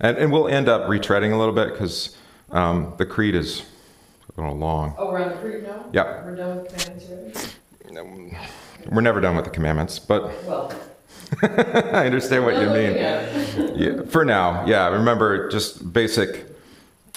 And, 0.00 0.16
and 0.16 0.32
we'll 0.32 0.48
end 0.48 0.68
up 0.68 0.82
retreading 0.88 1.32
a 1.32 1.36
little 1.36 1.54
bit 1.54 1.72
because 1.72 2.16
um, 2.50 2.94
the 2.98 3.06
creed 3.06 3.34
is 3.34 3.62
a 4.36 4.40
little 4.40 4.56
long. 4.56 4.94
Oh, 4.98 5.10
we're 5.10 5.22
on 5.22 5.30
the 5.30 5.36
creed 5.36 5.64
now? 5.64 5.84
Yeah. 5.92 6.24
We're 6.24 6.36
done 6.36 6.58
with 6.58 6.68
commandments 6.68 7.54
already? 7.90 8.36
We're 8.90 9.00
never 9.00 9.20
done 9.20 9.34
with 9.36 9.44
the 9.44 9.50
commandments, 9.50 9.98
but 9.98 10.24
Well. 10.44 10.72
I 11.42 12.06
understand 12.06 12.44
what 12.44 12.54
you 12.54 12.70
mean. 12.70 12.94
Yeah, 13.76 14.02
for 14.04 14.24
now, 14.24 14.64
yeah. 14.66 14.88
Remember, 14.88 15.50
just 15.50 15.92
basic 15.92 16.46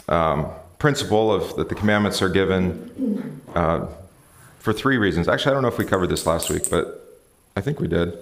um, 0.09 0.47
principle 0.79 1.31
of 1.31 1.55
that 1.55 1.69
the 1.69 1.75
commandments 1.75 2.21
are 2.21 2.27
given 2.27 3.41
uh, 3.55 3.87
for 4.59 4.73
three 4.73 4.97
reasons. 4.97 5.29
Actually, 5.29 5.51
I 5.51 5.53
don't 5.53 5.61
know 5.61 5.69
if 5.69 5.77
we 5.77 5.85
covered 5.85 6.07
this 6.07 6.25
last 6.25 6.49
week, 6.49 6.69
but 6.69 7.21
I 7.55 7.61
think 7.61 7.79
we 7.79 7.87
did. 7.87 8.17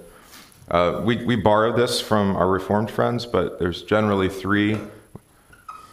Uh, 0.69 1.01
we 1.03 1.23
we 1.25 1.35
borrowed 1.35 1.75
this 1.75 1.99
from 1.99 2.35
our 2.35 2.47
Reformed 2.47 2.91
friends, 2.91 3.25
but 3.25 3.57
there's 3.59 3.81
generally 3.83 4.29
three 4.29 4.77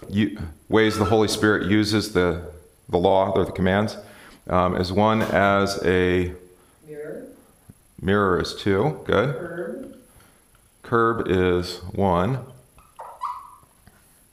u- 0.08 0.38
ways 0.68 0.98
the 0.98 1.04
Holy 1.06 1.28
Spirit 1.28 1.70
uses 1.70 2.12
the 2.12 2.42
the 2.88 2.98
law 2.98 3.30
or 3.32 3.44
the 3.44 3.52
commands. 3.52 3.96
Um, 4.48 4.76
is 4.76 4.92
one 4.92 5.22
as 5.22 5.84
a 5.84 6.32
Mirror, 6.86 7.26
mirror 8.00 8.40
is 8.40 8.54
two, 8.54 9.00
good. 9.04 9.34
curb, 9.34 9.96
Curb 10.82 11.26
is 11.28 11.78
one. 11.92 12.38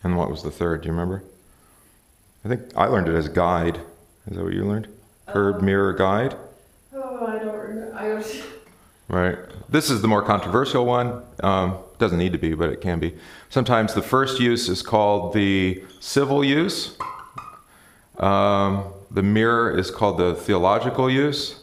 And 0.04 0.18
what 0.18 0.30
was 0.30 0.44
the 0.44 0.52
third? 0.52 0.82
Do 0.82 0.88
you 0.88 0.92
remember? 0.92 1.24
I 2.46 2.50
think 2.50 2.62
I 2.76 2.86
learned 2.88 3.08
it 3.08 3.16
as 3.16 3.28
guide. 3.30 3.78
Is 4.30 4.36
that 4.38 4.44
what 4.44 4.54
you 4.54 4.66
learned? 4.66 4.88
Curb, 5.28 5.62
mirror, 5.64 5.94
guide. 5.94 6.36
oh, 6.94 7.26
I 7.26 7.40
don't 7.40 7.56
remember, 7.58 7.96
I 7.96 8.14
was, 8.14 8.44
Right. 9.08 9.38
This 9.70 9.90
is 9.90 10.02
the 10.02 10.08
more 10.08 10.22
controversial 10.22 10.86
one. 10.86 11.24
Um, 11.42 11.78
doesn't 11.98 12.18
need 12.18 12.34
to 12.34 12.38
be, 12.38 12.54
but 12.54 12.70
it 12.70 12.82
can 12.82 13.00
be. 13.00 13.16
Sometimes 13.50 13.94
the 13.94 14.02
first 14.02 14.40
use 14.40 14.70
is 14.70 14.82
called 14.82 15.34
the 15.34 15.84
civil 16.00 16.44
use. 16.44 16.98
Um, 18.18 18.86
the 19.10 19.24
mirror 19.24 19.78
is 19.78 19.90
called 19.90 20.18
the 20.18 20.36
theological 20.36 21.10
use. 21.10 21.60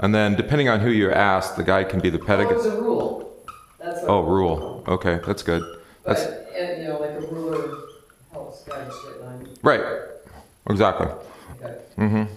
And 0.00 0.14
then, 0.14 0.34
depending 0.34 0.68
on 0.68 0.80
who 0.80 0.90
you 0.90 1.12
ask, 1.12 1.56
the 1.56 1.62
guy 1.62 1.84
can 1.84 2.00
be 2.00 2.08
the 2.10 2.20
oh, 2.20 2.24
pedagogue. 2.24 2.66
a 2.66 2.80
rule. 2.80 3.46
That's. 3.78 4.00
Oh, 4.06 4.20
rule. 4.22 4.82
Okay, 4.88 5.20
that's 5.26 5.42
good. 5.42 5.62
That's 6.04 6.24
But, 6.24 6.52
and, 6.56 6.82
you 6.82 6.88
know, 6.88 6.98
like 6.98 7.10
a 7.10 7.20
ruler 7.20 7.78
helps 8.32 8.64
guide 8.64 8.88
a 8.88 8.92
straight 8.92 9.20
line. 9.20 9.48
right. 9.62 9.82
Exactly. 10.68 11.08
Okay. 11.62 12.36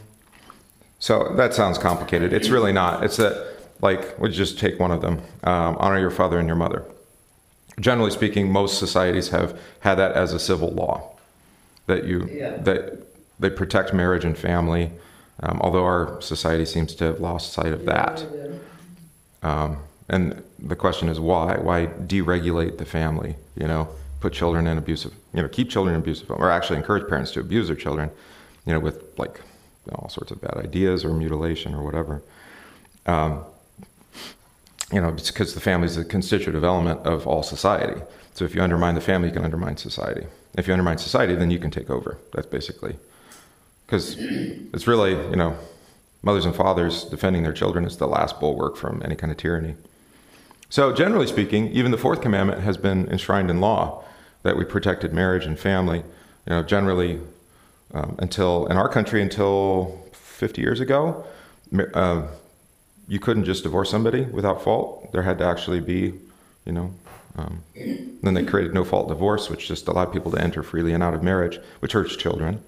So 1.04 1.34
that 1.36 1.54
sounds 1.54 1.78
complicated. 1.78 2.32
It's 2.32 2.48
really 2.48 2.72
not. 2.72 3.04
It's 3.04 3.18
that, 3.18 3.58
like, 3.82 4.18
we 4.18 4.30
just 4.30 4.58
take 4.58 4.80
one 4.80 4.90
of 4.90 5.02
them. 5.02 5.20
Um, 5.44 5.76
honor 5.78 6.00
your 6.00 6.10
father 6.10 6.40
and 6.40 6.48
your 6.48 6.56
mother. 6.56 6.86
Generally 7.78 8.12
speaking, 8.12 8.50
most 8.50 8.80
societies 8.80 9.28
have 9.28 9.60
had 9.82 9.96
that 9.96 10.14
as 10.14 10.32
a 10.32 10.40
civil 10.40 10.70
law, 10.70 11.12
that 11.88 12.06
you 12.06 12.30
Yeah. 12.32 12.56
that 12.60 13.06
they 13.38 13.50
protect 13.50 13.94
marriage 13.94 14.24
and 14.24 14.38
family. 14.38 14.92
Um, 15.42 15.60
although 15.60 15.84
our 15.84 16.22
society 16.22 16.64
seems 16.64 16.96
to 16.96 17.04
have 17.04 17.20
lost 17.20 17.52
sight 17.52 17.74
of 17.74 17.84
that. 17.84 18.26
Um, 19.42 19.80
and 20.08 20.42
the 20.58 20.78
question 20.78 21.10
is 21.10 21.20
why? 21.20 21.58
Why 21.58 21.88
deregulate 21.88 22.78
the 22.78 22.86
family? 22.86 23.36
You 23.58 23.68
know, 23.68 23.90
put 24.22 24.32
children 24.32 24.68
in 24.68 24.78
abusive, 24.78 25.12
you 25.34 25.42
know, 25.42 25.50
keep 25.50 25.70
children 25.70 25.96
in 25.96 26.02
abusive, 26.02 26.32
or 26.32 26.50
actually 26.50 26.78
encourage 26.78 27.10
parents 27.10 27.32
to 27.32 27.42
abuse 27.42 27.68
their 27.68 27.76
children, 27.76 28.10
you 28.66 28.72
know, 28.72 28.80
with 28.80 29.04
like 29.18 29.42
all 29.92 30.10
sorts 30.10 30.32
of 30.32 30.42
bad 30.42 30.58
ideas 30.58 31.04
or 31.04 31.14
mutilation 31.14 31.74
or 31.74 31.84
whatever. 31.84 32.22
Um, 33.06 33.44
you 34.92 35.02
know, 35.02 35.10
it's 35.10 35.32
because 35.32 35.54
the 35.54 35.60
family 35.60 35.88
is 35.88 35.98
a 35.98 36.06
constitutive 36.06 36.64
element 36.64 37.02
of 37.06 37.28
all 37.28 37.44
society. 37.44 38.02
So 38.34 38.46
if 38.46 38.56
you 38.56 38.62
undermine 38.62 38.96
the 38.96 39.02
family, 39.02 39.30
you 39.30 39.34
can 39.34 39.44
undermine 39.44 39.78
society. 39.78 40.26
If 40.56 40.68
you 40.68 40.74
undermine 40.74 41.00
society, 41.00 41.36
then 41.36 41.52
you 41.52 41.60
can 41.60 41.72
take 41.72 41.90
over. 41.90 42.18
That's 42.34 42.48
basically 42.48 42.96
because 43.86 44.16
it's 44.18 44.88
really, 44.88 45.12
you 45.12 45.36
know, 45.36 45.58
mothers 46.22 46.46
and 46.46 46.56
fathers 46.56 47.04
defending 47.06 47.44
their 47.44 47.54
children 47.54 47.86
is 47.86 47.98
the 47.98 48.08
last 48.08 48.40
bulwark 48.40 48.76
from 48.76 49.02
any 49.04 49.16
kind 49.16 49.32
of 49.32 49.38
tyranny. 49.38 49.76
So, 50.70 50.92
generally 50.92 51.28
speaking, 51.28 51.70
even 51.70 51.92
the 51.92 51.98
fourth 51.98 52.22
commandment 52.22 52.62
has 52.62 52.78
been 52.78 53.08
enshrined 53.12 53.52
in 53.52 53.60
law 53.60 54.04
that 54.42 54.58
we 54.58 54.66
protected 54.66 55.14
marriage 55.14 55.46
and 55.46 55.60
family. 55.60 56.00
You 56.48 56.56
know, 56.56 56.64
generally, 56.64 57.20
um, 57.94 58.16
until 58.20 58.66
in 58.68 58.78
our 58.78 58.90
country, 58.90 59.22
until 59.22 60.00
50 60.14 60.62
years 60.62 60.80
ago, 60.80 61.26
uh, 61.94 62.24
you 63.08 63.20
couldn't 63.20 63.46
just 63.46 63.64
divorce 63.64 63.90
somebody 63.90 64.22
without 64.22 64.64
fault. 64.64 65.12
There 65.12 65.22
had 65.22 65.38
to 65.40 65.46
actually 65.46 65.80
be, 65.80 66.14
you 66.66 66.72
know. 66.72 66.94
Um, 67.36 67.64
then 68.22 68.36
they 68.36 68.44
created 68.46 68.74
no 68.76 68.84
fault 68.84 69.08
divorce, 69.08 69.50
which 69.50 69.68
just 69.68 69.88
allowed 69.88 70.14
people 70.14 70.32
to 70.32 70.40
enter 70.42 70.62
freely 70.62 70.94
and 70.94 71.02
out 71.02 71.16
of 71.16 71.24
marriage, 71.24 71.60
which 71.80 71.94
hurts 71.94 72.16
children 72.16 72.62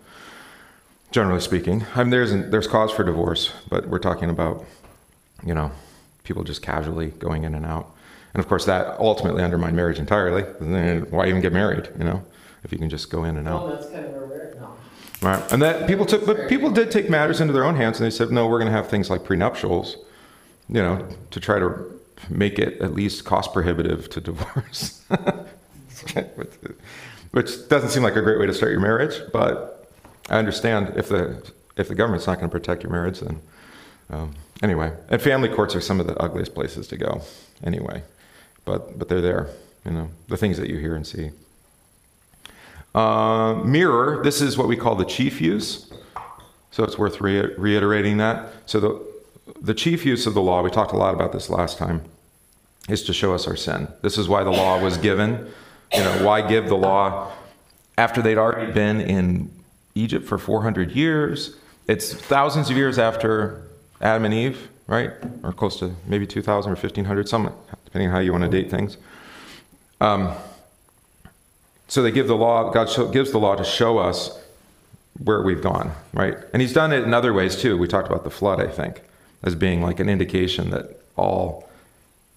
generally 1.12 1.40
speaking. 1.40 1.86
I 1.96 2.04
mean, 2.04 2.10
there's 2.10 2.32
there's 2.32 2.68
cause 2.68 2.92
for 2.92 3.04
divorce, 3.04 3.52
but 3.70 3.88
we're 3.88 4.00
talking 4.00 4.30
about, 4.30 4.66
you 5.46 5.54
know, 5.54 5.72
people 6.24 6.44
just 6.44 6.62
casually 6.62 7.08
going 7.08 7.44
in 7.44 7.56
and 7.56 7.66
out, 7.66 7.92
and 8.34 8.42
of 8.44 8.50
course 8.50 8.66
that 8.66 9.00
ultimately 9.00 9.44
undermined 9.44 9.76
marriage 9.76 10.00
entirely. 10.00 10.44
Why 10.44 11.28
even 11.28 11.42
get 11.42 11.54
married? 11.54 11.90
You 11.98 12.04
know, 12.04 12.26
if 12.64 12.72
you 12.72 12.78
can 12.78 12.90
just 12.90 13.10
go 13.10 13.24
in 13.24 13.38
and 13.38 13.46
Well, 13.46 13.68
out, 13.68 13.80
that's 13.80 13.92
kind 13.92 14.06
of 14.06 14.12
where 14.12 14.26
we're 14.26 14.42
at 14.50 14.60
now. 14.60 14.76
Right? 15.26 15.52
And 15.52 15.62
that 15.62 15.88
people 15.88 16.06
took, 16.06 16.26
but 16.26 16.48
people 16.48 16.70
did 16.70 16.92
take 16.92 17.10
matters 17.10 17.42
into 17.42 17.52
their 17.54 17.66
own 17.66 17.76
hands, 17.76 18.00
and 18.00 18.06
they 18.06 18.12
said, 18.12 18.32
no, 18.32 18.48
we're 18.48 18.60
going 18.60 18.72
to 18.72 18.78
have 18.78 18.88
things 18.88 19.10
like 19.10 19.24
prenuptials, 19.24 19.98
you 20.70 20.82
know, 20.82 21.08
to 21.32 21.40
try 21.40 21.60
to 21.60 22.00
make 22.30 22.60
it 22.60 22.82
at 22.82 22.94
least 22.94 23.26
cost 23.26 23.52
prohibitive 23.52 24.10
to 24.10 24.22
divorce. 24.22 25.04
Which 27.32 27.68
doesn't 27.68 27.90
seem 27.90 28.04
like 28.04 28.16
a 28.16 28.22
great 28.22 28.40
way 28.40 28.46
to 28.46 28.54
start 28.54 28.72
your 28.72 28.80
marriage, 28.80 29.20
but 29.34 29.90
I 30.30 30.38
understand 30.38 30.94
if 30.96 31.10
the 31.10 31.52
if 31.76 31.90
the 31.90 31.96
government's 31.96 32.28
not 32.28 32.36
going 32.40 32.50
to 32.50 32.52
protect 32.52 32.84
your 32.84 32.92
marriage, 32.92 33.20
then 33.20 33.42
um, 34.10 34.34
anyway. 34.64 34.94
And 35.10 35.22
family 35.22 35.50
courts 35.50 35.76
are 35.76 35.82
some 35.82 36.00
of 36.00 36.08
the 36.08 36.16
ugliest 36.18 36.54
places 36.54 36.88
to 36.88 36.98
go, 36.98 37.22
anyway. 37.64 38.04
But 38.64 38.98
but 38.98 39.10
they're 39.10 39.22
there, 39.22 39.50
you 39.84 39.92
know, 39.92 40.10
the 40.30 40.38
things 40.38 40.58
that 40.58 40.70
you 40.70 40.78
hear 40.78 40.96
and 40.96 41.06
see. 41.06 41.32
Uh, 42.96 43.56
mirror. 43.66 44.24
This 44.24 44.42
is 44.42 44.58
what 44.58 44.68
we 44.68 44.78
call 44.78 44.96
the 44.96 45.06
chief 45.06 45.42
use. 45.42 45.92
So 46.72 46.84
it's 46.84 46.98
worth 46.98 47.20
re- 47.20 47.54
reiterating 47.58 48.18
that. 48.18 48.54
So 48.66 48.80
the 48.80 49.16
the 49.62 49.74
chief 49.74 50.06
use 50.06 50.26
of 50.26 50.34
the 50.34 50.42
law. 50.42 50.62
We 50.62 50.72
talked 50.72 50.94
a 50.94 50.98
lot 50.98 51.14
about 51.14 51.32
this 51.32 51.50
last 51.50 51.78
time. 51.78 52.02
Is 52.88 53.04
to 53.04 53.14
show 53.14 53.34
us 53.34 53.48
our 53.48 53.56
sin. 53.56 53.90
This 54.02 54.18
is 54.18 54.30
why 54.30 54.44
the 54.44 54.52
law 54.52 54.82
was 54.82 54.98
given. 54.98 55.52
You 55.94 56.04
know, 56.04 56.26
why 56.26 56.48
give 56.48 56.68
the 56.68 56.78
law 56.78 57.32
after 57.98 58.22
they'd 58.22 58.38
already 58.38 58.72
been 58.72 59.02
in 59.02 59.52
Egypt 59.96 60.26
for 60.26 60.38
400 60.38 60.92
years. 60.92 61.58
It's 61.88 62.14
thousands 62.14 62.70
of 62.70 62.78
years 62.78 63.00
after 63.00 63.68
Adam 64.02 64.26
and 64.26 64.34
Eve, 64.34 64.70
right? 64.88 65.12
Or 65.44 65.54
close 65.54 65.80
to 65.80 65.96
maybe 66.06 66.28
2,000 66.28 66.72
or 66.72 66.76
1,500, 66.76 67.30
some, 67.30 67.54
depending 67.86 68.10
on 68.10 68.16
how 68.16 68.20
you 68.22 68.32
want 68.32 68.44
to 68.44 68.50
date 68.50 68.70
things. 68.70 68.98
Um, 70.02 70.34
so 71.88 72.02
they 72.02 72.12
give 72.12 72.28
the 72.28 72.36
law, 72.36 72.72
God 72.72 73.14
gives 73.14 73.32
the 73.32 73.38
law 73.38 73.56
to 73.56 73.64
show 73.64 73.98
us 73.98 74.40
where 75.24 75.42
we've 75.42 75.62
gone, 75.62 75.92
right? 76.14 76.38
And 76.54 76.62
He's 76.62 76.74
done 76.74 76.92
it 76.92 77.04
in 77.04 77.14
other 77.14 77.34
ways 77.34 77.56
too. 77.56 77.78
We 77.78 77.88
talked 77.88 78.08
about 78.08 78.24
the 78.24 78.32
flood, 78.32 78.60
I 78.60 78.68
think, 78.68 79.02
as 79.44 79.56
being 79.56 79.82
like 79.82 80.00
an 80.00 80.10
indication 80.10 80.72
that 80.72 81.00
all, 81.16 81.70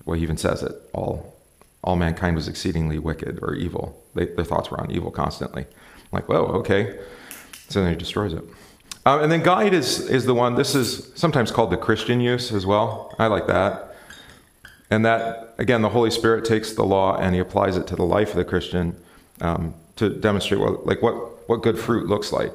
well, 0.04 0.16
He 0.16 0.22
even 0.22 0.36
says 0.36 0.62
it, 0.62 0.72
all, 0.92 1.34
all 1.82 1.96
mankind 1.96 2.36
was 2.36 2.48
exceedingly 2.48 2.98
wicked 2.98 3.38
or 3.42 3.54
evil. 3.54 4.00
They, 4.14 4.26
their 4.26 4.44
thoughts 4.44 4.70
were 4.70 4.80
on 4.80 4.90
evil 4.90 5.10
constantly. 5.10 5.66
like, 6.12 6.28
whoa, 6.28 6.44
okay. 6.60 6.98
So 7.68 7.82
then 7.82 7.92
he 7.92 7.96
destroys 7.96 8.32
it. 8.32 8.44
Um, 9.06 9.22
and 9.22 9.32
then 9.32 9.42
guide 9.42 9.72
is, 9.74 10.00
is 10.00 10.24
the 10.24 10.34
one, 10.34 10.54
this 10.54 10.74
is 10.74 11.10
sometimes 11.14 11.50
called 11.50 11.70
the 11.70 11.76
Christian 11.76 12.20
use 12.20 12.52
as 12.52 12.66
well. 12.66 13.14
I 13.18 13.26
like 13.26 13.46
that. 13.46 13.94
And 14.90 15.04
that, 15.04 15.54
again, 15.58 15.82
the 15.82 15.88
Holy 15.90 16.10
Spirit 16.10 16.44
takes 16.44 16.72
the 16.72 16.84
law 16.84 17.16
and 17.16 17.34
he 17.34 17.40
applies 17.40 17.76
it 17.76 17.86
to 17.88 17.96
the 17.96 18.04
life 18.04 18.30
of 18.30 18.36
the 18.36 18.44
Christian 18.44 18.96
um, 19.40 19.74
to 19.96 20.10
demonstrate 20.10 20.60
what, 20.60 20.86
like 20.86 21.02
what, 21.02 21.48
what 21.48 21.62
good 21.62 21.78
fruit 21.78 22.06
looks 22.06 22.32
like. 22.32 22.54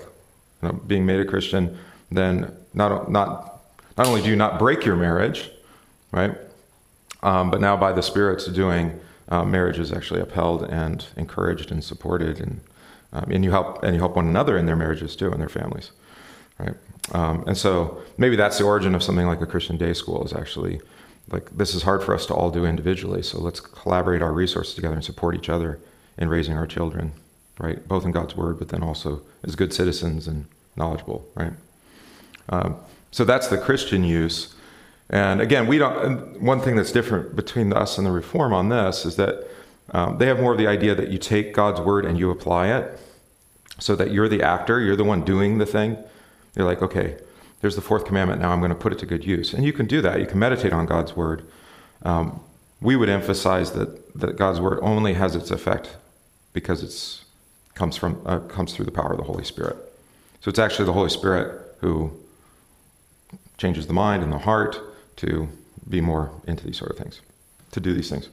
You 0.61 0.69
know, 0.69 0.73
being 0.73 1.05
made 1.05 1.19
a 1.19 1.25
Christian, 1.25 1.77
then 2.11 2.55
not, 2.73 3.11
not, 3.11 3.61
not 3.97 4.07
only 4.07 4.21
do 4.21 4.29
you 4.29 4.35
not 4.35 4.59
break 4.59 4.85
your 4.85 4.95
marriage, 4.95 5.49
right? 6.11 6.37
Um, 7.21 7.49
but 7.49 7.61
now 7.61 7.77
by 7.77 7.91
the 7.91 8.03
Spirit's 8.03 8.45
doing, 8.47 8.99
uh, 9.29 9.43
marriage 9.43 9.79
is 9.79 9.91
actually 9.91 10.21
upheld 10.21 10.63
and 10.63 11.05
encouraged 11.15 11.71
and 11.71 11.83
supported, 11.83 12.39
and 12.39 12.59
um, 13.13 13.29
and 13.31 13.43
you 13.43 13.51
help 13.51 13.83
and 13.83 13.93
you 13.93 13.99
help 13.99 14.15
one 14.15 14.27
another 14.27 14.57
in 14.57 14.65
their 14.65 14.75
marriages 14.75 15.15
too 15.15 15.31
and 15.31 15.39
their 15.39 15.49
families, 15.49 15.91
right? 16.59 16.75
Um, 17.11 17.43
and 17.47 17.57
so 17.57 18.01
maybe 18.17 18.35
that's 18.35 18.57
the 18.57 18.65
origin 18.65 18.95
of 18.95 19.03
something 19.03 19.25
like 19.25 19.41
a 19.41 19.45
Christian 19.45 19.77
day 19.77 19.93
school 19.93 20.23
is 20.25 20.33
actually 20.33 20.81
like 21.29 21.49
this 21.55 21.73
is 21.73 21.83
hard 21.83 22.03
for 22.03 22.13
us 22.13 22.25
to 22.25 22.33
all 22.33 22.51
do 22.51 22.65
individually, 22.65 23.23
so 23.23 23.39
let's 23.39 23.59
collaborate 23.61 24.21
our 24.21 24.33
resources 24.33 24.75
together 24.75 24.95
and 24.95 25.05
support 25.05 25.35
each 25.35 25.49
other 25.49 25.79
in 26.17 26.29
raising 26.29 26.57
our 26.57 26.67
children, 26.67 27.13
right? 27.59 27.87
Both 27.87 28.05
in 28.05 28.11
God's 28.11 28.35
word, 28.35 28.59
but 28.59 28.69
then 28.69 28.83
also 28.83 29.21
as 29.43 29.55
good 29.55 29.73
citizens 29.73 30.27
and 30.27 30.45
knowledgeable, 30.75 31.25
right? 31.35 31.53
Um, 32.49 32.75
so 33.11 33.25
that's 33.25 33.47
the 33.47 33.57
Christian 33.57 34.03
use. 34.03 34.55
And 35.09 35.41
again, 35.41 35.67
we 35.67 35.77
don't. 35.77 36.41
One 36.41 36.59
thing 36.59 36.75
that's 36.75 36.91
different 36.91 37.35
between 37.35 37.73
us 37.73 37.97
and 37.97 38.07
the 38.07 38.11
Reform 38.11 38.53
on 38.53 38.69
this 38.69 39.05
is 39.05 39.15
that 39.15 39.47
Um, 39.91 40.17
they 40.17 40.27
have 40.27 40.39
more 40.39 40.53
of 40.53 40.57
the 40.57 40.69
idea 40.77 40.95
that 40.95 41.09
you 41.09 41.19
take 41.19 41.53
God's 41.53 41.81
word 41.81 42.05
and 42.05 42.17
you 42.17 42.31
apply 42.31 42.67
it 42.77 42.85
so 43.79 43.95
that 43.95 44.11
you're 44.11 44.29
the 44.29 44.41
actor, 44.41 44.79
you're 44.79 44.95
the 44.95 45.03
one 45.03 45.23
doing 45.25 45.59
the 45.59 45.65
thing. 45.65 45.97
You're 46.55 46.69
like, 46.71 46.81
okay, 46.81 47.17
there's 47.59 47.75
the 47.75 47.81
fourth 47.81 48.05
commandment, 48.05 48.41
now 48.41 48.51
I'm 48.53 48.59
going 48.59 48.75
to 48.77 48.83
put 48.83 48.93
it 48.93 48.99
to 48.99 49.05
good 49.05 49.25
use. 49.25 49.53
And 49.53 49.65
you 49.65 49.73
can 49.73 49.85
do 49.85 50.01
that. 50.01 50.19
You 50.19 50.25
can 50.25 50.39
meditate 50.39 50.73
on 50.73 50.85
God's 50.85 51.15
word. 51.15 51.43
Um, 52.03 52.39
we 52.81 52.95
would 52.95 53.09
emphasize 53.09 53.71
that, 53.73 53.89
that 54.19 54.37
God's 54.37 54.59
word 54.59 54.79
only 54.81 55.13
has 55.13 55.35
its 55.35 55.51
effect 55.51 55.97
because 56.53 56.83
it 56.83 57.25
comes, 57.75 57.97
from, 57.97 58.21
uh, 58.25 58.39
comes 58.39 58.73
through 58.73 58.85
the 58.85 58.91
power 58.91 59.11
of 59.11 59.17
the 59.17 59.23
Holy 59.23 59.43
Spirit. 59.43 59.77
So 60.41 60.49
it's 60.49 60.59
actually 60.59 60.85
the 60.85 60.93
Holy 60.93 61.09
Spirit 61.09 61.77
who 61.79 62.11
changes 63.57 63.87
the 63.87 63.93
mind 63.93 64.23
and 64.23 64.31
the 64.31 64.37
heart 64.37 64.79
to 65.17 65.49
be 65.89 66.01
more 66.01 66.31
into 66.47 66.65
these 66.65 66.77
sort 66.77 66.91
of 66.91 66.97
things, 66.97 67.21
to 67.71 67.79
do 67.79 67.93
these 67.93 68.09
things. 68.09 68.29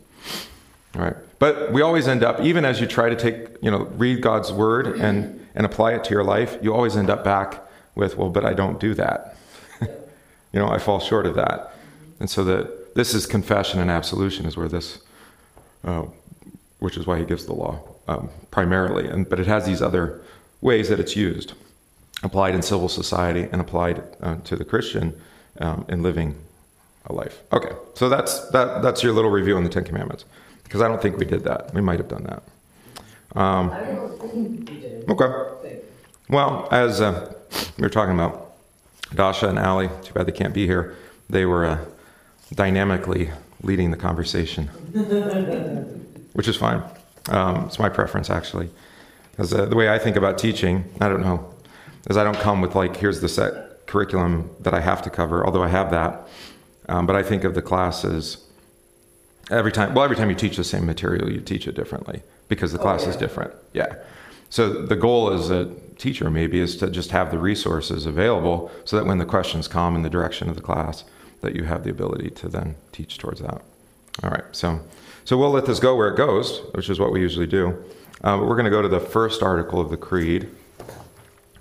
All 0.97 1.03
right. 1.03 1.17
But 1.39 1.73
we 1.73 1.83
always 1.83 2.09
end 2.09 2.25
up, 2.25 2.41
even 2.41 2.65
as 2.65 2.81
you 2.81 2.87
try 2.87 3.09
to 3.09 3.17
take, 3.17 3.49
you 3.63 3.71
know, 3.71 3.85
read 3.97 4.23
God's 4.23 4.53
word 4.53 4.87
and, 4.87 5.47
and 5.55 5.65
apply 5.65 5.95
it 5.95 6.05
to 6.05 6.11
your 6.11 6.25
life, 6.25 6.59
you 6.63 6.75
always 6.75 6.97
end 6.97 7.11
up 7.11 7.25
back 7.25 7.63
with, 7.95 8.17
well, 8.17 8.29
but 8.29 8.45
I 8.45 8.55
don't 8.55 8.81
do 8.81 8.95
that. 8.95 9.37
you 9.81 9.89
know, 10.61 10.69
I 10.69 10.79
fall 10.79 11.01
short 11.01 11.27
of 11.27 11.37
that. 11.37 11.75
And 12.19 12.29
so 12.29 12.45
that 12.45 12.95
this 12.95 13.15
is 13.15 13.27
confession 13.27 13.81
and 13.81 13.91
absolution 13.91 14.47
is 14.47 14.57
where 14.57 14.69
this, 14.69 14.99
uh, 15.85 16.05
which 16.81 16.97
is 16.97 17.07
why 17.07 17.19
he 17.19 17.25
gives 17.25 17.47
the 17.47 17.55
law 17.55 17.81
um, 18.11 18.29
primarily. 18.51 19.09
And, 19.09 19.29
but 19.29 19.39
it 19.39 19.47
has 19.47 19.65
these 19.65 19.81
other 19.81 20.21
ways 20.61 20.89
that 20.89 20.99
it's 21.01 21.17
used, 21.17 21.55
applied 22.23 22.55
in 22.55 22.63
civil 22.63 22.89
society 22.89 23.49
and 23.53 23.61
applied 23.61 24.03
uh, 24.21 24.37
to 24.45 24.57
the 24.57 24.65
Christian 24.65 25.19
um, 25.61 25.87
in 25.89 26.03
living 26.03 26.37
a 27.07 27.13
life. 27.13 27.43
Okay, 27.53 27.71
so 27.95 28.09
that's, 28.09 28.49
that, 28.51 28.83
that's 28.83 29.03
your 29.03 29.13
little 29.13 29.31
review 29.31 29.57
on 29.57 29.65
the 29.65 29.71
Ten 29.71 29.85
Commandments. 29.85 30.25
Because 30.65 30.83
I 30.83 30.89
don't 30.89 31.01
think 31.01 31.17
we 31.19 31.25
did 31.25 31.45
that. 31.45 31.73
We 31.73 31.81
might 31.81 31.99
have 31.99 32.09
done 32.09 32.25
that. 32.25 33.41
Um, 33.41 33.71
I 33.71 33.81
don't 33.85 34.19
think 34.21 34.69
we 34.69 34.77
did. 34.77 35.09
Okay. 35.09 35.81
Well, 36.29 36.69
as 36.71 37.01
uh, 37.01 37.33
we 37.79 37.83
were 37.83 37.89
talking 37.89 38.15
about, 38.15 38.55
Dasha 39.15 39.49
and 39.49 39.59
Ali, 39.59 39.89
too 40.03 40.13
bad 40.13 40.27
they 40.27 40.33
can't 40.33 40.55
be 40.55 40.67
here, 40.67 40.97
they 41.29 41.45
were 41.45 41.65
uh, 41.65 41.85
dynamically 42.55 43.31
leading 43.63 43.91
the 43.91 43.97
conversation, 43.97 44.67
which 46.33 46.47
is 46.47 46.57
fine. 46.57 46.83
Um, 47.29 47.67
it's 47.67 47.79
my 47.79 47.89
preference, 47.89 48.31
actually. 48.31 48.71
Because 49.33 49.53
uh, 49.53 49.67
the 49.67 49.77
way 49.77 49.89
I 49.89 49.99
think 49.99 50.17
about 50.17 50.39
teaching, 50.39 50.85
I 51.01 51.09
don't 51.09 51.21
know, 51.21 51.53
is 52.09 52.17
I 52.17 52.25
don't 52.25 52.39
come 52.39 52.61
with, 52.61 52.75
like, 52.75 52.97
here's 52.97 53.21
the 53.21 53.29
set 53.29 53.87
curriculum 53.87 54.51
that 54.61 54.75
I 54.75 54.81
have 54.81 55.03
to 55.03 55.11
cover, 55.11 55.45
although 55.45 55.63
I 55.63 55.69
have 55.69 55.91
that. 55.91 56.29
Um, 56.89 57.07
but 57.07 57.17
I 57.17 57.23
think 57.23 57.45
of 57.45 57.55
the 57.55 57.63
classes 57.63 58.49
every 59.51 59.73
time 59.73 59.95
well 59.95 60.05
every 60.05 60.17
time 60.17 60.31
you 60.31 60.37
teach 60.37 60.57
the 60.57 60.65
same 60.65 60.87
material 60.87 61.31
you 61.31 61.41
teach 61.41 61.67
it 61.67 61.75
differently 61.75 62.23
because 62.49 62.73
the 62.73 62.79
oh, 62.79 62.83
class 62.83 63.03
yeah. 63.03 63.11
is 63.11 63.17
different 63.17 63.53
yeah 63.73 63.95
so 64.49 64.85
the 64.87 64.97
goal 64.97 65.33
as 65.33 65.51
a 65.51 65.73
teacher 65.99 66.31
maybe 66.31 66.59
is 66.59 66.77
to 66.77 66.89
just 66.89 67.11
have 67.11 67.31
the 67.31 67.39
resources 67.39 68.07
available 68.07 68.71
so 68.85 68.97
that 68.97 69.05
when 69.05 69.19
the 69.19 69.27
questions 69.27 69.69
come 69.69 69.95
in 69.97 70.03
the 70.03 70.11
direction 70.11 70.49
of 70.49 70.57
the 70.57 70.63
class 70.63 71.05
that 71.43 71.55
you 71.55 71.65
have 71.65 71.85
the 71.85 71.91
ability 71.91 72.31
to 72.31 72.49
then 72.49 72.75
teach 72.93 73.19
towards 73.19 73.41
that 73.41 73.63
all 74.23 74.31
right 74.31 74.45
so 74.53 74.81
so 75.25 75.37
we'll 75.37 75.51
let 75.51 75.67
this 75.67 75.79
go 75.81 75.95
where 75.97 76.09
it 76.09 76.17
goes 76.17 76.61
which 76.75 76.89
is 76.89 76.99
what 76.99 77.13
we 77.13 77.21
usually 77.21 77.47
do 77.47 77.69
uh, 78.23 78.37
but 78.37 78.47
we're 78.47 78.55
going 78.57 78.65
to 78.65 78.71
go 78.71 78.83
to 78.83 78.89
the 78.89 79.01
first 79.01 79.43
article 79.43 79.81
of 79.81 79.91
the 79.91 79.97
creed 79.97 80.49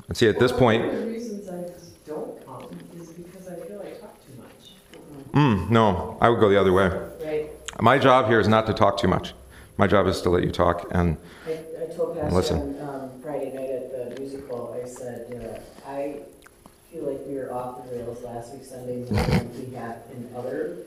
and 0.07 0.17
see 0.17 0.27
at 0.27 0.39
this 0.39 0.51
point 0.51 0.91
the 0.91 1.05
reasons 1.07 1.47
I 1.49 1.71
don't 2.09 2.45
come 2.45 2.67
is 2.99 3.07
because 3.09 3.47
I 3.47 3.55
feel 3.55 3.81
I 3.81 3.91
talk 3.99 4.15
too 4.25 5.37
Mm, 5.37 5.69
no, 5.69 6.17
I 6.19 6.29
would 6.29 6.39
go 6.39 6.49
the 6.49 6.59
other 6.59 6.73
way. 6.73 7.49
My 7.81 7.97
job 7.99 8.27
here 8.27 8.39
is 8.39 8.47
not 8.47 8.65
to 8.67 8.73
talk 8.73 8.97
too 8.97 9.07
much. 9.07 9.33
My 9.77 9.87
job 9.87 10.07
is 10.07 10.21
to 10.23 10.29
let 10.29 10.43
you 10.43 10.51
talk 10.51 10.87
and 10.91 11.17
I, 11.47 11.51
I 11.51 11.95
told 11.95 12.17
Pastor 12.19 12.35
listen. 12.35 12.57
On, 12.81 12.89
um, 12.89 13.11
Friday 13.21 13.53
night 13.53 13.69
at 13.69 14.15
the 14.15 14.19
musical, 14.19 14.77
I 14.83 14.85
said, 14.87 15.63
uh, 15.85 15.89
I 15.89 16.19
feel 16.91 17.03
like 17.05 17.21
we 17.25 17.35
were 17.35 17.53
off 17.53 17.85
the 17.85 17.95
rails 17.95 18.21
last 18.23 18.53
week 18.53 18.65
Sunday 18.65 19.09
more 19.09 19.23
we 19.55 19.73
have 19.75 19.97
in 20.11 20.29
other, 20.35 20.79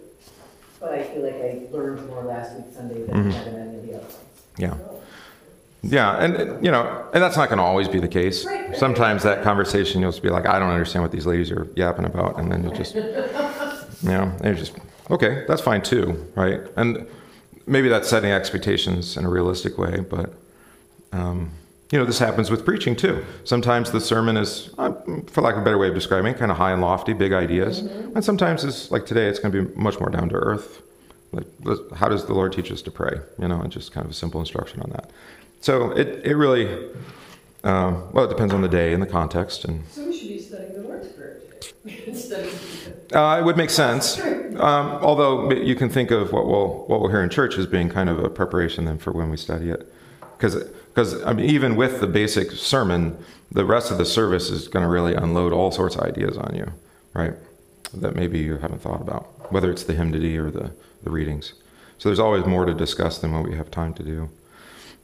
but 0.83 0.93
I 0.93 1.03
feel 1.05 1.23
like 1.23 1.37
I 1.37 1.63
learned 1.71 2.07
more 2.09 2.23
last 2.25 2.57
week 2.57 2.67
Sunday 2.75 3.07
than 3.07 3.15
mm-hmm. 3.15 3.31
I 3.31 3.33
have 3.33 3.47
in 3.47 3.55
any 3.57 3.77
of 3.79 3.87
the 3.87 3.95
other 3.95 4.05
ones. 4.05 4.17
Yeah. 4.59 4.77
Yeah, 5.85 6.23
and 6.23 6.65
you 6.65 6.71
know, 6.71 7.09
and 7.13 7.21
that's 7.21 7.37
not 7.37 7.49
going 7.49 7.59
to 7.59 7.65
always 7.65 7.89
be 7.89 7.99
the 7.99 8.07
case. 8.07 8.45
Right. 8.45 8.77
Sometimes 8.77 9.25
that 9.25 9.43
conversation 9.43 10.01
you'll 10.01 10.13
just 10.13 10.23
be 10.23 10.31
like, 10.31 10.47
I 10.47 10.61
don't 10.61 10.71
understand 10.71 11.03
what 11.03 11.11
these 11.11 11.27
ladies 11.27 11.51
are 11.51 11.67
yapping 11.75 12.05
about, 12.05 12.39
and 12.39 12.53
then 12.53 12.63
you'll 12.63 12.75
just, 12.75 12.95
you 12.95 13.03
know, 14.03 14.33
you 14.45 14.55
just 14.55 14.75
Okay, 15.11 15.45
that's 15.47 15.61
fine 15.61 15.83
too, 15.83 16.31
right? 16.35 16.61
And 16.77 17.07
maybe 17.67 17.89
that's 17.89 18.09
setting 18.09 18.31
expectations 18.31 19.17
in 19.17 19.25
a 19.25 19.29
realistic 19.29 19.77
way, 19.77 20.01
but 20.01 20.33
um, 21.13 21.51
you 21.93 21.99
know, 21.99 22.07
this 22.07 22.19
happens 22.19 22.51
with 22.51 22.65
preaching 22.65 22.97
too. 22.97 23.23
Sometimes 23.45 23.93
the 23.93 24.01
sermon 24.01 24.39
is, 24.39 24.71
uh, 24.79 24.93
for 25.27 25.43
lack 25.43 25.55
of 25.55 25.61
a 25.61 25.65
better 25.65 25.77
way 25.77 25.89
of 25.89 25.95
describing, 25.95 26.35
kind 26.35 26.51
of 26.51 26.57
high 26.57 26.73
and 26.73 26.81
lofty, 26.81 27.13
big 27.13 27.35
ideas, 27.35 27.83
mm-hmm. 27.83 28.17
and 28.17 28.25
sometimes 28.25 28.65
it's 28.65 28.91
like 28.91 29.05
today, 29.05 29.27
it's 29.27 29.39
going 29.39 29.53
to 29.53 29.63
be 29.63 29.77
much 29.77 30.01
more 30.01 30.09
down 30.09 30.31
to 30.31 30.35
earth. 30.35 30.83
Like, 31.33 31.47
how 31.95 32.09
does 32.09 32.25
the 32.27 32.33
Lord 32.33 32.53
teach 32.53 32.73
us 32.73 32.83
to 32.83 32.91
pray? 32.91 33.21
You 33.39 33.47
know, 33.47 33.61
and 33.61 33.71
just 33.71 33.93
kind 33.93 34.05
of 34.07 34.11
a 34.11 34.15
simple 34.15 34.41
instruction 34.41 34.81
on 34.81 34.91
that. 34.91 35.11
So 35.61 35.93
it 35.93 36.23
it 36.25 36.35
really, 36.35 36.67
um, 37.63 38.11
well, 38.13 38.25
it 38.25 38.29
depends 38.29 38.55
on 38.55 38.63
the 38.63 38.69
day 38.69 38.95
and 38.95 39.03
the 39.03 39.07
context. 39.07 39.65
And 39.67 39.85
so 39.89 40.07
we 40.07 40.19
should 40.19 40.29
be 40.29 40.41
studying 40.41 40.73
the 40.73 40.81
Lord's 40.81 41.09
prayer 41.09 41.41
today 41.85 42.53
uh, 43.13 43.39
it 43.39 43.45
would 43.45 43.57
make 43.57 43.71
sense. 43.71 44.21
Um, 44.53 44.99
although 45.01 45.51
you 45.51 45.75
can 45.75 45.89
think 45.89 46.11
of 46.11 46.31
what 46.31 46.47
we'll 46.47 46.85
what 46.87 47.01
we'll 47.01 47.09
hear 47.11 47.23
in 47.23 47.31
church 47.31 47.57
as 47.57 47.67
being 47.67 47.89
kind 47.89 48.11
of 48.11 48.19
a 48.19 48.29
preparation 48.29 48.85
then 48.85 48.99
for 48.99 49.11
when 49.11 49.31
we 49.31 49.39
study 49.39 49.71
it, 49.71 49.91
because 50.37 50.55
because 50.93 51.23
I 51.23 51.33
mean 51.33 51.49
even 51.49 51.77
with 51.77 52.01
the 52.01 52.07
basic 52.07 52.51
sermon, 52.53 53.17
the 53.51 53.65
rest 53.65 53.91
of 53.91 53.99
the 53.99 54.05
service 54.05 54.51
is 54.51 54.69
going 54.69 54.85
to 54.85 54.91
really 54.91 55.15
unload 55.15 55.53
all 55.53 55.71
sorts 55.71 55.97
of 55.97 56.03
ideas 56.03 56.37
on 56.37 56.55
you, 56.55 56.73
right? 57.15 57.35
That 57.95 58.15
maybe 58.15 58.39
you 58.39 58.57
haven't 58.57 58.81
thought 58.83 59.01
about, 59.01 59.53
whether 59.53 59.71
it's 59.71 59.85
the 59.85 59.95
hymnody 59.95 60.37
or 60.37 60.51
the 60.51 60.73
the 61.03 61.11
readings. 61.11 61.55
So 61.99 62.09
there's 62.09 62.19
always 62.19 62.45
more 62.47 62.65
to 62.65 62.75
discuss 62.75 63.19
than 63.19 63.33
what 63.33 63.45
we 63.45 63.55
have 63.57 63.71
time 63.71 63.95
to 63.95 64.03
do. 64.03 64.29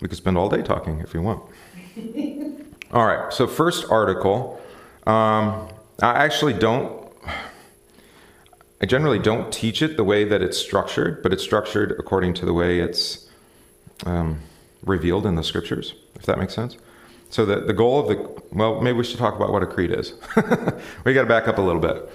We 0.01 0.09
could 0.09 0.17
spend 0.17 0.37
all 0.37 0.49
day 0.49 0.63
talking 0.63 1.01
if 1.01 1.15
you 1.15 1.23
want. 1.23 1.43
all 2.93 3.07
right. 3.07 3.33
So 3.33 3.47
first 3.47 3.87
article. 3.91 4.61
Um, 5.07 5.69
I 6.01 6.25
actually 6.25 6.53
don't 6.53 7.09
I 8.81 8.87
generally 8.87 9.19
don't 9.19 9.53
teach 9.53 9.83
it 9.83 9.97
the 9.97 10.05
way 10.05 10.25
that 10.25 10.41
it's 10.41 10.57
structured, 10.57 11.23
but 11.23 11.33
it's 11.33 11.43
structured 11.43 11.93
according 11.99 12.35
to 12.35 12.47
the 12.47 12.53
way 12.53 12.79
it's 12.79 13.29
um, 14.07 14.41
revealed 14.85 15.27
in 15.27 15.35
the 15.35 15.45
scriptures, 15.45 15.95
if 16.15 16.23
that 16.23 16.39
makes 16.39 16.55
sense. 16.55 16.77
So 17.31 17.45
the, 17.45 17.61
the 17.61 17.73
goal 17.73 18.01
of 18.01 18.09
the, 18.09 18.43
well, 18.53 18.81
maybe 18.81 18.97
we 18.99 19.05
should 19.05 19.19
talk 19.19 19.37
about 19.37 19.53
what 19.53 19.63
a 19.63 19.67
creed 19.67 19.91
is. 19.91 20.15
we 21.05 21.13
got 21.13 21.23
to 21.23 21.29
back 21.29 21.47
up 21.47 21.59
a 21.59 21.63
little 21.63 21.81
bit. 21.81 22.11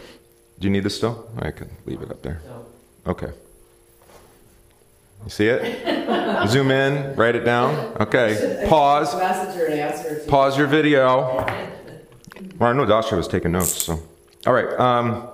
Do 0.60 0.68
you 0.68 0.72
need 0.72 0.84
this 0.84 0.96
still? 0.96 1.30
I 1.38 1.52
can 1.52 1.70
leave 1.86 2.02
it 2.02 2.10
up 2.10 2.22
there. 2.24 2.42
Okay. 3.06 3.32
You 5.24 5.30
see 5.30 5.48
it? 5.48 6.50
Zoom 6.50 6.72
in, 6.72 7.16
write 7.16 7.36
it 7.36 7.46
down. 7.46 7.96
Okay. 8.00 8.66
Pause. 8.70 9.16
Pause 10.28 10.58
your 10.58 10.68
video. 10.68 11.46
Well, 12.60 12.70
I 12.70 12.74
know 12.74 12.86
Dasha 12.86 13.16
was 13.16 13.28
taking 13.28 13.52
notes, 13.52 13.84
so. 13.84 14.00
All 14.46 14.54
right. 14.54 14.68
Um, 14.80 15.28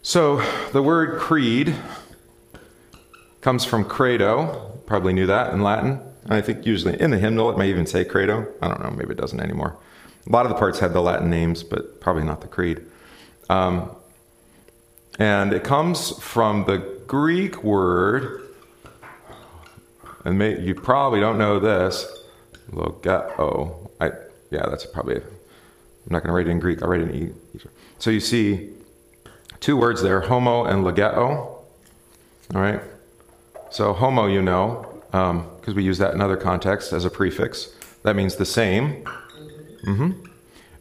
so 0.00 0.42
the 0.72 0.82
word 0.82 1.18
creed 1.18 1.74
comes 3.40 3.64
from 3.64 3.84
credo. 3.84 4.71
Probably 4.86 5.12
knew 5.12 5.26
that 5.26 5.52
in 5.52 5.62
Latin. 5.62 6.00
And 6.24 6.34
I 6.34 6.40
think 6.40 6.66
usually 6.66 7.00
in 7.00 7.10
the 7.10 7.18
hymnal 7.18 7.50
it 7.50 7.58
may 7.58 7.68
even 7.68 7.86
say 7.86 8.04
credo. 8.04 8.46
I 8.60 8.68
don't 8.68 8.82
know, 8.82 8.90
maybe 8.90 9.12
it 9.12 9.18
doesn't 9.18 9.40
anymore. 9.40 9.76
A 10.26 10.30
lot 10.30 10.46
of 10.46 10.50
the 10.50 10.58
parts 10.58 10.78
had 10.78 10.92
the 10.92 11.00
Latin 11.00 11.30
names, 11.30 11.62
but 11.62 12.00
probably 12.00 12.22
not 12.22 12.40
the 12.40 12.46
creed. 12.46 12.80
Um, 13.50 13.90
and 15.18 15.52
it 15.52 15.64
comes 15.64 16.16
from 16.18 16.64
the 16.64 16.78
Greek 17.06 17.64
word, 17.64 18.42
and 20.24 20.38
may, 20.38 20.60
you 20.60 20.74
probably 20.74 21.20
don't 21.20 21.38
know 21.38 21.58
this, 21.58 22.06
logeo. 22.70 23.90
I, 24.00 24.12
yeah, 24.50 24.66
that's 24.68 24.86
probably, 24.86 25.16
I'm 25.16 25.22
not 26.06 26.22
going 26.22 26.28
to 26.28 26.32
write 26.32 26.46
it 26.46 26.50
in 26.50 26.60
Greek, 26.60 26.82
I'll 26.82 26.88
write 26.88 27.00
it 27.00 27.10
in 27.10 27.28
E. 27.28 27.60
So 27.98 28.10
you 28.10 28.20
see 28.20 28.70
two 29.60 29.76
words 29.76 30.02
there, 30.02 30.20
homo 30.20 30.64
and 30.64 30.84
logeo. 30.84 31.20
All 32.54 32.60
right? 32.60 32.80
So, 33.72 33.94
homo, 33.94 34.26
you 34.26 34.42
know, 34.42 34.86
because 35.06 35.68
um, 35.68 35.74
we 35.74 35.82
use 35.82 35.96
that 35.96 36.12
in 36.12 36.20
other 36.20 36.36
contexts 36.36 36.92
as 36.92 37.06
a 37.06 37.10
prefix. 37.10 37.74
That 38.02 38.16
means 38.16 38.36
the 38.36 38.44
same. 38.44 39.02
Mm-hmm. 39.86 40.26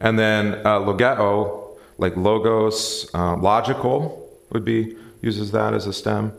And 0.01 0.19
then 0.19 0.55
uh, 0.65 0.79
logeo, 0.79 1.77
like 1.97 2.17
logos, 2.17 3.09
uh, 3.13 3.37
logical 3.37 4.29
would 4.51 4.65
be, 4.65 4.97
uses 5.21 5.51
that 5.51 5.73
as 5.73 5.87
a 5.87 5.93
stem. 5.93 6.33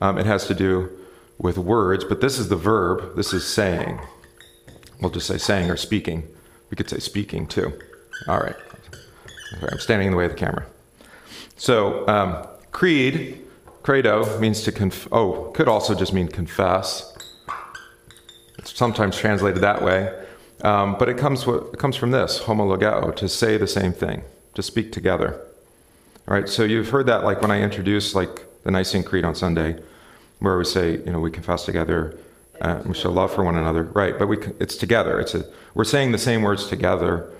Um, 0.00 0.16
it 0.16 0.24
has 0.24 0.46
to 0.46 0.54
do 0.54 0.90
with 1.36 1.58
words, 1.58 2.04
but 2.04 2.22
this 2.22 2.38
is 2.38 2.48
the 2.48 2.56
verb. 2.56 3.14
This 3.14 3.34
is 3.34 3.46
saying. 3.46 4.00
We'll 5.02 5.10
just 5.10 5.26
say 5.26 5.36
saying 5.36 5.70
or 5.70 5.76
speaking. 5.76 6.26
We 6.70 6.76
could 6.76 6.88
say 6.88 7.00
speaking 7.00 7.46
too. 7.46 7.78
All 8.28 8.38
right. 8.38 8.56
I'm 9.70 9.78
standing 9.78 10.06
in 10.06 10.12
the 10.12 10.18
way 10.18 10.24
of 10.24 10.30
the 10.30 10.38
camera. 10.38 10.64
So, 11.56 12.08
um, 12.08 12.46
creed 12.72 13.44
credo 13.82 14.38
means 14.38 14.62
to 14.62 14.72
conf- 14.72 15.08
oh, 15.12 15.50
could 15.54 15.68
also 15.68 15.94
just 15.94 16.12
mean 16.12 16.28
confess. 16.28 17.16
It's 18.58 18.76
sometimes 18.76 19.16
translated 19.16 19.62
that 19.62 19.82
way, 19.82 20.12
um, 20.62 20.96
but 20.98 21.08
it 21.08 21.16
comes 21.16 21.46
it 21.46 21.78
comes 21.78 21.96
from 21.96 22.10
this 22.10 22.40
homologeo 22.40 23.14
to 23.16 23.28
say 23.28 23.56
the 23.56 23.66
same 23.66 23.92
thing, 23.92 24.22
to 24.54 24.62
speak 24.62 24.92
together. 24.92 25.40
All 26.26 26.34
right, 26.34 26.48
so 26.48 26.64
you've 26.64 26.90
heard 26.90 27.06
that 27.06 27.24
like 27.24 27.40
when 27.40 27.50
I 27.50 27.62
introduce 27.62 28.14
like 28.14 28.44
the 28.64 28.70
Nicene 28.70 29.02
Creed 29.02 29.24
on 29.24 29.34
Sunday, 29.34 29.80
where 30.40 30.58
we 30.58 30.64
say 30.64 30.98
you 30.98 31.12
know 31.12 31.20
we 31.20 31.30
confess 31.30 31.64
together, 31.64 32.18
uh, 32.60 32.82
we 32.84 32.94
show 32.94 33.10
love 33.10 33.32
for 33.32 33.44
one 33.44 33.56
another, 33.56 33.84
right? 33.84 34.18
But 34.18 34.26
we 34.26 34.38
it's 34.60 34.76
together. 34.76 35.20
It's 35.20 35.34
a 35.34 35.44
we're 35.74 35.84
saying 35.84 36.12
the 36.12 36.18
same 36.18 36.42
words 36.42 36.68
together. 36.68 37.32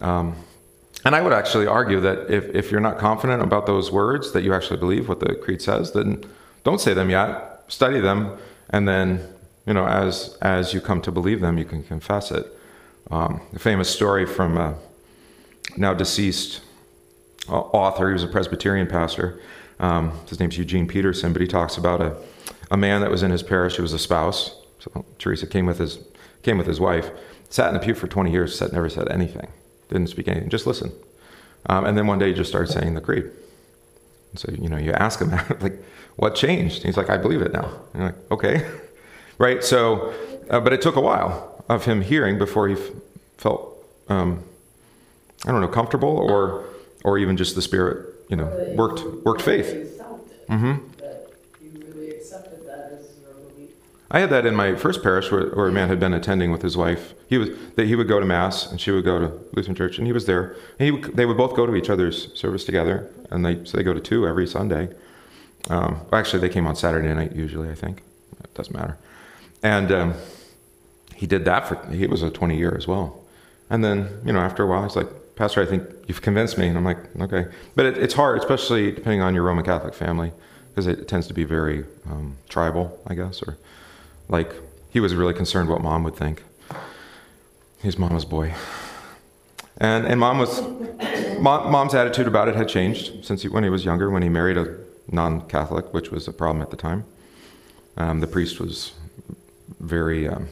Um, 0.00 0.36
and 1.04 1.14
I 1.14 1.20
would 1.20 1.32
actually 1.32 1.66
argue 1.66 2.00
that 2.00 2.30
if, 2.30 2.46
if 2.54 2.70
you're 2.70 2.80
not 2.80 2.98
confident 2.98 3.42
about 3.42 3.66
those 3.66 3.92
words, 3.92 4.32
that 4.32 4.42
you 4.42 4.54
actually 4.54 4.78
believe 4.78 5.08
what 5.08 5.20
the 5.20 5.34
creed 5.34 5.60
says, 5.60 5.92
then 5.92 6.24
don't 6.64 6.80
say 6.80 6.94
them 6.94 7.10
yet. 7.10 7.64
Study 7.68 8.00
them, 8.00 8.36
and 8.70 8.88
then 8.88 9.26
you 9.66 9.74
know 9.74 9.86
as 9.86 10.36
as 10.40 10.72
you 10.74 10.80
come 10.80 11.00
to 11.02 11.12
believe 11.12 11.40
them, 11.40 11.58
you 11.58 11.64
can 11.64 11.82
confess 11.82 12.30
it. 12.30 12.46
Um, 13.10 13.40
a 13.54 13.58
famous 13.58 13.88
story 13.88 14.26
from 14.26 14.56
a 14.56 14.76
now 15.76 15.94
deceased 15.94 16.62
uh, 17.48 17.58
author. 17.58 18.08
He 18.08 18.12
was 18.14 18.22
a 18.22 18.28
Presbyterian 18.28 18.86
pastor. 18.86 19.40
Um, 19.80 20.12
his 20.28 20.40
name's 20.40 20.56
Eugene 20.56 20.86
Peterson, 20.86 21.32
but 21.32 21.42
he 21.42 21.48
talks 21.48 21.76
about 21.76 22.00
a, 22.00 22.16
a 22.70 22.76
man 22.76 23.00
that 23.00 23.10
was 23.10 23.22
in 23.22 23.30
his 23.30 23.42
parish. 23.42 23.76
He 23.76 23.82
was 23.82 23.92
a 23.92 23.98
spouse. 23.98 24.56
So 24.78 25.04
Teresa 25.18 25.46
came 25.46 25.66
with 25.66 25.78
his 25.78 25.98
came 26.42 26.58
with 26.58 26.66
his 26.66 26.80
wife. 26.80 27.10
Sat 27.48 27.68
in 27.68 27.74
the 27.74 27.80
pew 27.80 27.94
for 27.94 28.06
20 28.06 28.30
years. 28.30 28.56
Said 28.56 28.72
never 28.72 28.88
said 28.88 29.10
anything 29.10 29.48
didn't 29.88 30.08
speak 30.08 30.28
anything, 30.28 30.48
just 30.50 30.66
listen. 30.66 30.92
Um, 31.66 31.84
and 31.84 31.96
then 31.96 32.06
one 32.06 32.18
day 32.18 32.28
he 32.28 32.34
just 32.34 32.50
started 32.50 32.72
saying 32.72 32.94
the 32.94 33.00
creed. 33.00 33.24
And 34.30 34.38
so, 34.38 34.52
you 34.52 34.68
know, 34.68 34.76
you 34.76 34.92
ask 34.92 35.20
him, 35.20 35.30
like, 35.60 35.82
what 36.16 36.34
changed? 36.34 36.76
And 36.76 36.86
he's 36.86 36.96
like, 36.96 37.10
I 37.10 37.16
believe 37.16 37.42
it 37.42 37.52
now. 37.52 37.70
And 37.92 38.02
you're 38.02 38.06
like, 38.06 38.30
okay. 38.32 38.70
right? 39.38 39.62
So, 39.64 40.14
uh, 40.50 40.60
but 40.60 40.72
it 40.72 40.82
took 40.82 40.96
a 40.96 41.00
while 41.00 41.64
of 41.68 41.84
him 41.84 42.02
hearing 42.02 42.38
before 42.38 42.68
he 42.68 42.74
f- 42.74 42.90
felt, 43.38 43.76
um, 44.08 44.44
I 45.46 45.52
don't 45.52 45.60
know, 45.60 45.68
comfortable 45.68 46.16
or, 46.18 46.64
or 47.04 47.18
even 47.18 47.36
just 47.36 47.54
the 47.54 47.62
Spirit, 47.62 48.14
you 48.28 48.36
know, 48.36 48.46
worked, 48.76 49.04
worked 49.24 49.42
faith. 49.42 50.00
Mm-hmm. 50.48 50.86
I 54.14 54.20
had 54.20 54.30
that 54.30 54.46
in 54.46 54.54
my 54.54 54.76
first 54.76 55.02
parish 55.02 55.32
where, 55.32 55.48
where, 55.48 55.66
a 55.66 55.72
man 55.72 55.88
had 55.88 55.98
been 55.98 56.14
attending 56.14 56.52
with 56.52 56.62
his 56.62 56.76
wife. 56.76 57.14
He 57.28 57.36
was 57.36 57.48
that 57.74 57.88
he 57.88 57.96
would 57.96 58.06
go 58.06 58.20
to 58.20 58.24
mass 58.24 58.70
and 58.70 58.80
she 58.80 58.92
would 58.92 59.04
go 59.04 59.18
to 59.18 59.26
Lutheran 59.54 59.74
church, 59.74 59.98
and 59.98 60.06
he 60.06 60.12
was 60.12 60.24
there. 60.24 60.54
And 60.78 61.04
he, 61.04 61.10
they 61.10 61.26
would 61.26 61.36
both 61.36 61.56
go 61.56 61.66
to 61.66 61.74
each 61.74 61.90
other's 61.90 62.32
service 62.38 62.64
together, 62.64 63.10
and 63.32 63.44
they 63.44 63.64
so 63.64 63.76
they 63.76 63.82
go 63.82 63.92
to 63.92 63.98
two 63.98 64.24
every 64.24 64.46
Sunday. 64.46 64.88
Um, 65.68 66.00
actually, 66.12 66.38
they 66.38 66.48
came 66.48 66.64
on 66.64 66.76
Saturday 66.76 67.12
night 67.12 67.34
usually. 67.34 67.68
I 67.70 67.74
think 67.74 68.04
it 68.38 68.54
doesn't 68.54 68.72
matter. 68.72 68.96
And 69.64 69.90
um, 69.90 70.14
he 71.16 71.26
did 71.26 71.44
that 71.46 71.66
for 71.66 71.84
he 71.90 72.06
was 72.06 72.22
a 72.22 72.30
20 72.30 72.56
year 72.56 72.76
as 72.76 72.86
well. 72.86 73.20
And 73.68 73.82
then 73.82 74.20
you 74.24 74.32
know 74.32 74.38
after 74.38 74.62
a 74.62 74.66
while, 74.68 74.84
he's 74.84 74.94
like, 74.94 75.08
Pastor, 75.34 75.60
I 75.60 75.66
think 75.66 75.82
you've 76.06 76.22
convinced 76.22 76.56
me. 76.56 76.68
And 76.68 76.78
I'm 76.78 76.84
like, 76.84 76.98
okay. 77.20 77.46
But 77.74 77.86
it, 77.86 77.98
it's 77.98 78.14
hard, 78.14 78.38
especially 78.38 78.92
depending 78.92 79.22
on 79.22 79.34
your 79.34 79.42
Roman 79.42 79.64
Catholic 79.64 79.92
family, 79.92 80.30
because 80.68 80.86
it 80.86 81.08
tends 81.08 81.26
to 81.26 81.34
be 81.34 81.42
very 81.42 81.84
um, 82.08 82.36
tribal, 82.48 83.02
I 83.08 83.14
guess, 83.14 83.42
or 83.42 83.58
like, 84.28 84.52
he 84.90 85.00
was 85.00 85.14
really 85.14 85.34
concerned 85.34 85.68
what 85.68 85.82
mom 85.82 86.04
would 86.04 86.16
think. 86.16 86.42
He's 87.82 87.98
mama's 87.98 88.24
boy. 88.24 88.54
And, 89.78 90.06
and 90.06 90.20
mom 90.20 90.38
was, 90.38 90.62
mom, 91.38 91.70
mom's 91.70 91.94
attitude 91.94 92.26
about 92.26 92.48
it 92.48 92.54
had 92.54 92.68
changed 92.68 93.24
since 93.24 93.42
he, 93.42 93.48
when 93.48 93.64
he 93.64 93.70
was 93.70 93.84
younger, 93.84 94.10
when 94.10 94.22
he 94.22 94.28
married 94.28 94.56
a 94.56 94.78
non 95.10 95.46
Catholic, 95.48 95.92
which 95.92 96.10
was 96.10 96.28
a 96.28 96.32
problem 96.32 96.62
at 96.62 96.70
the 96.70 96.76
time. 96.76 97.04
Um, 97.96 98.20
the 98.20 98.26
priest 98.26 98.60
was 98.60 98.92
very, 99.80 100.28
um, 100.28 100.48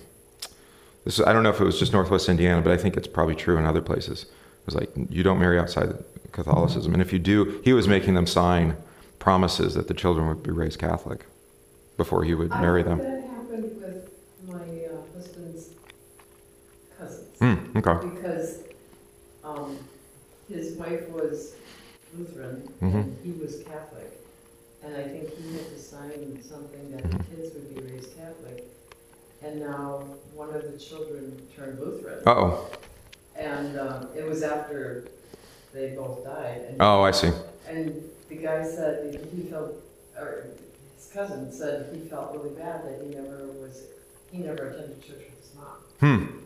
this, 1.04 1.20
I 1.20 1.32
don't 1.32 1.42
know 1.42 1.50
if 1.50 1.60
it 1.60 1.64
was 1.64 1.78
just 1.78 1.92
Northwest 1.92 2.28
Indiana, 2.28 2.60
but 2.60 2.72
I 2.72 2.76
think 2.76 2.96
it's 2.96 3.08
probably 3.08 3.34
true 3.34 3.56
in 3.56 3.64
other 3.64 3.82
places. 3.82 4.24
It 4.24 4.66
was 4.66 4.74
like, 4.74 4.90
you 5.08 5.22
don't 5.22 5.38
marry 5.38 5.58
outside 5.58 5.94
Catholicism. 6.32 6.92
And 6.92 7.02
if 7.02 7.12
you 7.12 7.18
do, 7.18 7.60
he 7.64 7.72
was 7.72 7.88
making 7.88 8.14
them 8.14 8.26
sign 8.26 8.76
promises 9.18 9.74
that 9.74 9.88
the 9.88 9.94
children 9.94 10.28
would 10.28 10.42
be 10.42 10.50
raised 10.50 10.78
Catholic 10.78 11.26
before 11.96 12.24
he 12.24 12.34
would 12.34 12.50
marry 12.50 12.82
them. 12.82 13.21
Mm, 17.42 17.84
okay. 17.84 18.08
Because 18.14 18.60
um, 19.42 19.76
his 20.48 20.76
wife 20.76 21.08
was 21.08 21.56
Lutheran 22.16 22.68
mm-hmm. 22.80 22.96
and 22.96 23.18
he 23.24 23.32
was 23.32 23.64
Catholic. 23.64 24.12
And 24.84 24.96
I 24.96 25.02
think 25.02 25.36
he 25.36 25.56
had 25.56 25.68
to 25.70 25.78
sign 25.78 26.40
something 26.40 26.92
that 26.92 27.02
mm-hmm. 27.02 27.18
the 27.18 27.24
kids 27.24 27.54
would 27.54 27.74
be 27.74 27.92
raised 27.92 28.16
Catholic. 28.16 28.64
And 29.42 29.58
now 29.58 30.04
one 30.34 30.54
of 30.54 30.70
the 30.70 30.78
children 30.78 31.36
turned 31.56 31.80
Lutheran. 31.80 32.22
oh. 32.26 32.70
And 33.34 33.76
um, 33.76 34.08
it 34.16 34.24
was 34.24 34.44
after 34.44 35.08
they 35.74 35.96
both 35.96 36.22
died. 36.22 36.60
And 36.68 36.76
oh, 36.80 37.02
I 37.02 37.10
see. 37.10 37.32
And 37.68 38.04
the 38.28 38.36
guy 38.36 38.62
said 38.62 39.28
he 39.34 39.42
felt, 39.42 39.72
or 40.16 40.46
his 40.96 41.10
cousin 41.12 41.50
said 41.50 41.92
he 41.92 42.08
felt 42.08 42.36
really 42.36 42.54
bad 42.54 42.84
that 42.84 43.00
he 43.02 43.08
never 43.08 43.46
was, 43.60 43.82
he 44.30 44.38
never 44.38 44.68
attended 44.68 45.02
church 45.02 45.24
with 45.28 45.40
his 45.40 45.56
mom. 45.56 45.76
Hmm 45.98 46.38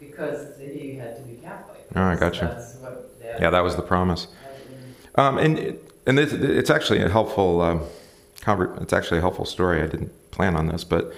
because 0.00 0.58
he 0.58 0.96
had 0.96 1.16
to 1.16 1.22
be 1.22 1.36
Catholic. 1.36 1.86
Oh, 1.94 2.02
I 2.02 2.16
got 2.16 2.40
you. 2.40 2.48
yeah, 3.38 3.50
that 3.50 3.60
was 3.60 3.76
the 3.76 3.82
promise. 3.82 4.26
Um, 5.16 5.38
and 5.38 5.78
and 6.06 6.18
it's, 6.18 6.32
it's, 6.32 6.70
actually 6.70 7.02
a 7.02 7.08
helpful 7.08 7.60
um, 7.60 7.82
it's 8.80 8.92
actually 8.92 9.18
a 9.18 9.20
helpful 9.20 9.44
story. 9.44 9.82
I 9.82 9.86
didn't 9.86 10.12
plan 10.30 10.56
on 10.56 10.68
this, 10.68 10.82
but 10.82 11.12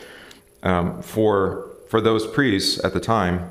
um, 0.62 1.00
for 1.02 1.70
for 1.88 2.00
those 2.00 2.26
priests 2.26 2.82
at 2.84 2.92
the 2.92 3.00
time, 3.00 3.50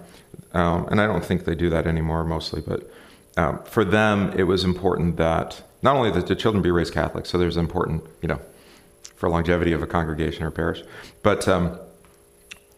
um, 0.53 0.87
and 0.87 0.99
I 0.99 1.07
don't 1.07 1.23
think 1.23 1.45
they 1.45 1.55
do 1.55 1.69
that 1.69 1.87
anymore 1.87 2.23
mostly, 2.23 2.61
but 2.61 2.91
um, 3.37 3.63
for 3.63 3.85
them 3.85 4.33
it 4.37 4.43
was 4.43 4.63
important 4.63 5.17
that 5.17 5.63
not 5.81 5.95
only 5.95 6.11
that 6.11 6.27
the 6.27 6.35
children 6.35 6.61
be 6.61 6.71
raised 6.71 6.93
Catholic, 6.93 7.25
so 7.25 7.37
there's 7.37 7.57
important 7.57 8.03
you 8.21 8.27
know 8.27 8.39
for 9.15 9.29
longevity 9.29 9.71
of 9.71 9.81
a 9.81 9.87
congregation 9.87 10.43
or 10.43 10.51
parish, 10.51 10.83
but 11.23 11.47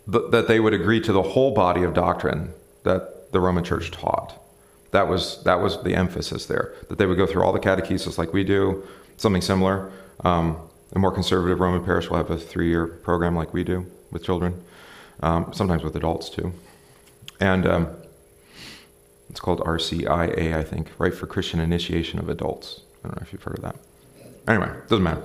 um, 0.08 0.32
that 0.32 0.48
they 0.48 0.60
would 0.60 0.74
agree 0.74 1.00
to 1.02 1.14
the 1.14 1.22
whole 1.22 1.54
body 1.54 1.84
of 1.84 1.94
doctrine 1.94 2.54
that 2.84 3.32
the 3.32 3.40
Roman 3.40 3.64
Church 3.64 3.92
taught. 3.92 4.40
That 4.92 5.08
was 5.08 5.44
that 5.44 5.60
was 5.60 5.82
the 5.84 5.96
emphasis 5.96 6.46
there. 6.46 6.74
That 6.90 6.98
they 6.98 7.06
would 7.06 7.18
go 7.18 7.26
through 7.26 7.44
all 7.44 7.54
the 7.54 7.60
catechesis 7.60 8.18
like 8.18 8.34
we 8.34 8.44
do, 8.44 8.84
something 9.18 9.42
similar. 9.42 9.92
Um, 10.24 10.58
a 10.94 11.00
more 11.00 11.12
conservative 11.12 11.60
Roman 11.60 11.84
parish 11.84 12.10
will 12.10 12.18
have 12.18 12.30
a 12.30 12.38
three-year 12.38 12.86
program 12.86 13.36
like 13.36 13.54
we 13.54 13.64
do 13.64 13.86
with 14.12 14.24
children, 14.24 14.64
um, 15.22 15.52
sometimes 15.52 15.84
with 15.84 15.96
adults 15.96 16.30
too, 16.30 16.54
and 17.40 17.66
um, 17.66 17.88
it's 19.30 19.40
called 19.40 19.62
RCIA, 19.62 20.56
I 20.56 20.64
think, 20.64 20.92
Rite 21.00 21.16
for 21.16 21.26
Christian 21.26 21.60
Initiation 21.60 22.20
of 22.20 22.30
Adults. 22.30 22.82
I 23.04 23.08
don't 23.08 23.20
know 23.20 23.24
if 23.26 23.34
you've 23.34 23.42
heard 23.42 23.58
of 23.58 23.64
that. 23.64 23.76
Anyway, 24.48 24.70
doesn't 24.88 25.04
matter. 25.04 25.24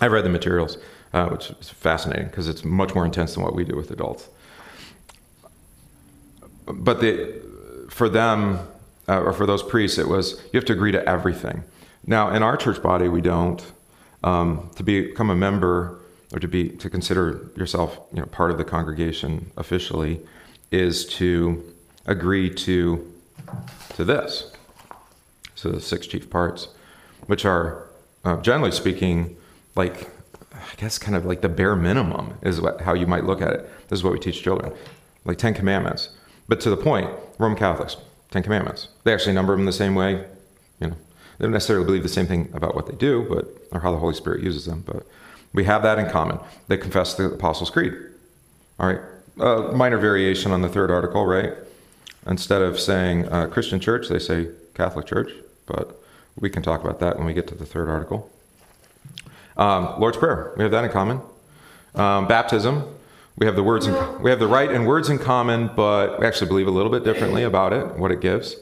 I've 0.00 0.12
read 0.12 0.24
the 0.24 0.30
materials 0.30 0.78
uh, 1.16 1.28
which 1.28 1.50
is 1.50 1.70
fascinating 1.70 2.26
because 2.26 2.46
it's 2.46 2.62
much 2.62 2.94
more 2.94 3.06
intense 3.06 3.34
than 3.34 3.42
what 3.42 3.54
we 3.54 3.64
do 3.64 3.74
with 3.74 3.90
adults. 3.90 4.28
But 6.66 7.00
the, 7.00 7.40
for 7.88 8.10
them, 8.10 8.58
uh, 9.08 9.22
or 9.22 9.32
for 9.32 9.46
those 9.46 9.62
priests, 9.62 9.96
it 9.96 10.08
was 10.08 10.32
you 10.52 10.58
have 10.58 10.66
to 10.66 10.74
agree 10.74 10.92
to 10.92 11.08
everything. 11.08 11.64
Now, 12.06 12.30
in 12.30 12.42
our 12.42 12.56
church 12.56 12.82
body, 12.82 13.08
we 13.08 13.22
don't. 13.22 13.64
Um, 14.24 14.70
to 14.74 14.82
become 14.82 15.30
a 15.30 15.36
member 15.36 16.00
or 16.32 16.40
to 16.40 16.48
be 16.48 16.70
to 16.70 16.90
consider 16.90 17.48
yourself 17.54 18.00
you 18.12 18.18
know, 18.18 18.26
part 18.26 18.50
of 18.50 18.58
the 18.58 18.64
congregation 18.64 19.52
officially 19.56 20.20
is 20.72 21.06
to 21.18 21.62
agree 22.06 22.50
to 22.66 23.12
to 23.94 24.04
this. 24.04 24.50
So 25.54 25.70
the 25.70 25.80
six 25.80 26.06
chief 26.08 26.28
parts, 26.28 26.68
which 27.26 27.44
are 27.44 27.86
uh, 28.24 28.40
generally 28.40 28.72
speaking 28.72 29.36
like 29.76 30.10
I 30.56 30.74
guess 30.76 30.98
kind 30.98 31.16
of 31.16 31.24
like 31.24 31.40
the 31.40 31.48
bare 31.48 31.76
minimum 31.76 32.38
is 32.42 32.60
what, 32.60 32.80
how 32.80 32.94
you 32.94 33.06
might 33.06 33.24
look 33.24 33.42
at 33.42 33.52
it. 33.52 33.88
This 33.88 34.00
is 34.00 34.04
what 34.04 34.12
we 34.12 34.18
teach 34.18 34.42
children, 34.42 34.72
like 35.24 35.38
Ten 35.38 35.54
Commandments. 35.54 36.10
But 36.48 36.60
to 36.62 36.70
the 36.70 36.76
point, 36.76 37.10
Roman 37.38 37.58
Catholics, 37.58 37.96
Ten 38.30 38.42
Commandments. 38.42 38.88
They 39.04 39.12
actually 39.12 39.34
number 39.34 39.54
them 39.54 39.66
the 39.66 39.72
same 39.72 39.94
way. 39.94 40.24
You 40.80 40.88
know, 40.88 40.96
they 41.38 41.44
don't 41.44 41.52
necessarily 41.52 41.84
believe 41.84 42.02
the 42.02 42.08
same 42.08 42.26
thing 42.26 42.50
about 42.54 42.74
what 42.74 42.86
they 42.86 42.96
do, 42.96 43.26
but 43.28 43.46
or 43.72 43.80
how 43.80 43.90
the 43.90 43.98
Holy 43.98 44.14
Spirit 44.14 44.42
uses 44.42 44.66
them. 44.66 44.82
But 44.86 45.06
we 45.52 45.64
have 45.64 45.82
that 45.82 45.98
in 45.98 46.08
common. 46.08 46.38
They 46.68 46.76
confess 46.76 47.14
the 47.14 47.32
Apostles' 47.32 47.70
Creed. 47.70 47.94
All 48.78 48.86
right, 48.86 49.00
minor 49.74 49.98
variation 49.98 50.52
on 50.52 50.62
the 50.62 50.68
third 50.68 50.90
article, 50.90 51.26
right? 51.26 51.52
Instead 52.26 52.62
of 52.62 52.78
saying 52.80 53.28
uh, 53.28 53.46
Christian 53.46 53.80
Church, 53.80 54.08
they 54.08 54.18
say 54.18 54.48
Catholic 54.74 55.06
Church. 55.06 55.30
But 55.66 56.00
we 56.38 56.50
can 56.50 56.62
talk 56.62 56.82
about 56.84 57.00
that 57.00 57.16
when 57.16 57.26
we 57.26 57.34
get 57.34 57.46
to 57.48 57.54
the 57.54 57.66
third 57.66 57.88
article. 57.88 58.30
Um, 59.56 59.98
Lord's 59.98 60.16
Prayer, 60.18 60.52
we 60.56 60.62
have 60.62 60.72
that 60.72 60.84
in 60.84 60.90
common. 60.90 61.20
Um, 61.94 62.28
baptism, 62.28 62.84
we 63.36 63.46
have 63.46 63.56
the 63.56 63.62
words, 63.62 63.86
in, 63.86 64.22
we 64.22 64.30
have 64.30 64.38
the 64.38 64.46
rite 64.46 64.70
and 64.70 64.86
words 64.86 65.08
in 65.08 65.18
common, 65.18 65.70
but 65.74 66.20
we 66.20 66.26
actually 66.26 66.48
believe 66.48 66.66
a 66.66 66.70
little 66.70 66.90
bit 66.90 67.04
differently 67.04 67.42
about 67.42 67.72
it, 67.72 67.96
what 67.98 68.10
it 68.10 68.20
gives. 68.20 68.56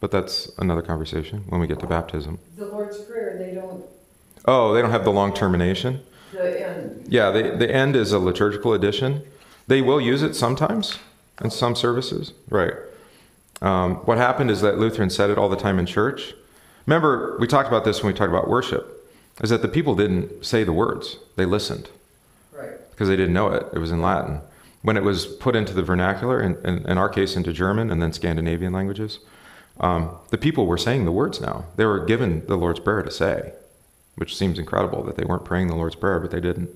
But 0.00 0.10
that's 0.10 0.50
another 0.58 0.82
conversation 0.82 1.44
when 1.48 1.60
we 1.60 1.66
get 1.66 1.80
to 1.80 1.86
baptism. 1.86 2.38
The 2.58 2.66
Lord's 2.66 2.98
Prayer, 3.00 3.38
they 3.38 3.54
don't. 3.54 3.84
Oh, 4.44 4.74
they 4.74 4.82
don't 4.82 4.90
have 4.90 5.04
the 5.04 5.12
long 5.12 5.32
termination. 5.32 6.00
The 6.32 6.68
end. 6.68 7.06
Yeah, 7.08 7.30
the 7.30 7.56
the 7.56 7.74
end 7.74 7.96
is 7.96 8.12
a 8.12 8.18
liturgical 8.18 8.74
addition. 8.74 9.22
They 9.66 9.80
will 9.80 10.00
use 10.00 10.22
it 10.22 10.34
sometimes 10.34 10.98
in 11.42 11.50
some 11.50 11.74
services, 11.74 12.34
right? 12.50 12.74
Um, 13.62 13.96
what 14.04 14.18
happened 14.18 14.50
is 14.50 14.60
that 14.60 14.78
Lutheran 14.78 15.08
said 15.08 15.30
it 15.30 15.38
all 15.38 15.48
the 15.48 15.56
time 15.56 15.78
in 15.78 15.86
church. 15.86 16.34
Remember, 16.86 17.38
we 17.40 17.46
talked 17.46 17.68
about 17.68 17.84
this 17.84 18.02
when 18.02 18.12
we 18.12 18.18
talked 18.18 18.30
about 18.30 18.48
worship. 18.48 18.93
Is 19.42 19.50
that 19.50 19.62
the 19.62 19.68
people 19.68 19.94
didn't 19.96 20.44
say 20.44 20.62
the 20.64 20.72
words; 20.72 21.18
they 21.36 21.44
listened 21.44 21.88
Right. 22.52 22.70
because 22.90 23.08
they 23.08 23.16
didn't 23.16 23.34
know 23.34 23.48
it. 23.52 23.66
It 23.72 23.78
was 23.78 23.90
in 23.90 24.00
Latin. 24.00 24.40
When 24.82 24.96
it 24.96 25.02
was 25.02 25.26
put 25.26 25.56
into 25.56 25.72
the 25.72 25.82
vernacular, 25.82 26.40
in, 26.40 26.56
in, 26.64 26.86
in 26.88 26.98
our 26.98 27.08
case 27.08 27.36
into 27.36 27.52
German 27.52 27.90
and 27.90 28.00
then 28.02 28.12
Scandinavian 28.12 28.72
languages, 28.72 29.18
um, 29.80 30.10
the 30.30 30.38
people 30.38 30.66
were 30.66 30.76
saying 30.78 31.04
the 31.04 31.10
words 31.12 31.40
now. 31.40 31.64
They 31.76 31.84
were 31.86 32.04
given 32.04 32.44
the 32.46 32.56
Lord's 32.56 32.80
Prayer 32.80 33.02
to 33.02 33.10
say, 33.10 33.52
which 34.16 34.36
seems 34.36 34.58
incredible 34.58 35.02
that 35.04 35.16
they 35.16 35.24
weren't 35.24 35.44
praying 35.44 35.68
the 35.68 35.74
Lord's 35.74 35.96
Prayer, 35.96 36.20
but 36.20 36.30
they 36.30 36.40
didn't. 36.40 36.68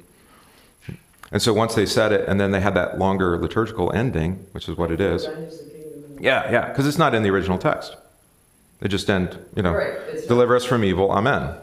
And 1.30 1.42
so 1.42 1.52
once 1.52 1.74
they 1.74 1.84
said 1.86 2.10
it, 2.10 2.26
and 2.26 2.40
then 2.40 2.50
they 2.52 2.60
had 2.60 2.74
that 2.74 2.98
longer 2.98 3.36
liturgical 3.38 3.92
ending, 3.92 4.46
which 4.52 4.68
is 4.68 4.76
what 4.78 4.90
it 4.90 5.00
is. 5.00 5.26
Thine 5.26 5.34
is 5.42 5.58
the 5.58 5.70
kingdom 5.70 6.04
and- 6.16 6.24
Yeah, 6.24 6.50
yeah, 6.50 6.68
because 6.70 6.86
it's 6.86 6.98
not 6.98 7.14
in 7.14 7.22
the 7.22 7.28
original 7.30 7.58
text. 7.58 7.94
They 8.80 8.88
just 8.88 9.10
end, 9.10 9.38
you 9.54 9.62
know, 9.62 9.74
Right, 9.74 10.26
deliver 10.26 10.56
us 10.56 10.64
from 10.64 10.82
evil, 10.82 11.12
amen. 11.12 11.54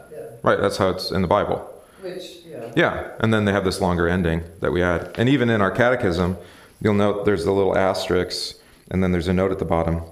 Right, 0.46 0.60
that's 0.60 0.76
how 0.76 0.90
it's 0.90 1.10
in 1.10 1.22
the 1.22 1.28
Bible. 1.28 1.58
which, 2.00 2.36
yeah. 2.46 2.72
Yeah, 2.76 3.10
and 3.18 3.34
then 3.34 3.44
they 3.46 3.52
have 3.52 3.64
this 3.64 3.80
longer 3.80 4.08
ending 4.08 4.44
that 4.60 4.70
we 4.72 4.80
add. 4.80 5.10
And 5.18 5.28
even 5.28 5.50
in 5.50 5.60
our 5.60 5.72
catechism, 5.72 6.36
you'll 6.80 6.94
note 6.94 7.24
there's 7.24 7.44
the 7.44 7.50
little 7.50 7.76
asterisks, 7.76 8.54
and 8.88 9.02
then 9.02 9.10
there's 9.10 9.26
a 9.26 9.32
note 9.32 9.50
at 9.50 9.58
the 9.58 9.64
bottom. 9.64 10.02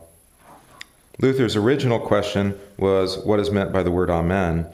Luther's 1.20 1.54
original 1.54 2.00
question 2.00 2.58
was, 2.76 3.16
What 3.18 3.38
is 3.38 3.52
meant 3.52 3.72
by 3.72 3.84
the 3.84 3.92
word 3.92 4.10
Amen? 4.10 4.66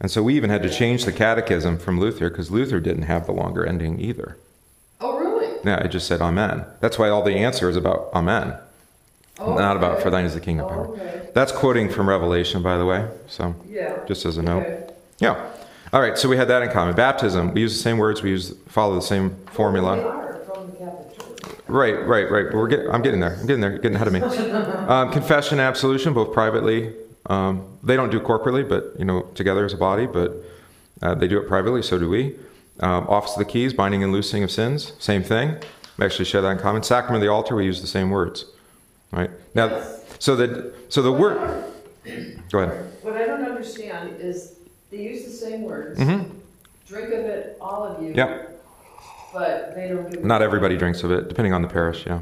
And 0.00 0.10
so 0.10 0.20
we 0.22 0.34
even 0.34 0.50
had 0.50 0.64
to 0.64 0.70
change 0.70 1.04
the 1.04 1.12
catechism 1.12 1.78
from 1.78 2.00
Luther 2.00 2.28
because 2.28 2.50
Luther 2.50 2.80
didn't 2.80 3.02
have 3.02 3.26
the 3.26 3.32
longer 3.32 3.64
ending 3.64 4.00
either. 4.00 4.36
Oh, 5.00 5.16
really? 5.16 5.46
Yeah, 5.64 5.76
it 5.84 5.88
just 5.88 6.08
said 6.08 6.20
Amen. 6.20 6.64
That's 6.80 6.98
why 6.98 7.08
all 7.08 7.22
the 7.22 7.34
answer 7.36 7.68
is 7.70 7.76
about 7.76 8.10
Amen, 8.14 8.56
Oh, 9.38 9.54
not 9.56 9.76
about. 9.76 10.02
For 10.02 10.10
thine 10.10 10.24
is 10.24 10.34
the 10.34 10.40
kingdom 10.40 10.66
Oh, 10.66 10.68
power. 10.68 10.88
Okay, 10.88 11.28
That's 11.34 11.52
quoting 11.52 11.88
from 11.88 12.08
Revelation, 12.08 12.60
by 12.62 12.76
the 12.76 12.84
way, 12.84 13.08
so 13.28 13.54
yeah. 13.68 14.04
just 14.08 14.24
as 14.26 14.36
a 14.36 14.42
note. 14.42 14.64
Okay. 14.66 14.84
Yeah. 15.18 15.50
All 15.92 16.00
right, 16.00 16.18
so 16.18 16.28
we 16.28 16.36
had 16.36 16.48
that 16.48 16.62
in 16.62 16.70
common. 16.70 16.94
Baptism, 16.94 17.54
we 17.54 17.62
use 17.62 17.74
the 17.74 17.82
same 17.82 17.98
words, 17.98 18.22
we 18.22 18.30
use 18.30 18.54
follow 18.66 18.94
the 18.94 19.02
same 19.02 19.36
formula. 19.46 19.96
They 19.96 20.02
are 20.02 20.42
from 20.44 20.70
the 20.70 20.76
Catholic 20.76 21.18
Church. 21.18 21.58
Right, 21.66 22.06
right, 22.06 22.30
right. 22.30 22.52
We're 22.52 22.68
getting, 22.68 22.90
I'm 22.90 23.02
getting 23.02 23.20
there. 23.20 23.34
I'm 23.34 23.46
getting 23.46 23.60
there. 23.60 23.70
You're 23.70 23.80
getting 23.80 23.96
ahead 23.96 24.08
of 24.08 24.12
me. 24.12 24.20
Um, 24.88 25.12
confession, 25.12 25.60
absolution, 25.60 26.14
both 26.14 26.32
privately. 26.32 26.94
Um, 27.26 27.78
they 27.82 27.94
don't 27.94 28.10
do 28.10 28.20
corporately, 28.20 28.66
but 28.66 28.94
you 28.98 29.04
know, 29.04 29.22
together 29.34 29.66
as 29.66 29.74
a 29.74 29.76
body. 29.76 30.06
But 30.06 30.32
uh, 31.02 31.14
they 31.14 31.28
do 31.28 31.38
it 31.38 31.46
privately. 31.46 31.82
So 31.82 31.98
do 31.98 32.08
we. 32.08 32.36
Um, 32.80 33.06
office 33.06 33.32
of 33.32 33.38
the 33.40 33.44
keys, 33.44 33.74
binding 33.74 34.02
and 34.02 34.12
loosing 34.12 34.42
of 34.42 34.50
sins, 34.50 34.94
same 34.98 35.22
thing. 35.22 35.56
We 35.98 36.06
actually 36.06 36.24
share 36.24 36.40
that 36.40 36.50
in 36.50 36.58
common. 36.58 36.82
Sacrament 36.82 37.16
of 37.16 37.26
the 37.26 37.30
altar, 37.30 37.54
we 37.54 37.66
use 37.66 37.82
the 37.82 37.86
same 37.86 38.08
words. 38.08 38.46
Right 39.10 39.30
now, 39.54 39.82
so 40.18 40.36
the 40.36 40.72
so 40.88 41.02
the 41.02 41.12
word. 41.12 41.64
Go 42.50 42.60
ahead. 42.60 42.92
What 43.02 43.16
I 43.16 43.26
don't 43.26 43.44
understand 43.44 44.18
is 44.18 44.57
they 44.90 44.98
use 44.98 45.24
the 45.24 45.30
same 45.30 45.62
words. 45.62 45.98
Mm-hmm. 45.98 46.34
Drink 46.86 47.12
of 47.12 47.20
it, 47.26 47.58
all 47.60 47.84
of 47.84 48.02
you. 48.02 48.12
Yep. 48.14 48.64
But 49.32 49.74
they 49.74 49.88
don't 49.88 50.10
do. 50.10 50.20
Not 50.20 50.40
everybody 50.40 50.76
drinks 50.76 51.02
of 51.02 51.10
it, 51.10 51.28
depending 51.28 51.52
on 51.52 51.62
the 51.62 51.68
parish. 51.68 52.06
Yeah. 52.06 52.20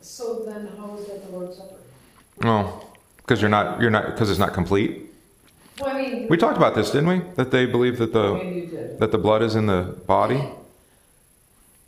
So 0.00 0.42
then 0.46 0.68
how 0.78 0.96
is 0.96 1.06
that 1.06 1.26
the 1.26 1.36
Lord's 1.36 1.56
Supper? 1.56 1.76
Oh, 2.42 2.86
because 3.18 3.40
you're 3.40 3.50
not 3.50 3.80
you're 3.80 3.90
not 3.90 4.06
because 4.06 4.30
it's 4.30 4.38
not 4.38 4.54
complete. 4.54 5.02
Well, 5.80 5.94
I 5.94 6.02
mean. 6.02 6.28
We 6.28 6.36
talked 6.36 6.56
about 6.56 6.74
this, 6.74 6.90
didn't 6.90 7.08
we? 7.08 7.20
That 7.34 7.50
they 7.50 7.66
believe 7.66 7.98
that 7.98 8.12
the 8.12 8.96
that 9.00 9.12
the 9.12 9.18
blood 9.18 9.42
is 9.42 9.54
in 9.54 9.66
the 9.66 9.96
body. 10.06 10.42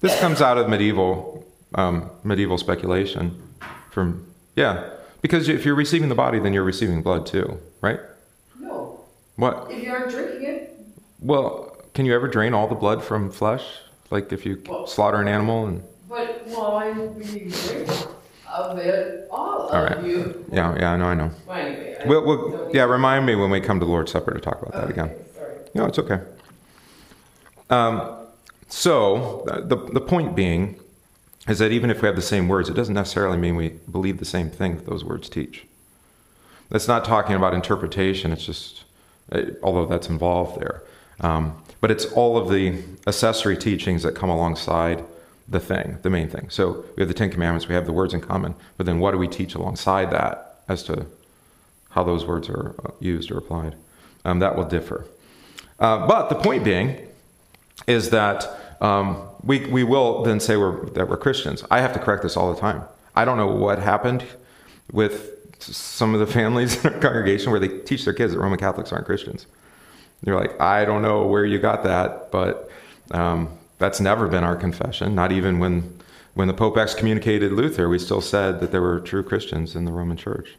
This 0.01 0.19
comes 0.21 0.43
out 0.43 0.59
of 0.59 0.69
medieval 0.69 1.47
um, 1.75 2.11
medieval 2.23 2.59
speculation. 2.59 3.43
From 3.91 4.27
yeah, 4.55 4.91
because 5.23 5.49
if 5.49 5.65
you're 5.65 5.75
receiving 5.75 6.11
the 6.11 6.15
body, 6.15 6.39
then 6.39 6.53
you're 6.53 6.65
receiving 6.65 7.03
blood 7.03 7.27
too, 7.27 7.59
right? 7.81 8.01
What? 9.37 9.71
if 9.71 9.83
you 9.83 9.91
aren't 9.91 10.11
drinking 10.11 10.43
it, 10.45 10.79
Well, 11.21 11.77
can 11.95 12.05
you 12.07 12.15
ever 12.15 12.29
drain 12.29 12.55
all 12.55 12.67
the 12.69 12.75
blood 12.75 13.03
from 13.03 13.31
flesh? 13.31 13.63
Like 14.11 14.33
if 14.33 14.45
you 14.47 14.63
Well- 14.69 14.87
slaughter 14.87 15.21
an 15.21 15.29
animal 15.29 15.67
and 15.67 15.83
but, 16.09 16.45
well, 16.47 16.77
I 16.77 16.93
mean, 16.93 17.15
you 17.21 17.51
drink 17.51 17.91
of 18.51 18.79
it, 18.79 19.27
all 19.31 19.69
All 19.69 19.69
of 19.75 19.85
right. 19.91 20.05
you. 20.05 20.45
yeah, 20.53 20.75
yeah, 20.79 20.93
I 20.93 20.97
know, 20.97 21.07
I 21.07 21.15
know. 21.15 21.31
Well, 21.47 21.57
anyway. 21.59 21.97
I 22.03 22.07
We'll, 22.09 22.25
we'll, 22.25 22.71
yeah, 22.73 22.85
remind 22.85 23.27
me 23.27 23.35
when 23.35 23.51
we 23.51 23.61
come 23.61 23.81
to 23.81 23.85
the 23.85 23.91
Lord's 23.91 24.13
Supper 24.13 24.33
to 24.33 24.41
talk 24.41 24.63
about 24.63 24.73
that 24.73 24.89
again. 24.89 25.11
Sorry. 25.35 25.55
No, 25.75 25.85
it's 25.87 25.99
okay. 25.99 26.21
Um, 27.71 28.01
so 28.69 29.43
the 29.47 29.77
the 29.77 30.01
point 30.01 30.37
being 30.37 30.77
is 31.49 31.59
that 31.59 31.73
even 31.73 31.91
if 31.91 32.01
we 32.03 32.07
have 32.07 32.17
the 32.17 32.23
same 32.23 32.49
words, 32.49 32.69
it 32.69 32.75
doesn't 32.75 32.95
necessarily 32.95 33.37
mean 33.37 33.57
we 33.57 33.71
believe 33.91 34.19
the 34.19 34.25
same 34.25 34.49
thing 34.51 34.77
that 34.77 34.87
those 34.87 35.05
words 35.05 35.29
teach. 35.29 35.67
That's 36.71 36.89
not 36.89 37.05
talking 37.05 37.35
about 37.37 37.53
interpretation. 37.55 38.33
It's 38.33 38.45
just, 38.47 38.85
although 39.63 39.87
that's 39.87 40.09
involved 40.09 40.61
there, 40.61 40.83
um, 41.21 41.61
but 41.81 41.91
it's 41.91 42.05
all 42.13 42.37
of 42.37 42.49
the 42.49 42.83
accessory 43.07 43.57
teachings 43.57 44.03
that 44.03 44.15
come 44.15 44.31
alongside 44.31 45.05
the 45.49 45.61
thing, 45.61 45.99
the 46.03 46.11
main 46.11 46.29
thing. 46.29 46.51
So 46.51 46.85
we 46.97 47.01
have 47.01 47.09
the 47.09 47.15
Ten 47.15 47.31
Commandments, 47.31 47.69
we 47.69 47.75
have 47.75 47.87
the 47.87 47.93
words 47.93 48.15
in 48.15 48.21
common, 48.21 48.55
but 48.77 48.87
then 48.87 48.99
what 48.99 49.13
do 49.13 49.19
we 49.19 49.29
teach 49.29 49.55
alongside 49.55 50.11
that 50.11 50.63
as 50.69 50.83
to 50.85 51.07
how 51.91 52.03
those 52.03 52.27
words 52.27 52.49
are 52.49 52.75
uh, 52.85 52.91
used 53.01 53.31
or 53.31 53.39
applied? 53.39 53.77
Um, 54.25 54.41
that 54.41 54.57
will 54.57 54.65
differ. 54.65 55.07
Uh, 55.79 56.07
but 56.07 56.29
the 56.29 56.35
point 56.35 56.65
being 56.65 57.07
is 57.87 58.11
that 58.11 58.49
um, 58.81 59.23
we, 59.43 59.67
we 59.67 59.85
will 59.85 60.23
then 60.25 60.41
say 60.41 60.57
we're, 60.57 60.85
that 60.91 61.09
we're 61.09 61.17
Christians. 61.17 61.65
I 61.71 61.81
have 61.81 61.93
to 61.93 61.99
correct 61.99 62.23
this 62.23 62.37
all 62.37 62.53
the 62.53 62.61
time. 62.61 62.83
I 63.15 63.25
don't 63.25 63.37
know 63.37 63.47
what 63.47 63.79
happened 63.79 64.25
with 64.91 65.36
some 65.59 66.15
of 66.15 66.21
the 66.21 66.27
families 66.27 66.85
in 66.85 66.93
our 66.93 67.01
congregation 67.01 67.51
where 67.51 67.61
they 67.61 67.69
teach 67.69 68.05
their 68.05 68.15
kids 68.15 68.33
that 68.33 68.39
Roman 68.41 68.59
Catholics 68.59 68.93
aren't 68.93 69.07
Christians. 69.07 69.47
They're 70.23 70.37
like, 70.37 70.59
I 70.61 70.85
don't 70.85 71.03
know 71.03 71.27
where 71.27 71.45
you 71.45 71.59
got 71.59 71.85
that, 71.85 72.31
but 72.31 72.71
um, 73.11 73.49
that's 73.79 74.01
never 74.01 74.29
been 74.29 74.45
our 74.45 74.57
confession. 74.57 75.15
Not 75.15 75.33
even 75.33 75.59
when, 75.59 75.99
when 76.35 76.49
the 76.49 76.55
Pope 76.55 76.77
excommunicated 76.79 77.53
Luther, 77.53 77.89
we 77.89 77.99
still 77.99 78.21
said 78.23 78.61
that 78.61 78.73
there 78.73 78.81
were 78.83 79.01
true 79.01 79.23
Christians 79.23 79.77
in 79.77 79.85
the 79.85 79.93
Roman 79.93 80.17
Church. 80.17 80.57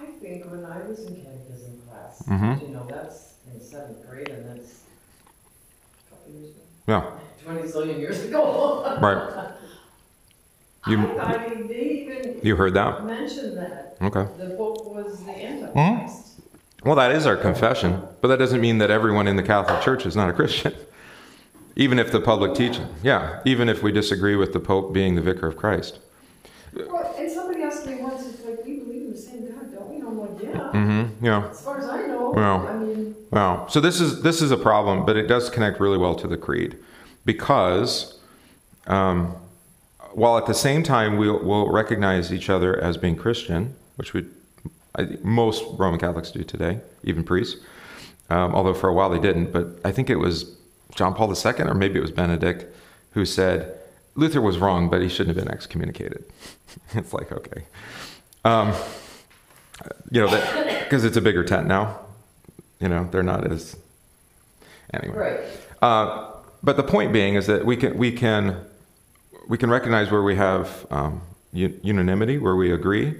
I 0.00 0.06
think 0.20 0.44
when 0.50 0.64
I 0.64 0.78
was 0.86 0.98
in 1.00 1.14
catechism 1.16 1.80
class, 1.88 2.22
Mhm. 2.28 2.60
you 2.68 2.74
know, 2.74 2.84
that's 2.88 3.34
in 3.52 3.60
seventh 3.60 4.08
grade 4.08 4.28
and 4.28 4.48
that's 4.48 4.80
a 6.06 6.10
couple 6.10 6.32
years 6.32 6.50
ago, 6.50 6.62
Yeah, 6.88 7.10
twenty 7.44 7.68
zillion 7.68 7.98
years 8.00 8.24
ago. 8.24 8.96
right. 9.00 9.50
You, 10.86 10.98
I, 11.22 11.32
I 11.32 11.62
mean, 11.62 11.78
they 11.78 12.30
even 12.32 12.40
you 12.42 12.56
heard 12.56 12.74
that? 12.74 13.16
mentioned 13.16 13.56
that 13.58 14.04
Okay. 14.06 14.30
the 14.42 14.48
Pope 14.50 14.78
was 14.86 15.18
the. 15.18 15.42
Antichrist. 15.42 16.38
Well, 16.84 16.94
that 16.96 17.12
is 17.12 17.26
our 17.26 17.36
confession, 17.36 18.06
but 18.20 18.28
that 18.28 18.38
doesn't 18.38 18.60
mean 18.60 18.78
that 18.78 18.90
everyone 18.90 19.26
in 19.26 19.36
the 19.36 19.42
Catholic 19.42 19.80
Church 19.80 20.04
is 20.04 20.14
not 20.14 20.28
a 20.28 20.32
Christian. 20.32 20.74
Even 21.76 21.98
if 21.98 22.12
the 22.12 22.20
public 22.20 22.54
teaching, 22.54 22.86
yeah, 23.02 23.40
even 23.44 23.68
if 23.68 23.82
we 23.82 23.90
disagree 23.90 24.36
with 24.36 24.52
the 24.52 24.60
Pope 24.60 24.92
being 24.92 25.16
the 25.16 25.20
vicar 25.20 25.48
of 25.48 25.56
Christ. 25.56 25.98
Well, 26.72 27.16
and 27.18 27.28
somebody 27.28 27.62
asked 27.64 27.84
me 27.84 27.94
once, 27.96 28.22
it's 28.28 28.44
like, 28.44 28.64
we 28.64 28.74
believe 28.78 29.02
in 29.06 29.10
the 29.10 29.18
same 29.18 29.44
God, 29.44 29.72
don't 29.72 29.90
we? 29.90 29.96
And 29.96 30.06
I'm 30.06 30.18
like, 30.20 30.30
yeah, 30.40 30.60
Mm-hmm. 30.72 31.24
Yeah. 31.24 31.48
as 31.50 31.58
far 31.66 31.80
as 31.80 31.88
I 31.88 32.06
know, 32.06 32.30
Well. 32.32 32.68
I 32.68 32.84
mean, 32.84 33.16
Wow. 33.32 33.66
So 33.68 33.80
this 33.80 34.00
is 34.00 34.22
this 34.22 34.40
is 34.40 34.52
a 34.52 34.56
problem, 34.56 35.04
but 35.04 35.16
it 35.16 35.26
does 35.26 35.50
connect 35.50 35.80
really 35.80 35.98
well 35.98 36.14
to 36.14 36.28
the 36.28 36.36
creed, 36.36 36.78
because 37.24 38.20
um, 38.86 39.34
while 40.14 40.38
at 40.38 40.46
the 40.46 40.54
same 40.54 40.82
time 40.82 41.16
we'll, 41.16 41.42
we'll 41.42 41.70
recognize 41.70 42.32
each 42.32 42.48
other 42.48 42.80
as 42.80 42.96
being 42.96 43.16
Christian, 43.16 43.74
which 43.96 44.14
we 44.14 44.24
I, 44.96 45.18
most 45.22 45.64
Roman 45.76 45.98
Catholics 45.98 46.30
do 46.30 46.44
today, 46.44 46.80
even 47.02 47.24
priests. 47.24 47.60
Um, 48.30 48.54
although 48.54 48.74
for 48.74 48.88
a 48.88 48.94
while 48.94 49.10
they 49.10 49.18
didn't, 49.18 49.52
but 49.52 49.66
I 49.84 49.92
think 49.92 50.08
it 50.08 50.16
was 50.16 50.56
John 50.94 51.14
Paul 51.14 51.34
II 51.34 51.52
or 51.64 51.74
maybe 51.74 51.98
it 51.98 52.02
was 52.02 52.10
Benedict 52.10 52.64
who 53.10 53.24
said 53.24 53.78
Luther 54.14 54.40
was 54.40 54.58
wrong, 54.58 54.88
but 54.88 55.02
he 55.02 55.08
shouldn't 55.08 55.36
have 55.36 55.44
been 55.44 55.52
excommunicated. 55.52 56.24
it's 56.94 57.12
like 57.12 57.32
okay, 57.32 57.64
um, 58.44 58.72
you 60.10 60.20
know 60.20 60.80
because 60.84 61.04
it's 61.04 61.16
a 61.16 61.20
bigger 61.20 61.44
tent 61.44 61.66
now. 61.66 62.00
You 62.80 62.88
know 62.88 63.08
they're 63.10 63.22
not 63.22 63.50
as 63.50 63.76
anyway. 64.92 65.16
right. 65.16 65.40
Uh, 65.82 66.30
but 66.62 66.76
the 66.76 66.82
point 66.82 67.12
being 67.12 67.34
is 67.34 67.46
that 67.46 67.66
we 67.66 67.76
can 67.76 67.98
we 67.98 68.10
can 68.10 68.64
we 69.48 69.58
can 69.58 69.70
recognize 69.70 70.10
where 70.10 70.22
we 70.22 70.36
have 70.36 70.86
um, 70.90 71.20
unanimity, 71.52 72.38
where 72.38 72.56
we 72.56 72.72
agree, 72.72 73.14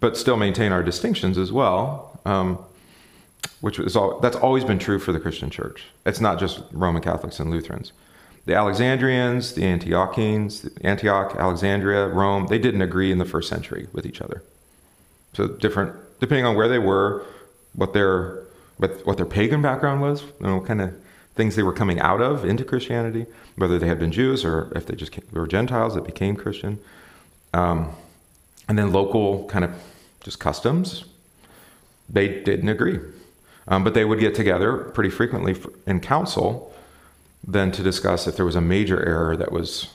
but 0.00 0.16
still 0.16 0.36
maintain 0.36 0.72
our 0.72 0.82
distinctions 0.82 1.38
as 1.38 1.52
well. 1.52 2.20
Um, 2.24 2.58
which 3.60 3.78
is 3.78 3.96
all, 3.96 4.20
that's 4.20 4.36
always 4.36 4.64
been 4.64 4.78
true 4.78 4.98
for 4.98 5.12
the 5.12 5.20
Christian 5.20 5.50
Church. 5.50 5.84
It's 6.06 6.20
not 6.20 6.38
just 6.38 6.62
Roman 6.72 7.02
Catholics 7.02 7.40
and 7.40 7.50
Lutherans. 7.50 7.92
The 8.46 8.54
Alexandrians, 8.54 9.54
the 9.54 9.62
Antiochians, 9.62 10.70
Antioch, 10.82 11.36
Alexandria, 11.36 12.08
Rome, 12.08 12.46
they 12.46 12.58
didn't 12.58 12.82
agree 12.82 13.12
in 13.12 13.18
the 13.18 13.24
first 13.24 13.48
century 13.48 13.88
with 13.92 14.06
each 14.06 14.20
other. 14.20 14.42
So 15.34 15.48
different, 15.48 15.94
depending 16.20 16.46
on 16.46 16.56
where 16.56 16.68
they 16.68 16.78
were, 16.78 17.26
what 17.74 17.92
their 17.92 18.44
what, 18.78 19.04
what 19.06 19.16
their 19.16 19.26
pagan 19.26 19.60
background 19.60 20.00
was, 20.00 20.22
and 20.40 20.56
what 20.56 20.66
kind 20.66 20.80
of 20.80 20.94
things 21.38 21.54
they 21.54 21.62
were 21.62 21.72
coming 21.72 22.00
out 22.00 22.20
of 22.20 22.44
into 22.44 22.64
Christianity, 22.64 23.24
whether 23.54 23.78
they 23.78 23.86
had 23.86 24.00
been 24.00 24.10
Jews 24.10 24.44
or 24.44 24.72
if 24.74 24.86
they 24.86 24.96
just 24.96 25.12
came, 25.12 25.24
were 25.32 25.46
Gentiles 25.46 25.94
that 25.94 26.04
became 26.04 26.34
Christian. 26.34 26.80
Um, 27.54 27.92
and 28.68 28.76
then 28.76 28.92
local 28.92 29.46
kind 29.46 29.64
of 29.64 29.70
just 30.20 30.40
customs, 30.40 31.04
they 32.08 32.42
didn't 32.42 32.68
agree. 32.68 32.98
Um, 33.68 33.84
but 33.84 33.94
they 33.94 34.04
would 34.04 34.18
get 34.18 34.34
together 34.34 34.78
pretty 34.78 35.10
frequently 35.10 35.54
in 35.86 36.00
council 36.00 36.74
then 37.46 37.70
to 37.70 37.84
discuss 37.84 38.26
if 38.26 38.34
there 38.34 38.44
was 38.44 38.56
a 38.56 38.60
major 38.60 39.00
error 39.06 39.36
that 39.36 39.52
was 39.52 39.86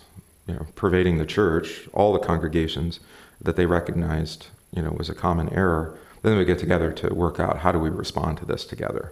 you 0.47 0.53
know, 0.53 0.65
pervading 0.75 1.17
the 1.17 1.25
church, 1.25 1.89
all 1.91 2.13
the 2.13 2.19
congregations 2.19 3.01
that 3.41 3.57
they 3.57 3.65
recognized 3.65 4.47
you 4.73 4.81
know, 4.81 4.91
was 4.91 5.09
a 5.09 5.13
common 5.13 5.49
error. 5.49 5.97
Then 6.21 6.37
we 6.37 6.45
get 6.45 6.57
together 6.57 6.93
to 6.93 7.13
work 7.13 7.37
out 7.37 7.59
how 7.59 7.73
do 7.73 7.79
we 7.79 7.89
respond 7.89 8.37
to 8.37 8.45
this 8.45 8.65
together. 8.65 9.11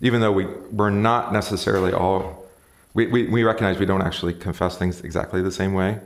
Even 0.00 0.20
though 0.20 0.32
we, 0.32 0.46
we're 0.72 0.90
not 0.90 1.32
necessarily 1.32 1.92
all, 1.92 2.46
we, 2.94 3.06
we, 3.06 3.26
we 3.28 3.44
recognize 3.44 3.78
we 3.78 3.86
don't 3.86 4.02
actually 4.02 4.34
confess 4.34 4.78
things 4.78 5.02
exactly 5.02 5.42
the 5.42 5.52
same 5.52 5.74
way, 5.74 5.98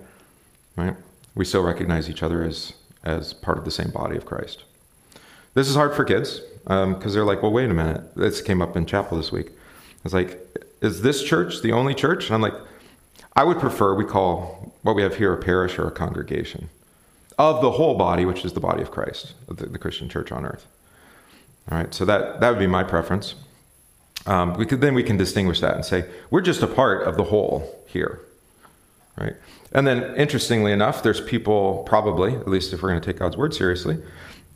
right? 0.76 0.96
We 1.34 1.44
still 1.44 1.62
recognize 1.62 2.10
each 2.10 2.22
other 2.22 2.42
as, 2.42 2.74
as 3.02 3.32
part 3.32 3.58
of 3.58 3.64
the 3.64 3.70
same 3.70 3.90
body 3.90 4.16
of 4.16 4.26
Christ. 4.26 4.64
This 5.54 5.68
is 5.68 5.76
hard 5.76 5.94
for 5.94 6.04
kids 6.04 6.40
because 6.64 6.94
um, 6.94 7.12
they're 7.12 7.24
like, 7.24 7.42
well, 7.42 7.52
wait 7.52 7.70
a 7.70 7.74
minute. 7.74 8.14
This 8.16 8.40
came 8.40 8.60
up 8.60 8.76
in 8.76 8.86
chapel 8.86 9.16
this 9.16 9.30
week. 9.30 9.50
It's 10.04 10.14
like, 10.14 10.40
is 10.80 11.02
this 11.02 11.22
church 11.22 11.62
the 11.62 11.72
only 11.72 11.94
church? 11.94 12.26
And 12.26 12.34
I'm 12.34 12.42
like, 12.42 12.54
I 13.36 13.44
would 13.44 13.58
prefer 13.58 13.94
we 13.94 14.04
call 14.04 14.74
what 14.82 14.96
we 14.96 15.02
have 15.02 15.16
here 15.16 15.32
a 15.32 15.36
parish 15.36 15.78
or 15.78 15.86
a 15.86 15.90
congregation 15.90 16.68
of 17.38 17.62
the 17.62 17.70
whole 17.72 17.96
body, 17.96 18.24
which 18.24 18.44
is 18.44 18.52
the 18.52 18.60
body 18.60 18.82
of 18.82 18.90
Christ, 18.90 19.34
the, 19.48 19.66
the 19.66 19.78
Christian 19.78 20.08
church 20.08 20.30
on 20.30 20.44
earth. 20.44 20.66
All 21.70 21.78
right, 21.78 21.92
so 21.92 22.04
that, 22.04 22.40
that 22.40 22.50
would 22.50 22.58
be 22.58 22.66
my 22.66 22.84
preference. 22.84 23.34
Um, 24.26 24.54
we 24.54 24.64
could, 24.66 24.80
then 24.80 24.94
we 24.94 25.02
can 25.02 25.16
distinguish 25.16 25.60
that 25.60 25.74
and 25.74 25.84
say, 25.84 26.06
we're 26.30 26.40
just 26.40 26.62
a 26.62 26.66
part 26.66 27.06
of 27.06 27.16
the 27.16 27.24
whole 27.24 27.84
here. 27.86 28.20
Right? 29.16 29.34
And 29.72 29.86
then, 29.86 30.14
interestingly 30.16 30.72
enough, 30.72 31.02
there's 31.02 31.20
people, 31.20 31.84
probably, 31.86 32.34
at 32.34 32.48
least 32.48 32.72
if 32.72 32.82
we're 32.82 32.90
going 32.90 33.00
to 33.00 33.06
take 33.06 33.18
God's 33.18 33.36
word 33.36 33.54
seriously, 33.54 34.02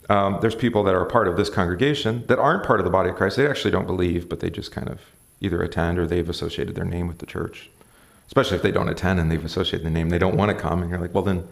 um, 0.08 0.38
there's 0.40 0.54
people 0.54 0.84
that 0.84 0.94
are 0.94 1.02
a 1.02 1.10
part 1.10 1.28
of 1.28 1.36
this 1.36 1.50
congregation 1.50 2.24
that 2.28 2.38
aren't 2.38 2.64
part 2.64 2.80
of 2.80 2.84
the 2.84 2.90
body 2.90 3.10
of 3.10 3.16
Christ. 3.16 3.36
They 3.36 3.46
actually 3.46 3.72
don't 3.72 3.86
believe, 3.86 4.28
but 4.28 4.40
they 4.40 4.48
just 4.48 4.72
kind 4.72 4.88
of 4.88 5.00
either 5.40 5.62
attend 5.62 5.98
or 5.98 6.06
they've 6.06 6.28
associated 6.28 6.74
their 6.74 6.84
name 6.84 7.06
with 7.06 7.18
the 7.18 7.26
church. 7.26 7.68
Especially 8.26 8.56
if 8.56 8.62
they 8.62 8.70
don't 8.70 8.88
attend 8.88 9.20
and 9.20 9.30
they've 9.30 9.44
associated 9.44 9.86
the 9.86 9.90
name, 9.90 10.08
they 10.08 10.18
don't 10.18 10.36
want 10.36 10.50
to 10.50 10.56
come, 10.56 10.82
and 10.82 10.90
you're 10.90 10.98
like, 10.98 11.14
well, 11.14 11.24
then 11.24 11.46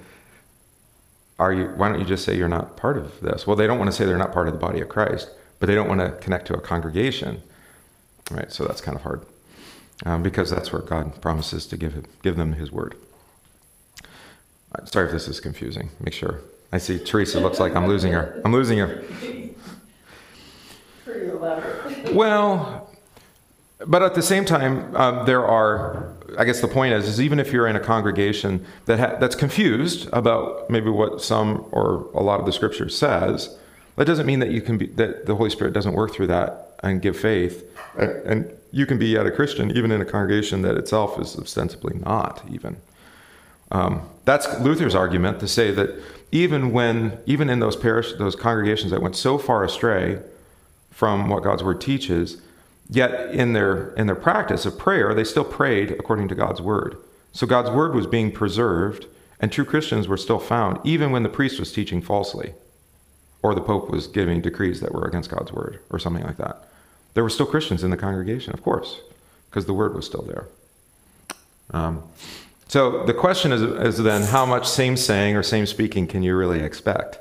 are 1.39 1.53
you, 1.53 1.67
why 1.77 1.89
don't 1.89 2.01
you 2.01 2.07
just 2.07 2.25
say 2.25 2.37
you're 2.37 2.49
not 2.49 2.77
part 2.77 2.97
of 2.97 3.21
this? 3.21 3.47
Well, 3.47 3.57
they 3.57 3.67
don't 3.67 3.79
want 3.79 3.91
to 3.91 3.97
say 3.97 4.05
they're 4.05 4.17
not 4.17 4.33
part 4.33 4.49
of 4.49 4.55
the 4.55 4.61
body 4.61 4.81
of 4.81 4.89
Christ, 4.89 5.31
but 5.59 5.67
they 5.67 5.75
don't 5.75 5.89
want 5.89 6.01
to 6.01 6.13
connect 6.23 6.47
to 6.47 6.55
a 6.55 6.61
congregation. 6.61 7.43
Right? 8.31 8.51
So 8.53 8.65
that's 8.65 8.81
kind 8.81 8.97
of 8.97 9.03
hard. 9.03 9.25
Um, 10.05 10.23
because 10.23 10.51
that's 10.51 10.73
where 10.73 10.83
God 10.83 11.21
promises 11.23 11.67
to 11.67 11.77
give, 11.77 12.07
give 12.23 12.37
them 12.37 12.55
his 12.55 12.71
word. 12.71 12.97
Sorry 14.85 15.07
if 15.07 15.13
this 15.13 15.27
is 15.27 15.41
confusing. 15.41 15.91
Make 16.01 16.13
sure. 16.13 16.41
I 16.71 16.79
see 16.79 16.99
Teresa 16.99 17.41
looks 17.41 17.59
like 17.59 17.75
I'm 17.75 17.87
losing 17.87 18.13
her. 18.13 18.41
I'm 18.45 18.53
losing 18.53 18.79
her. 18.79 19.03
Well, 22.13 22.91
but 23.87 24.03
at 24.03 24.15
the 24.15 24.23
same 24.23 24.45
time, 24.45 24.95
um, 24.97 25.25
there 25.25 25.47
are 25.47 26.17
I 26.39 26.45
guess 26.45 26.61
the 26.61 26.69
point 26.69 26.93
is, 26.93 27.09
is 27.09 27.21
even 27.21 27.39
if 27.39 27.53
you're 27.53 27.67
in 27.67 27.77
a 27.77 27.81
congregation 27.81 28.65
that 28.87 28.99
ha- 28.99 29.17
that's 29.19 29.35
confused 29.35 30.09
about 30.13 30.69
maybe 30.69 30.91
what 30.91 31.23
some 31.23 31.67
or 31.73 32.09
a 32.15 32.23
lot 32.23 32.41
of 32.41 32.47
the 32.47 32.53
scripture 32.53 32.89
says, 32.89 33.57
that 33.97 34.07
doesn't 34.07 34.27
mean 34.27 34.41
that 34.41 34.51
you 34.51 34.61
can 34.61 34.77
be 34.77 34.87
that 34.87 35.27
the 35.27 35.37
Holy 35.37 35.51
Spirit 35.51 35.73
doesn't 35.73 35.95
work 35.95 36.13
through 36.13 36.27
that 36.27 36.79
and 36.83 37.01
give 37.01 37.17
faith, 37.17 37.65
and, 37.99 38.53
you 38.73 38.85
can 38.85 38.99
be 38.99 39.07
yet 39.07 39.25
a 39.25 39.31
Christian 39.31 39.75
even 39.75 39.91
in 39.91 40.03
a 40.03 40.05
congregation 40.05 40.61
that 40.63 40.77
itself 40.77 41.19
is 41.19 41.39
ostensibly 41.39 41.97
not 41.99 42.43
even. 42.51 42.77
Um, 43.71 44.07
that's 44.27 44.61
Luther's 44.61 44.95
argument 44.95 45.41
to 45.41 45.49
say 45.49 45.71
that 45.71 45.99
even 46.31 46.73
when 46.73 47.19
even 47.25 47.49
in 47.49 47.61
those 47.61 47.77
parish 47.77 48.13
those 48.15 48.37
congregations 48.37 48.91
that 48.91 49.01
went 49.01 49.17
so 49.17 49.39
far 49.39 49.65
astray 49.65 50.21
from 50.91 51.31
what 51.31 51.43
God's 51.43 51.63
word 51.63 51.81
teaches 51.81 52.43
Yet 52.89 53.35
in 53.35 53.53
their 53.53 53.93
in 53.95 54.07
their 54.07 54.17
practice 54.17 54.65
of 54.65 54.79
prayer, 54.79 55.13
they 55.13 55.25
still 55.25 55.45
prayed 55.45 55.93
according 55.93 56.29
to 56.29 56.35
God's 56.35 56.61
word. 56.61 56.97
So 57.33 57.47
God's 57.47 57.71
word 57.71 57.95
was 57.95 58.07
being 58.07 58.31
preserved, 58.31 59.07
and 59.41 59.51
true 59.51 59.65
Christians 59.65 60.09
were 60.09 60.17
still 60.17 60.39
found, 60.39 60.79
even 60.85 61.11
when 61.11 61.23
the 61.23 61.29
priest 61.29 61.59
was 61.59 61.73
teaching 61.73 62.01
falsely, 62.01 62.55
or 63.43 63.55
the 63.55 63.61
Pope 63.61 63.91
was 63.91 64.07
giving 64.07 64.41
decrees 64.41 64.81
that 64.81 64.95
were 64.95 65.05
against 65.05 65.31
God's 65.31 65.53
word, 65.53 65.81
or 65.91 65.99
something 65.99 66.25
like 66.25 66.37
that. 66.39 66.69
There 67.17 67.25
were 67.25 67.31
still 67.31 67.47
Christians 67.47 67.83
in 67.83 67.89
the 67.89 67.97
congregation, 67.97 68.53
of 68.53 68.63
course, 68.63 69.01
because 69.49 69.65
the 69.65 69.73
word 69.73 69.95
was 69.95 70.05
still 70.05 70.21
there. 70.21 70.49
Um, 71.71 72.03
so 72.69 73.07
the 73.07 73.15
question 73.15 73.53
is, 73.53 73.63
is 73.63 73.97
then 74.05 74.21
how 74.21 74.45
much 74.45 74.69
same 74.69 74.99
saying 74.99 75.35
or 75.35 75.43
same 75.43 75.65
speaking 75.65 76.07
can 76.07 76.23
you 76.23 76.37
really 76.37 76.61
expect, 76.61 77.19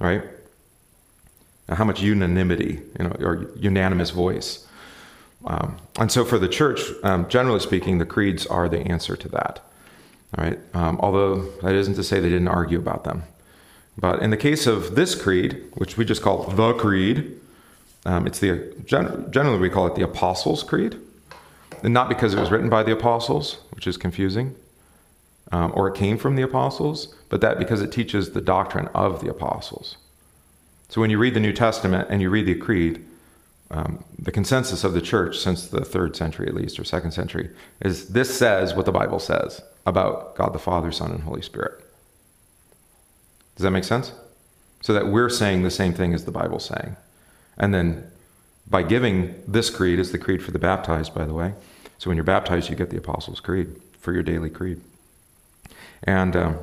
right? 0.00 0.22
How 1.70 1.84
much 1.84 2.02
unanimity, 2.02 2.82
you 2.98 3.04
know, 3.06 3.16
or 3.20 3.50
unanimous 3.56 4.10
voice. 4.10 4.68
Um, 5.46 5.78
and 5.98 6.12
so 6.12 6.22
for 6.22 6.38
the 6.38 6.48
church, 6.48 6.82
um, 7.02 7.26
generally 7.30 7.60
speaking, 7.60 7.96
the 7.96 8.04
creeds 8.04 8.44
are 8.44 8.68
the 8.68 8.80
answer 8.80 9.16
to 9.16 9.30
that. 9.30 9.60
All 10.36 10.44
right. 10.44 10.58
Um, 10.74 11.00
although 11.00 11.52
that 11.62 11.74
isn't 11.74 11.94
to 11.94 12.04
say 12.04 12.20
they 12.20 12.28
didn't 12.28 12.48
argue 12.48 12.78
about 12.78 13.04
them. 13.04 13.22
But 13.96 14.20
in 14.20 14.28
the 14.28 14.36
case 14.36 14.66
of 14.66 14.94
this 14.94 15.14
creed, 15.14 15.64
which 15.72 15.96
we 15.96 16.04
just 16.04 16.20
call 16.20 16.42
the 16.42 16.74
creed, 16.74 17.40
um, 18.06 18.26
it's 18.26 18.38
the 18.38 18.72
generally 18.86 19.58
we 19.58 19.68
call 19.68 19.88
it 19.88 19.96
the 19.96 20.04
Apostles' 20.04 20.62
Creed, 20.62 20.96
and 21.82 21.92
not 21.92 22.08
because 22.08 22.32
it 22.32 22.38
was 22.38 22.52
written 22.52 22.70
by 22.70 22.84
the 22.84 22.92
apostles, 22.92 23.58
which 23.72 23.86
is 23.88 23.96
confusing, 23.96 24.54
um, 25.50 25.72
or 25.74 25.88
it 25.88 25.96
came 25.96 26.16
from 26.16 26.36
the 26.36 26.42
apostles, 26.42 27.14
but 27.28 27.40
that 27.40 27.58
because 27.58 27.82
it 27.82 27.90
teaches 27.90 28.30
the 28.30 28.40
doctrine 28.40 28.88
of 28.94 29.20
the 29.20 29.28
apostles. 29.28 29.96
So 30.88 31.00
when 31.00 31.10
you 31.10 31.18
read 31.18 31.34
the 31.34 31.40
New 31.40 31.52
Testament 31.52 32.06
and 32.08 32.22
you 32.22 32.30
read 32.30 32.46
the 32.46 32.54
creed, 32.54 33.04
um, 33.72 34.04
the 34.16 34.30
consensus 34.30 34.84
of 34.84 34.92
the 34.92 35.00
church 35.00 35.36
since 35.38 35.66
the 35.66 35.84
third 35.84 36.14
century, 36.14 36.46
at 36.46 36.54
least, 36.54 36.78
or 36.78 36.84
second 36.84 37.10
century, 37.10 37.50
is 37.80 38.10
this 38.10 38.38
says 38.38 38.74
what 38.74 38.86
the 38.86 38.92
Bible 38.92 39.18
says 39.18 39.60
about 39.84 40.36
God 40.36 40.52
the 40.52 40.60
Father, 40.60 40.92
Son, 40.92 41.10
and 41.10 41.24
Holy 41.24 41.42
Spirit. 41.42 41.82
Does 43.56 43.64
that 43.64 43.72
make 43.72 43.82
sense? 43.82 44.12
So 44.80 44.92
that 44.92 45.08
we're 45.08 45.28
saying 45.28 45.64
the 45.64 45.72
same 45.72 45.92
thing 45.92 46.14
as 46.14 46.24
the 46.24 46.30
Bible's 46.30 46.66
saying. 46.66 46.96
And 47.58 47.72
then 47.72 48.10
by 48.68 48.82
giving 48.82 49.42
this 49.46 49.70
creed, 49.70 49.98
is 49.98 50.12
the 50.12 50.18
creed 50.18 50.42
for 50.42 50.50
the 50.50 50.58
baptized, 50.58 51.14
by 51.14 51.24
the 51.24 51.34
way. 51.34 51.54
So 51.98 52.10
when 52.10 52.16
you're 52.16 52.24
baptized, 52.24 52.68
you 52.68 52.76
get 52.76 52.90
the 52.90 52.98
Apostles' 52.98 53.40
Creed 53.40 53.68
for 54.00 54.12
your 54.12 54.22
daily 54.22 54.50
creed. 54.50 54.80
And 56.02 56.36
um, 56.36 56.58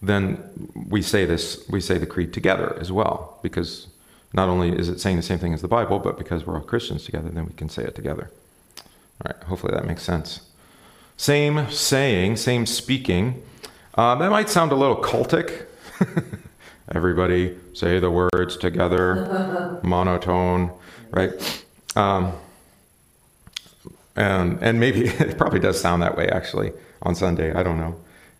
then 0.00 0.42
we 0.88 1.02
say 1.02 1.24
this, 1.24 1.64
we 1.68 1.80
say 1.80 1.98
the 1.98 2.06
creed 2.06 2.32
together 2.32 2.76
as 2.80 2.92
well, 2.92 3.38
because 3.42 3.88
not 4.32 4.48
only 4.48 4.76
is 4.76 4.88
it 4.88 5.00
saying 5.00 5.16
the 5.16 5.22
same 5.22 5.38
thing 5.38 5.54
as 5.54 5.62
the 5.62 5.68
Bible, 5.68 5.98
but 5.98 6.18
because 6.18 6.46
we're 6.46 6.54
all 6.54 6.62
Christians 6.62 7.04
together, 7.04 7.28
then 7.28 7.46
we 7.46 7.52
can 7.52 7.68
say 7.68 7.84
it 7.84 7.94
together. 7.94 8.30
All 8.78 9.32
right, 9.32 9.42
hopefully 9.44 9.74
that 9.74 9.86
makes 9.86 10.02
sense. 10.02 10.40
Same 11.16 11.70
saying, 11.70 12.36
same 12.36 12.66
speaking. 12.66 13.42
Uh, 13.94 14.14
that 14.14 14.30
might 14.30 14.48
sound 14.48 14.72
a 14.72 14.74
little 14.74 14.96
cultic. 14.96 15.66
Everybody 16.94 17.56
say 17.72 17.98
the 17.98 18.10
words 18.10 18.56
together, 18.56 19.80
monotone, 19.82 20.70
right? 21.10 21.64
Um, 21.96 22.32
and 24.16 24.62
and 24.62 24.78
maybe 24.78 25.06
it 25.08 25.38
probably 25.38 25.60
does 25.60 25.80
sound 25.80 26.02
that 26.02 26.16
way 26.16 26.28
actually 26.28 26.72
on 27.02 27.14
Sunday. 27.14 27.52
I 27.52 27.62
don't 27.62 27.78
know. 27.78 27.96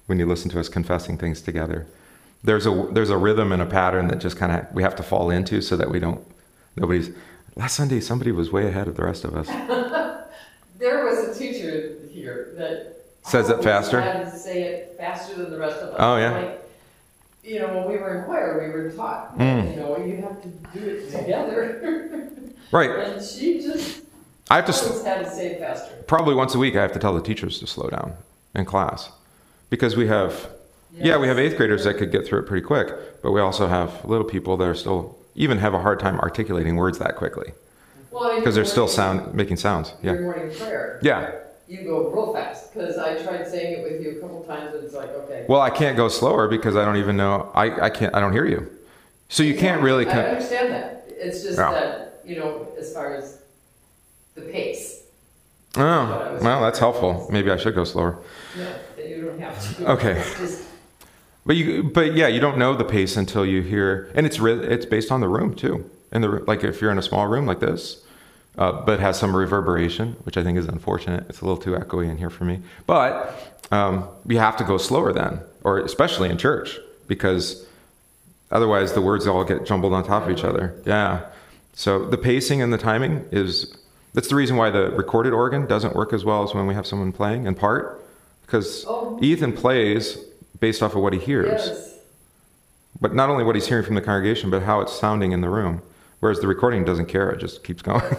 When 0.06 0.18
you 0.18 0.26
listen 0.26 0.50
to 0.50 0.60
us 0.60 0.68
confessing 0.68 1.16
things 1.16 1.40
together. 1.40 1.86
There's 2.44 2.66
a 2.66 2.88
there's 2.90 3.10
a 3.10 3.16
rhythm 3.16 3.52
and 3.52 3.62
a 3.62 3.66
pattern 3.66 4.08
that 4.08 4.18
just 4.18 4.36
kind 4.36 4.52
of 4.52 4.66
we 4.74 4.82
have 4.82 4.96
to 4.96 5.02
fall 5.02 5.30
into 5.30 5.62
so 5.62 5.76
that 5.76 5.90
we 5.90 6.00
don't 6.00 6.20
nobody's 6.76 7.10
last 7.54 7.76
sunday 7.76 8.00
somebody 8.00 8.32
was 8.32 8.50
way 8.50 8.66
ahead 8.66 8.88
of 8.88 8.96
the 8.96 9.04
rest 9.04 9.24
of 9.24 9.36
us. 9.36 9.48
There 10.78 11.04
was 11.04 11.36
a 11.36 11.38
teacher 11.38 11.94
here 12.10 12.54
that 12.56 12.96
says 13.22 13.48
it 13.48 13.62
faster? 13.62 14.00
had 14.00 14.24
to 14.32 14.36
say 14.36 14.62
it 14.64 14.96
faster 14.98 15.36
than 15.36 15.52
the 15.52 15.58
rest 15.58 15.76
of 15.76 15.90
us. 15.90 15.96
Oh 15.96 16.16
yeah. 16.16 16.36
Like, 16.36 16.61
you 17.42 17.58
know 17.58 17.76
when 17.76 17.88
we 17.88 17.96
were 17.96 18.18
in 18.18 18.24
choir 18.24 18.62
we 18.64 18.72
were 18.72 18.90
taught 18.90 19.36
mm. 19.38 19.70
you 19.70 19.76
know 19.76 19.96
you 19.98 20.16
have 20.22 20.40
to 20.42 20.48
do 20.78 20.88
it 20.88 21.10
together 21.10 22.28
right 22.72 22.90
and 22.90 23.24
she 23.24 23.60
just 23.60 24.02
i 24.50 24.56
have 24.56 24.66
to, 24.66 24.72
had 25.04 25.24
to 25.24 25.30
say 25.30 25.52
it 25.52 25.58
faster 25.60 25.94
probably 26.06 26.34
once 26.34 26.54
a 26.54 26.58
week 26.58 26.76
i 26.76 26.82
have 26.82 26.92
to 26.92 26.98
tell 26.98 27.14
the 27.14 27.22
teachers 27.22 27.58
to 27.58 27.66
slow 27.66 27.88
down 27.88 28.12
in 28.54 28.64
class 28.64 29.10
because 29.70 29.96
we 29.96 30.06
have 30.06 30.48
Yes. 30.94 31.06
Yeah, 31.06 31.18
we 31.18 31.28
have 31.28 31.38
eighth 31.38 31.56
graders 31.56 31.84
that 31.84 31.96
could 31.96 32.12
get 32.12 32.26
through 32.26 32.40
it 32.40 32.46
pretty 32.46 32.66
quick, 32.66 33.22
but 33.22 33.32
we 33.32 33.40
also 33.40 33.66
have 33.66 34.04
little 34.04 34.26
people 34.26 34.58
that 34.58 34.68
are 34.68 34.74
still 34.74 35.18
even 35.34 35.56
have 35.56 35.72
a 35.72 35.80
hard 35.80 35.98
time 35.98 36.20
articulating 36.20 36.76
words 36.76 36.98
that 36.98 37.16
quickly 37.16 37.52
Well, 38.10 38.36
because 38.36 38.54
they're 38.54 38.66
still 38.66 38.88
sound 38.88 39.32
making 39.32 39.56
sounds. 39.56 39.94
Yeah. 40.02 40.14
Morning 40.14 40.54
prayer. 40.54 41.00
Yeah. 41.02 41.32
You 41.72 41.84
go 41.84 42.10
real 42.10 42.34
fast 42.34 42.70
because 42.74 42.98
I 42.98 43.14
tried 43.22 43.46
saying 43.48 43.78
it 43.78 43.82
with 43.82 44.02
you 44.02 44.18
a 44.18 44.20
couple 44.20 44.44
times 44.44 44.74
and 44.74 44.84
it's 44.84 44.94
like 44.94 45.08
okay. 45.08 45.46
Well, 45.48 45.62
I 45.62 45.70
can't 45.70 45.96
go 45.96 46.08
slower 46.08 46.46
because 46.46 46.76
I 46.76 46.84
don't 46.84 46.98
even 46.98 47.16
know. 47.16 47.50
I, 47.54 47.86
I 47.86 47.88
can't. 47.88 48.14
I 48.14 48.20
don't 48.20 48.34
hear 48.34 48.44
you. 48.44 48.70
So 49.30 49.42
you 49.42 49.54
can't 49.54 49.80
really. 49.80 50.06
I 50.06 50.10
understand 50.10 50.74
that. 50.74 51.06
It's 51.08 51.42
just 51.42 51.56
that 51.56 52.20
you 52.26 52.36
know, 52.36 52.68
as 52.78 52.92
far 52.92 53.14
as 53.16 53.40
the 54.34 54.42
pace. 54.42 55.04
Oh, 55.78 56.38
well, 56.42 56.60
that's 56.60 56.78
helpful. 56.78 57.26
Maybe 57.32 57.50
I 57.50 57.56
should 57.56 57.74
go 57.74 57.84
slower. 57.84 58.18
No, 58.58 58.64
that 58.96 59.08
you 59.08 59.24
don't 59.24 59.40
have 59.40 59.78
to. 59.78 59.88
Okay. 59.92 60.14
Just, 60.14 60.68
But 61.46 61.56
you, 61.56 61.84
but 61.84 62.14
yeah, 62.14 62.26
you 62.28 62.38
don't 62.40 62.58
know 62.58 62.76
the 62.76 62.84
pace 62.84 63.16
until 63.16 63.46
you 63.46 63.62
hear, 63.62 64.12
and 64.14 64.26
it's 64.26 64.38
it's 64.38 64.84
based 64.84 65.10
on 65.10 65.20
the 65.22 65.28
room 65.28 65.54
too. 65.54 65.90
And 66.12 66.22
the 66.22 66.28
like, 66.46 66.64
if 66.64 66.82
you're 66.82 66.92
in 66.92 66.98
a 66.98 67.02
small 67.02 67.26
room 67.28 67.46
like 67.46 67.60
this, 67.60 68.04
uh, 68.58 68.72
but 68.82 69.00
has 69.00 69.18
some 69.18 69.34
reverberation, 69.34 70.12
which 70.24 70.36
I 70.36 70.42
think 70.42 70.58
is 70.58 70.66
unfortunate. 70.66 71.26
It's 71.28 71.40
a 71.40 71.44
little 71.44 71.60
too 71.60 71.72
echoey 71.72 72.08
in 72.10 72.18
here 72.18 72.30
for 72.30 72.44
me. 72.44 72.60
But 72.86 73.34
um, 73.70 74.08
you 74.26 74.38
have 74.38 74.56
to 74.58 74.64
go 74.64 74.76
slower 74.78 75.12
then, 75.12 75.40
or 75.64 75.78
especially 75.78 76.28
in 76.28 76.38
church, 76.38 76.78
because 77.08 77.66
otherwise 78.50 78.92
the 78.92 79.00
words 79.00 79.26
all 79.26 79.44
get 79.44 79.64
jumbled 79.64 79.94
on 79.94 80.04
top 80.04 80.24
of 80.24 80.30
each 80.30 80.44
other. 80.44 80.74
Yeah. 80.84 81.24
So 81.74 82.04
the 82.04 82.18
pacing 82.18 82.60
and 82.60 82.72
the 82.72 82.78
timing 82.78 83.26
is 83.32 83.74
that's 84.14 84.28
the 84.28 84.36
reason 84.36 84.56
why 84.56 84.68
the 84.68 84.90
recorded 84.90 85.32
organ 85.32 85.66
doesn't 85.66 85.94
work 85.96 86.12
as 86.12 86.22
well 86.22 86.42
as 86.42 86.52
when 86.52 86.66
we 86.66 86.74
have 86.74 86.86
someone 86.86 87.12
playing 87.12 87.46
in 87.46 87.54
part, 87.54 88.04
because 88.42 88.84
Oh. 88.86 89.18
Ethan 89.22 89.54
plays 89.54 90.18
based 90.60 90.82
off 90.82 90.94
of 90.94 91.00
what 91.00 91.14
he 91.14 91.18
hears 91.18 91.66
yes, 91.66 91.94
but 93.00 93.14
not 93.14 93.30
only 93.30 93.42
what 93.42 93.54
he's 93.54 93.66
hearing 93.66 93.84
from 93.84 93.94
the 93.94 94.02
congregation, 94.02 94.50
but 94.50 94.62
how 94.62 94.82
it's 94.82 94.92
sounding 94.92 95.32
in 95.32 95.40
the 95.40 95.48
room. 95.48 95.80
Whereas 96.22 96.38
the 96.38 96.46
recording 96.46 96.84
doesn't 96.84 97.06
care; 97.06 97.30
it 97.30 97.38
just 97.40 97.64
keeps 97.64 97.82
going. 97.82 98.00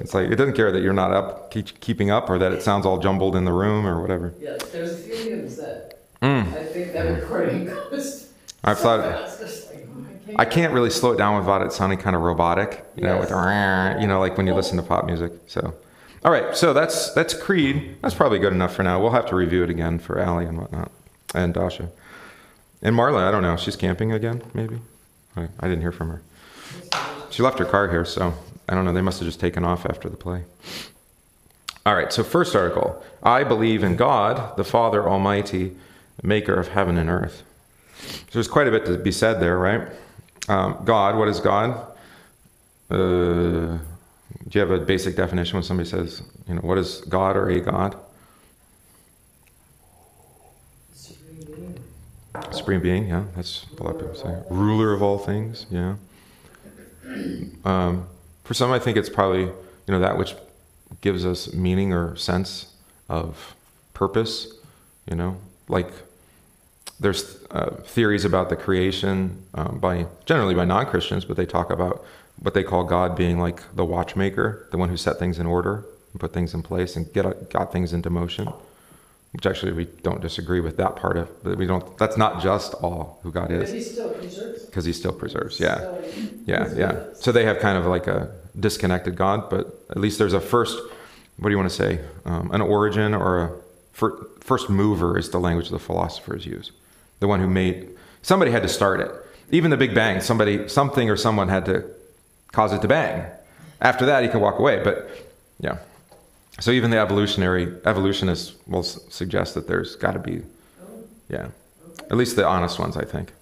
it's 0.00 0.14
like 0.14 0.30
it 0.32 0.34
doesn't 0.34 0.54
care 0.56 0.72
that 0.72 0.82
you're 0.82 0.92
not 0.92 1.12
up, 1.12 1.52
keep, 1.52 1.78
keeping 1.78 2.10
up, 2.10 2.28
or 2.28 2.38
that 2.38 2.50
it 2.50 2.60
sounds 2.60 2.84
all 2.84 2.98
jumbled 2.98 3.36
in 3.36 3.44
the 3.44 3.52
room 3.52 3.86
or 3.86 4.02
whatever. 4.02 4.34
yes, 4.40 4.64
there's 4.70 4.94
a 4.94 4.96
few 4.96 5.14
hymns 5.14 5.56
that 5.58 5.94
Mm. 6.20 6.52
I 6.52 6.64
think 6.64 6.92
that 6.94 7.04
recording 7.20 7.66
goes 7.66 8.32
I've 8.64 8.78
so 8.78 8.82
thought 8.82 9.28
fast, 9.38 9.70
like, 9.72 9.86
oh, 9.88 10.00
I 10.10 10.24
can't. 10.26 10.40
I 10.40 10.44
can't 10.44 10.72
really 10.72 10.90
slow 10.90 11.12
it 11.12 11.18
down 11.18 11.38
without 11.38 11.62
it 11.62 11.72
sounding 11.72 12.00
kind 12.00 12.16
of 12.16 12.22
robotic, 12.22 12.84
you 12.96 13.04
know, 13.04 13.18
with 13.20 13.30
Yes. 13.30 14.00
you 14.00 14.08
know, 14.08 14.18
like 14.18 14.36
when 14.36 14.48
you 14.48 14.54
listen 14.54 14.76
to 14.78 14.82
pop 14.82 15.04
music. 15.04 15.30
So, 15.46 15.72
all 16.24 16.32
right, 16.32 16.56
so 16.56 16.72
that's 16.72 17.14
that's 17.14 17.32
Creed. 17.32 17.94
That's 18.02 18.16
probably 18.16 18.40
good 18.40 18.52
enough 18.52 18.74
for 18.74 18.82
now. 18.82 19.00
We'll 19.00 19.12
have 19.12 19.26
to 19.26 19.36
review 19.36 19.62
it 19.62 19.70
again 19.70 20.00
for 20.00 20.18
Allie 20.18 20.46
and 20.46 20.58
whatnot, 20.58 20.90
and 21.32 21.54
Dasha, 21.54 21.90
and 22.82 22.96
Marla. 22.96 23.22
I 23.22 23.30
don't 23.30 23.42
know. 23.44 23.56
She's 23.56 23.76
camping 23.76 24.10
again, 24.10 24.42
maybe. 24.52 24.80
I, 25.36 25.46
I 25.60 25.68
didn't 25.68 25.82
hear 25.82 25.92
from 25.92 26.08
her. 26.08 26.22
She 27.30 27.42
left 27.42 27.58
her 27.58 27.64
car 27.64 27.88
here, 27.88 28.04
so 28.04 28.34
I 28.68 28.74
don't 28.74 28.84
know. 28.84 28.92
They 28.92 29.00
must 29.00 29.20
have 29.20 29.28
just 29.28 29.40
taken 29.40 29.64
off 29.64 29.86
after 29.86 30.08
the 30.08 30.16
play. 30.16 30.44
All 31.86 31.94
right, 31.94 32.12
so 32.12 32.22
first 32.22 32.54
article 32.54 33.02
I 33.22 33.44
believe 33.44 33.82
in 33.82 33.96
God, 33.96 34.56
the 34.56 34.64
Father 34.64 35.08
Almighty, 35.08 35.76
maker 36.22 36.54
of 36.54 36.68
heaven 36.68 36.98
and 36.98 37.08
earth. 37.08 37.42
So 38.00 38.16
there's 38.32 38.48
quite 38.48 38.68
a 38.68 38.70
bit 38.70 38.84
to 38.86 38.98
be 38.98 39.12
said 39.12 39.40
there, 39.40 39.58
right? 39.58 39.88
Um, 40.48 40.80
God, 40.84 41.16
what 41.16 41.28
is 41.28 41.40
God? 41.40 41.86
Uh, 42.90 42.96
do 42.96 43.80
you 44.52 44.60
have 44.60 44.70
a 44.70 44.78
basic 44.78 45.16
definition 45.16 45.54
when 45.54 45.62
somebody 45.62 45.88
says, 45.88 46.22
you 46.46 46.54
know, 46.54 46.60
what 46.60 46.78
is 46.78 47.00
God 47.02 47.36
or 47.36 47.50
a 47.50 47.60
God? 47.60 47.96
Supreme 50.92 51.44
being. 51.44 51.78
Supreme 52.52 52.80
being, 52.80 53.08
yeah, 53.08 53.24
that's 53.36 53.66
what 53.72 53.80
a 53.80 53.82
lot 53.84 53.94
of 53.96 54.00
people 54.00 54.14
say. 54.14 54.42
Ruler 54.50 54.92
of 54.92 55.02
all 55.02 55.18
things, 55.18 55.66
yeah. 55.70 55.96
Um, 57.64 58.06
for 58.44 58.54
some, 58.54 58.72
I 58.72 58.78
think 58.78 58.96
it's 58.96 59.08
probably 59.08 59.42
you 59.42 59.54
know 59.88 60.00
that 60.00 60.18
which 60.18 60.34
gives 61.00 61.24
us 61.24 61.52
meaning 61.52 61.92
or 61.92 62.16
sense 62.16 62.74
of 63.08 63.54
purpose. 63.94 64.52
You 65.08 65.16
know, 65.16 65.36
like 65.68 65.90
there's 67.00 67.42
uh, 67.50 67.76
theories 67.84 68.24
about 68.24 68.48
the 68.48 68.56
creation 68.56 69.44
um, 69.54 69.78
by 69.78 70.06
generally 70.26 70.54
by 70.54 70.64
non-Christians, 70.64 71.24
but 71.24 71.36
they 71.36 71.46
talk 71.46 71.70
about 71.70 72.04
what 72.40 72.54
they 72.54 72.62
call 72.62 72.84
God 72.84 73.16
being 73.16 73.38
like 73.38 73.62
the 73.74 73.84
watchmaker, 73.84 74.68
the 74.70 74.78
one 74.78 74.88
who 74.88 74.96
set 74.96 75.18
things 75.18 75.38
in 75.38 75.46
order 75.46 75.84
and 76.12 76.20
put 76.20 76.32
things 76.32 76.54
in 76.54 76.62
place 76.62 76.96
and 76.96 77.12
get 77.12 77.50
got 77.50 77.72
things 77.72 77.92
into 77.92 78.10
motion. 78.10 78.48
Which 79.32 79.44
actually 79.44 79.72
we 79.72 79.84
don't 80.02 80.22
disagree 80.22 80.60
with 80.60 80.78
that 80.78 80.96
part 80.96 81.18
of, 81.18 81.28
but 81.44 81.58
we 81.58 81.66
don't. 81.66 81.98
That's 81.98 82.16
not 82.16 82.42
just 82.42 82.72
all 82.74 83.20
who 83.22 83.30
God 83.30 83.50
is 83.50 83.70
he 83.70 83.82
still 83.82 84.10
preserves. 84.10 84.64
because 84.64 84.86
He 84.86 84.92
still 84.92 85.12
preserves. 85.12 85.60
Yeah. 85.60 85.78
So, 85.78 86.04
Yeah, 86.46 86.72
yeah. 86.74 87.04
So 87.14 87.30
they 87.30 87.44
have 87.44 87.58
kind 87.58 87.76
of 87.76 87.84
like 87.86 88.06
a 88.06 88.30
disconnected 88.58 89.16
God, 89.16 89.50
but 89.50 89.84
at 89.90 89.98
least 89.98 90.18
there's 90.18 90.32
a 90.32 90.40
first, 90.40 90.78
what 91.38 91.50
do 91.50 91.50
you 91.50 91.58
want 91.58 91.68
to 91.70 91.76
say? 91.76 92.00
Um, 92.24 92.50
an 92.52 92.62
origin 92.62 93.14
or 93.14 93.42
a 93.42 93.52
fir- 93.92 94.26
first 94.40 94.70
mover 94.70 95.18
is 95.18 95.28
the 95.28 95.38
language 95.38 95.68
the 95.68 95.78
philosophers 95.78 96.46
use. 96.46 96.72
The 97.20 97.28
one 97.28 97.40
who 97.40 97.48
made, 97.48 97.90
somebody 98.22 98.50
had 98.50 98.62
to 98.62 98.68
start 98.68 99.00
it. 99.00 99.10
Even 99.50 99.70
the 99.70 99.76
Big 99.76 99.94
Bang, 99.94 100.20
somebody, 100.20 100.68
something 100.68 101.10
or 101.10 101.16
someone 101.16 101.48
had 101.48 101.66
to 101.66 101.84
cause 102.52 102.72
it 102.72 102.80
to 102.82 102.88
bang. 102.88 103.26
After 103.80 104.06
that, 104.06 104.22
he 104.22 104.28
can 104.28 104.40
walk 104.40 104.58
away. 104.58 104.82
But 104.82 105.08
yeah. 105.60 105.78
So 106.60 106.70
even 106.72 106.90
the 106.90 106.98
evolutionary 106.98 107.72
evolutionists 107.84 108.54
will 108.66 108.80
s- 108.80 108.98
suggest 109.10 109.54
that 109.54 109.68
there's 109.68 109.94
got 109.96 110.12
to 110.12 110.18
be, 110.18 110.42
yeah, 111.28 111.48
at 112.10 112.16
least 112.16 112.36
the 112.36 112.46
honest 112.46 112.78
ones, 112.78 112.96
I 112.96 113.04
think. 113.04 113.32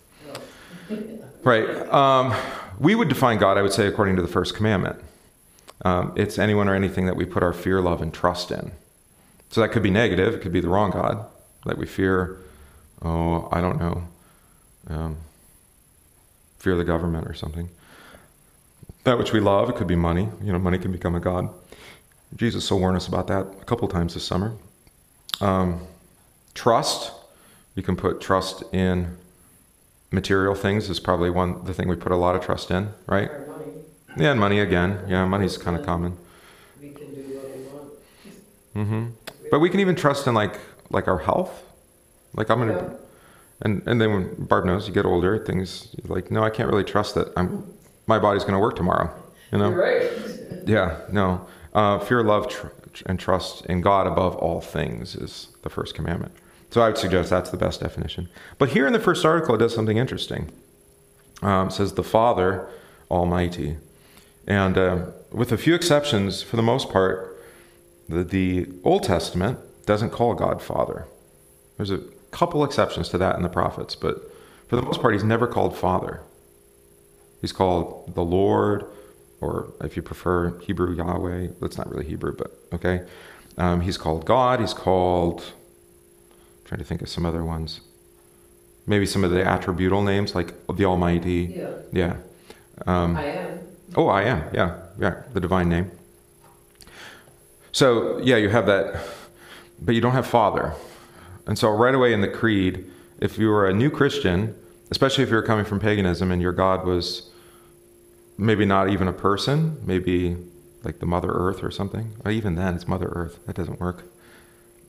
Right. 1.44 1.68
Um, 1.92 2.34
we 2.80 2.96
would 2.96 3.08
define 3.08 3.38
God, 3.38 3.56
I 3.56 3.62
would 3.62 3.72
say, 3.72 3.86
according 3.86 4.16
to 4.16 4.22
the 4.22 4.26
first 4.26 4.56
commandment. 4.56 5.00
Um, 5.84 6.12
it's 6.16 6.40
anyone 6.40 6.68
or 6.68 6.74
anything 6.74 7.06
that 7.06 7.14
we 7.14 7.24
put 7.24 7.44
our 7.44 7.52
fear, 7.52 7.80
love, 7.80 8.02
and 8.02 8.12
trust 8.12 8.50
in. 8.50 8.72
So 9.50 9.60
that 9.60 9.68
could 9.70 9.84
be 9.84 9.90
negative. 9.90 10.34
It 10.34 10.40
could 10.40 10.52
be 10.52 10.58
the 10.58 10.68
wrong 10.68 10.90
God. 10.90 11.24
that 11.64 11.78
we 11.78 11.86
fear, 11.86 12.38
oh, 13.02 13.48
I 13.52 13.60
don't 13.60 13.78
know, 13.78 14.08
um, 14.88 15.18
fear 16.58 16.74
the 16.76 16.82
government 16.84 17.28
or 17.28 17.34
something. 17.34 17.68
That 19.04 19.16
which 19.16 19.32
we 19.32 19.38
love, 19.38 19.70
it 19.70 19.76
could 19.76 19.86
be 19.86 19.94
money. 19.94 20.28
You 20.42 20.52
know, 20.52 20.58
money 20.58 20.78
can 20.78 20.90
become 20.90 21.14
a 21.14 21.20
God. 21.20 21.48
Jesus 22.34 22.70
will 22.70 22.80
warn 22.80 22.96
us 22.96 23.06
about 23.08 23.28
that 23.28 23.46
a 23.60 23.64
couple 23.64 23.86
times 23.88 24.14
this 24.14 24.24
summer. 24.24 24.52
Um, 25.40 25.80
trust, 26.54 27.12
you 27.74 27.82
can 27.82 27.96
put 27.96 28.20
trust 28.20 28.62
in 28.72 29.16
material 30.10 30.54
things 30.54 30.88
is 30.88 31.00
probably 31.00 31.30
one 31.30 31.64
the 31.64 31.74
thing 31.74 31.88
we 31.88 31.96
put 31.96 32.12
a 32.12 32.16
lot 32.16 32.34
of 32.36 32.42
trust 32.44 32.70
in, 32.70 32.88
right? 33.06 33.30
Money, 33.48 33.72
Yeah, 34.16 34.30
and 34.30 34.40
money 34.40 34.60
again. 34.60 35.00
Yeah, 35.08 35.24
money's 35.26 35.58
kind 35.58 35.76
of 35.76 35.84
common. 35.84 36.16
we 36.80 36.90
can 36.90 37.14
do 37.14 37.20
what 37.36 37.56
we 37.56 37.62
want. 37.64 38.88
hmm 38.88 39.06
But 39.50 39.60
we 39.60 39.68
can 39.70 39.80
even 39.80 39.94
trust 39.94 40.26
in 40.26 40.34
like 40.34 40.58
like 40.90 41.08
our 41.08 41.18
health. 41.18 41.62
Like 42.34 42.50
I'm 42.50 42.58
gonna, 42.58 42.72
Yeah. 42.72 42.90
and 43.62 43.82
and 43.86 44.00
then 44.00 44.12
when 44.12 44.34
Barb 44.46 44.64
knows, 44.64 44.86
you 44.88 44.94
get 44.94 45.04
older, 45.04 45.38
things 45.38 45.94
you're 46.02 46.14
like 46.14 46.30
no, 46.30 46.42
I 46.42 46.50
can't 46.50 46.68
really 46.70 46.84
trust 46.84 47.14
that 47.14 47.28
I'm 47.36 47.64
my 48.06 48.18
body's 48.18 48.44
gonna 48.44 48.60
work 48.60 48.76
tomorrow. 48.76 49.10
You 49.52 49.58
know? 49.58 49.70
You're 49.70 49.82
right. 49.82 50.10
Yeah, 50.66 51.00
no. 51.12 51.46
Uh, 51.76 51.98
fear, 51.98 52.22
love, 52.22 52.48
tr- 52.48 52.68
and 53.04 53.20
trust 53.20 53.66
in 53.66 53.82
God 53.82 54.06
above 54.06 54.34
all 54.36 54.62
things 54.62 55.14
is 55.14 55.48
the 55.60 55.68
first 55.68 55.94
commandment. 55.94 56.32
So 56.70 56.80
I 56.80 56.88
would 56.88 56.96
suggest 56.96 57.28
that's 57.28 57.50
the 57.50 57.58
best 57.58 57.80
definition. 57.80 58.30
But 58.56 58.70
here 58.70 58.86
in 58.86 58.94
the 58.94 58.98
first 58.98 59.26
article, 59.26 59.54
it 59.56 59.58
does 59.58 59.74
something 59.74 59.98
interesting. 59.98 60.50
Um, 61.42 61.68
it 61.68 61.72
says 61.72 61.92
the 61.92 62.02
Father 62.02 62.66
Almighty, 63.10 63.76
and 64.46 64.78
uh, 64.78 65.06
with 65.30 65.52
a 65.52 65.58
few 65.58 65.74
exceptions, 65.74 66.42
for 66.42 66.56
the 66.56 66.62
most 66.62 66.88
part, 66.88 67.38
the, 68.08 68.24
the 68.24 68.68
Old 68.82 69.02
Testament 69.02 69.58
doesn't 69.84 70.10
call 70.10 70.32
God 70.32 70.62
Father. 70.62 71.06
There's 71.76 71.90
a 71.90 72.00
couple 72.30 72.64
exceptions 72.64 73.10
to 73.10 73.18
that 73.18 73.36
in 73.36 73.42
the 73.42 73.50
prophets, 73.50 73.94
but 73.94 74.32
for 74.66 74.76
the 74.76 74.82
most 74.82 75.02
part, 75.02 75.12
he's 75.12 75.24
never 75.24 75.46
called 75.46 75.76
Father. 75.76 76.22
He's 77.42 77.52
called 77.52 78.14
the 78.14 78.24
Lord, 78.24 78.86
or 79.40 79.72
if 79.82 79.96
you 79.96 80.02
prefer 80.02 80.58
Hebrew 80.60 80.94
Yahweh, 80.94 81.48
that's 81.60 81.76
not 81.76 81.90
really 81.90 82.06
Hebrew, 82.06 82.34
but 82.36 82.52
okay. 82.72 83.04
Um, 83.58 83.80
he's 83.80 83.96
called 83.98 84.24
God. 84.24 84.60
He's 84.60 84.74
called. 84.74 85.40
I'm 85.40 86.64
trying 86.66 86.78
to 86.78 86.84
think 86.84 87.02
of 87.02 87.08
some 87.08 87.26
other 87.26 87.44
ones. 87.44 87.80
Maybe 88.86 89.06
some 89.06 89.24
of 89.24 89.30
the 89.30 89.44
attributal 89.44 90.02
names 90.04 90.34
like 90.34 90.54
the 90.74 90.84
Almighty. 90.84 91.54
Yeah, 91.56 91.70
Yeah. 91.92 92.16
Um, 92.86 93.16
I 93.16 93.24
am. 93.24 93.58
oh, 93.96 94.08
I 94.08 94.22
am. 94.22 94.44
Yeah, 94.52 94.78
yeah, 94.98 95.22
the 95.32 95.40
divine 95.40 95.68
name. 95.68 95.90
So 97.72 98.18
yeah, 98.18 98.36
you 98.36 98.48
have 98.48 98.66
that, 98.66 99.04
but 99.80 99.94
you 99.94 100.00
don't 100.00 100.12
have 100.12 100.26
Father, 100.26 100.74
and 101.46 101.58
so 101.58 101.70
right 101.70 101.94
away 101.94 102.12
in 102.12 102.20
the 102.20 102.28
creed, 102.28 102.90
if 103.20 103.38
you 103.38 103.48
were 103.48 103.66
a 103.66 103.72
new 103.72 103.90
Christian, 103.90 104.54
especially 104.90 105.24
if 105.24 105.30
you 105.30 105.36
were 105.36 105.42
coming 105.42 105.64
from 105.64 105.80
paganism 105.80 106.30
and 106.30 106.40
your 106.40 106.52
God 106.52 106.86
was 106.86 107.30
maybe 108.38 108.64
not 108.64 108.90
even 108.90 109.08
a 109.08 109.12
person, 109.12 109.80
maybe 109.84 110.36
like 110.82 110.98
the 110.98 111.06
Mother 111.06 111.30
Earth 111.30 111.62
or 111.64 111.70
something. 111.70 112.12
Or 112.24 112.30
even 112.30 112.54
then, 112.54 112.74
it's 112.74 112.86
Mother 112.86 113.08
Earth. 113.08 113.38
That 113.46 113.56
doesn't 113.56 113.80
work. 113.80 114.04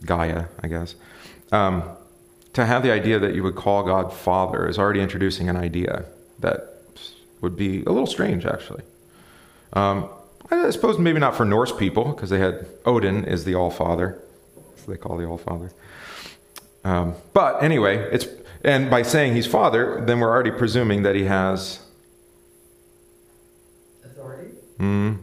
Gaia, 0.06 0.46
I 0.62 0.68
guess. 0.68 0.96
Um, 1.52 1.84
to 2.54 2.66
have 2.66 2.84
the 2.84 2.92
idea 2.92 3.20
that 3.20 3.36
you 3.36 3.44
would 3.44 3.56
call 3.56 3.84
God 3.84 4.14
Father 4.14 4.68
is 4.68 4.78
already 4.78 5.00
introducing 5.00 5.50
an 5.50 5.58
idea 5.58 6.06
that 6.40 6.82
would 7.42 7.56
be 7.56 7.84
a 7.84 7.92
little 7.92 8.08
strange, 8.08 8.46
actually. 8.46 8.84
Um, 9.74 10.10
I 10.50 10.70
suppose 10.70 10.98
maybe 10.98 11.20
not 11.20 11.36
for 11.36 11.46
Norse 11.46 11.72
people, 11.72 12.14
because 12.14 12.30
they 12.30 12.40
had 12.40 12.68
Odin 12.86 13.26
is 13.26 13.44
the 13.44 13.56
All 13.56 13.70
Father, 13.70 14.22
so 14.76 14.92
they 14.92 14.98
call 14.98 15.18
the 15.18 15.26
All 15.26 15.38
Father. 15.38 15.72
Um, 16.84 17.16
but 17.34 17.62
anyway, 17.62 17.98
it's 18.12 18.28
and 18.64 18.90
by 18.90 19.02
saying 19.02 19.36
he's 19.36 19.48
Father, 19.48 20.04
then 20.06 20.20
we're 20.20 20.30
already 20.30 20.52
presuming 20.52 21.04
that 21.04 21.16
he 21.16 21.26
has? 21.26 21.80
Mm, 24.80 25.20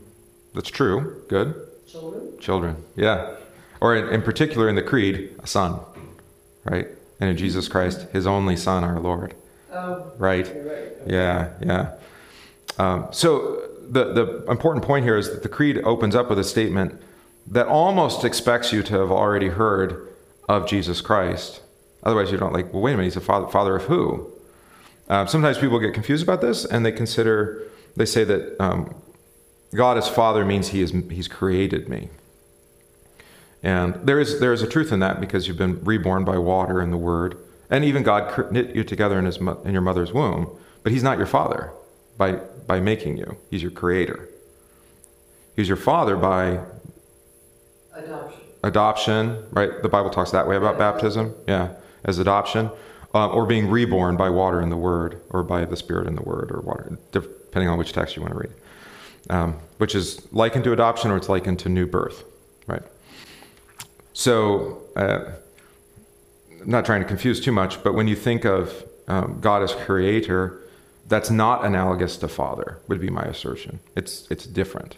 that's 0.54 0.70
true. 0.70 1.22
Good. 1.28 1.54
Children? 1.86 2.38
Children. 2.40 2.76
Yeah. 2.96 3.36
Or 3.80 3.94
in, 3.94 4.08
in 4.08 4.22
particular 4.22 4.68
in 4.68 4.74
the 4.74 4.82
Creed, 4.82 5.34
a 5.42 5.46
son, 5.46 5.80
right? 6.64 6.88
And 7.20 7.30
in 7.30 7.36
Jesus 7.36 7.68
Christ, 7.68 8.06
his 8.12 8.26
only 8.26 8.56
son, 8.56 8.82
our 8.84 8.98
Lord. 8.98 9.34
Oh, 9.72 10.12
Right. 10.18 10.46
right. 10.66 10.92
Yeah, 11.06 11.50
yeah. 11.60 11.92
Um, 12.78 13.08
so 13.12 13.62
the 13.88 14.12
the 14.12 14.44
important 14.50 14.84
point 14.84 15.04
here 15.04 15.16
is 15.16 15.30
that 15.30 15.42
the 15.42 15.48
creed 15.48 15.80
opens 15.84 16.14
up 16.16 16.28
with 16.30 16.38
a 16.38 16.44
statement 16.44 17.00
that 17.46 17.66
almost 17.66 18.24
expects 18.24 18.72
you 18.72 18.82
to 18.82 18.94
have 18.98 19.10
already 19.12 19.48
heard 19.48 20.08
of 20.48 20.66
Jesus 20.66 21.00
Christ. 21.00 21.60
Otherwise, 22.02 22.32
you 22.32 22.38
don't 22.38 22.52
like. 22.52 22.72
Well, 22.72 22.82
wait 22.82 22.92
a 22.92 22.96
minute. 22.96 23.04
He's 23.12 23.16
a 23.16 23.20
father. 23.20 23.46
Father 23.48 23.76
of 23.76 23.84
who? 23.84 24.32
Um, 25.08 25.28
sometimes 25.28 25.58
people 25.58 25.78
get 25.78 25.92
confused 25.92 26.22
about 26.22 26.40
this, 26.40 26.64
and 26.64 26.84
they 26.86 26.92
consider 26.92 27.62
they 27.96 28.06
say 28.06 28.24
that 28.24 28.56
um, 28.62 28.94
God 29.74 29.98
as 29.98 30.08
Father 30.08 30.44
means 30.44 30.68
He 30.68 30.82
is 30.82 30.92
He's 31.10 31.28
created 31.28 31.88
me. 31.88 32.08
And 33.62 33.94
there 34.06 34.20
is 34.20 34.40
there 34.40 34.52
is 34.52 34.62
a 34.62 34.66
truth 34.68 34.92
in 34.92 35.00
that 35.00 35.20
because 35.20 35.48
you've 35.48 35.58
been 35.58 35.82
reborn 35.84 36.24
by 36.24 36.38
water 36.38 36.80
and 36.80 36.92
the 36.92 36.98
Word, 36.98 37.36
and 37.70 37.84
even 37.84 38.02
God 38.02 38.52
knit 38.52 38.74
you 38.74 38.84
together 38.84 39.18
in 39.18 39.24
His 39.24 39.38
in 39.38 39.72
your 39.72 39.82
mother's 39.82 40.12
womb. 40.12 40.50
But 40.82 40.92
He's 40.92 41.02
not 41.02 41.18
your 41.18 41.26
Father 41.26 41.72
by 42.18 42.32
by 42.66 42.80
making 42.80 43.16
you. 43.16 43.36
He's 43.50 43.62
your 43.62 43.70
Creator. 43.70 44.28
He's 45.56 45.68
your 45.68 45.76
Father 45.76 46.16
by 46.16 46.60
Adoption. 47.94 48.40
adoption, 48.64 49.44
right? 49.52 49.82
The 49.82 49.88
Bible 49.88 50.10
talks 50.10 50.32
that 50.32 50.48
way 50.48 50.56
about 50.56 50.78
baptism, 50.78 51.34
yeah, 51.46 51.74
as 52.04 52.18
adoption, 52.18 52.70
uh, 53.14 53.28
or 53.28 53.46
being 53.46 53.70
reborn 53.70 54.16
by 54.16 54.30
water 54.30 54.60
and 54.60 54.72
the 54.72 54.76
Word, 54.76 55.20
or 55.30 55.44
by 55.44 55.64
the 55.64 55.76
Spirit 55.76 56.08
and 56.08 56.18
the 56.18 56.22
Word, 56.22 56.50
or 56.50 56.60
water, 56.60 56.98
depending 57.12 57.68
on 57.68 57.78
which 57.78 57.92
text 57.92 58.16
you 58.16 58.22
want 58.22 58.34
to 58.34 58.40
read, 58.40 58.52
um, 59.30 59.58
which 59.78 59.94
is 59.94 60.26
likened 60.32 60.64
to 60.64 60.72
adoption 60.72 61.10
or 61.10 61.16
it's 61.16 61.28
likened 61.28 61.58
to 61.60 61.68
new 61.68 61.86
birth, 61.86 62.24
right? 62.66 62.82
So, 64.12 64.82
uh, 64.96 65.32
not 66.64 66.84
trying 66.86 67.02
to 67.02 67.08
confuse 67.08 67.40
too 67.40 67.52
much, 67.52 67.82
but 67.82 67.94
when 67.94 68.08
you 68.08 68.16
think 68.16 68.44
of 68.44 68.84
um, 69.08 69.38
God 69.40 69.62
as 69.62 69.74
creator, 69.74 70.60
that's 71.06 71.30
not 71.30 71.64
analogous 71.64 72.16
to 72.18 72.28
Father, 72.28 72.78
would 72.88 73.00
be 73.00 73.10
my 73.10 73.24
assertion. 73.24 73.80
It's 73.94 74.26
it's 74.30 74.46
different. 74.46 74.96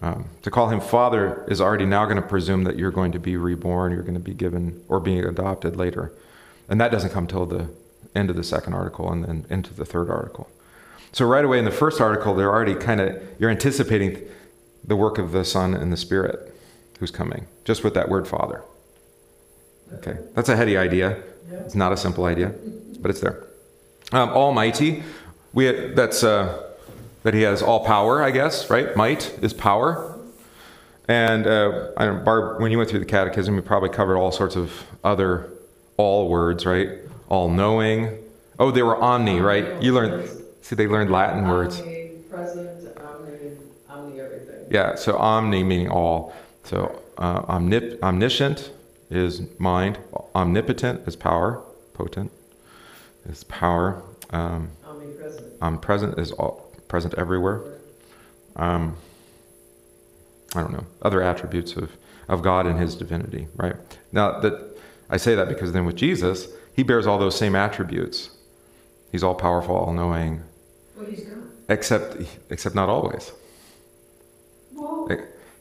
Um, 0.00 0.28
to 0.42 0.50
call 0.50 0.68
him 0.68 0.80
father 0.80 1.44
is 1.48 1.60
already 1.60 1.86
now 1.86 2.04
going 2.04 2.16
to 2.16 2.22
presume 2.22 2.64
that 2.64 2.76
you're 2.76 2.90
going 2.90 3.12
to 3.12 3.18
be 3.18 3.36
reborn, 3.36 3.92
you're 3.92 4.02
going 4.02 4.14
to 4.14 4.20
be 4.20 4.34
given 4.34 4.82
or 4.88 5.00
being 5.00 5.24
adopted 5.24 5.76
later. 5.76 6.12
And 6.68 6.80
that 6.80 6.90
doesn't 6.90 7.10
come 7.10 7.26
till 7.26 7.46
the 7.46 7.70
end 8.14 8.28
of 8.28 8.36
the 8.36 8.42
second 8.42 8.74
article 8.74 9.10
and 9.10 9.24
then 9.24 9.46
into 9.48 9.72
the 9.72 9.84
third 9.84 10.10
article. 10.10 10.50
So 11.14 11.24
right 11.24 11.44
away 11.44 11.60
in 11.60 11.64
the 11.64 11.70
first 11.70 12.00
article, 12.00 12.34
they're 12.34 12.50
already 12.50 12.74
kind 12.74 13.00
of, 13.00 13.22
you're 13.38 13.48
anticipating 13.48 14.20
the 14.82 14.96
work 14.96 15.16
of 15.16 15.30
the 15.30 15.44
Son 15.44 15.72
and 15.72 15.92
the 15.92 15.96
Spirit 15.96 16.52
who's 16.98 17.12
coming, 17.12 17.46
just 17.64 17.84
with 17.84 17.94
that 17.94 18.08
word 18.08 18.26
father. 18.26 18.64
Okay, 19.92 20.18
that's 20.34 20.48
a 20.48 20.56
heady 20.56 20.76
idea. 20.76 21.22
It's 21.52 21.76
not 21.76 21.92
a 21.92 21.96
simple 21.96 22.24
idea, 22.24 22.52
but 22.98 23.12
it's 23.12 23.20
there. 23.20 23.46
Um, 24.10 24.30
Almighty, 24.30 25.04
we, 25.52 25.70
that's, 25.70 26.24
uh, 26.24 26.72
that 27.22 27.32
he 27.32 27.42
has 27.42 27.62
all 27.62 27.84
power, 27.84 28.20
I 28.20 28.32
guess, 28.32 28.68
right? 28.68 28.96
Might 28.96 29.38
is 29.40 29.52
power. 29.52 30.18
And 31.06 31.46
uh, 31.46 31.92
I 31.96 32.06
don't, 32.06 32.24
Barb, 32.24 32.60
when 32.60 32.72
you 32.72 32.78
went 32.78 32.90
through 32.90 32.98
the 32.98 33.06
catechism, 33.06 33.54
you 33.54 33.62
probably 33.62 33.90
covered 33.90 34.16
all 34.16 34.32
sorts 34.32 34.56
of 34.56 34.84
other 35.04 35.48
all 35.96 36.28
words, 36.28 36.66
right? 36.66 36.88
All 37.28 37.48
knowing. 37.48 38.18
Oh, 38.58 38.72
they 38.72 38.82
were 38.82 38.96
omni, 38.96 39.38
right? 39.38 39.80
You 39.80 39.94
learned, 39.94 40.28
see, 40.64 40.74
they 40.76 40.86
learned 40.86 41.10
Latin 41.10 41.46
words. 41.46 41.80
Omnipresent, 41.80 42.96
omni, 42.98 43.50
omni 43.88 44.20
everything. 44.20 44.66
Yeah, 44.70 44.94
so 44.94 45.16
omni 45.18 45.62
meaning 45.62 45.88
all. 45.88 46.34
So 46.64 47.00
uh, 47.18 47.42
omnip- 47.42 48.00
omniscient 48.02 48.70
is 49.10 49.42
mind, 49.58 49.98
omnipotent 50.34 51.06
is 51.06 51.16
power, 51.16 51.62
potent 51.92 52.32
is 53.28 53.44
power. 53.44 54.02
Um, 54.30 54.70
Omnipresent. 54.86 55.52
omnipresent 55.60 56.18
is 56.18 56.32
all, 56.32 56.72
present 56.88 57.14
everywhere. 57.14 57.60
Um, 58.56 58.96
I 60.56 60.60
don't 60.60 60.72
know 60.72 60.86
other 61.02 61.22
attributes 61.22 61.76
of 61.76 61.90
of 62.26 62.40
God 62.42 62.66
and 62.66 62.78
His 62.80 62.94
divinity, 62.96 63.48
right? 63.56 63.76
Now 64.10 64.40
that 64.40 64.54
I 65.10 65.18
say 65.18 65.34
that 65.34 65.46
because 65.48 65.72
then 65.72 65.84
with 65.84 65.96
Jesus, 65.96 66.48
He 66.74 66.82
bears 66.82 67.06
all 67.06 67.18
those 67.18 67.36
same 67.36 67.54
attributes. 67.54 68.30
He's 69.12 69.22
all 69.22 69.34
powerful, 69.34 69.76
all 69.76 69.92
knowing, 69.92 70.42
Well, 70.96 71.06
he's 71.06 71.26
except 71.68 72.16
except 72.50 72.74
not 72.74 72.88
always. 72.88 73.32
Well, 74.72 75.08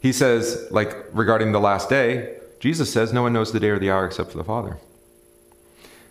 He 0.02 0.12
says, 0.12 0.67
like 0.72 0.96
regarding 1.13 1.52
the 1.52 1.60
last 1.60 1.89
day, 1.89 2.38
Jesus 2.60 2.91
says, 2.91 3.13
no 3.13 3.22
one 3.22 3.34
knows 3.34 3.52
the 3.52 3.60
day 3.60 3.69
or 3.69 3.80
the 3.80 3.91
hour 3.91 4.06
except 4.06 4.32
for 4.32 4.38
the 4.38 4.43
Father. 4.43 4.78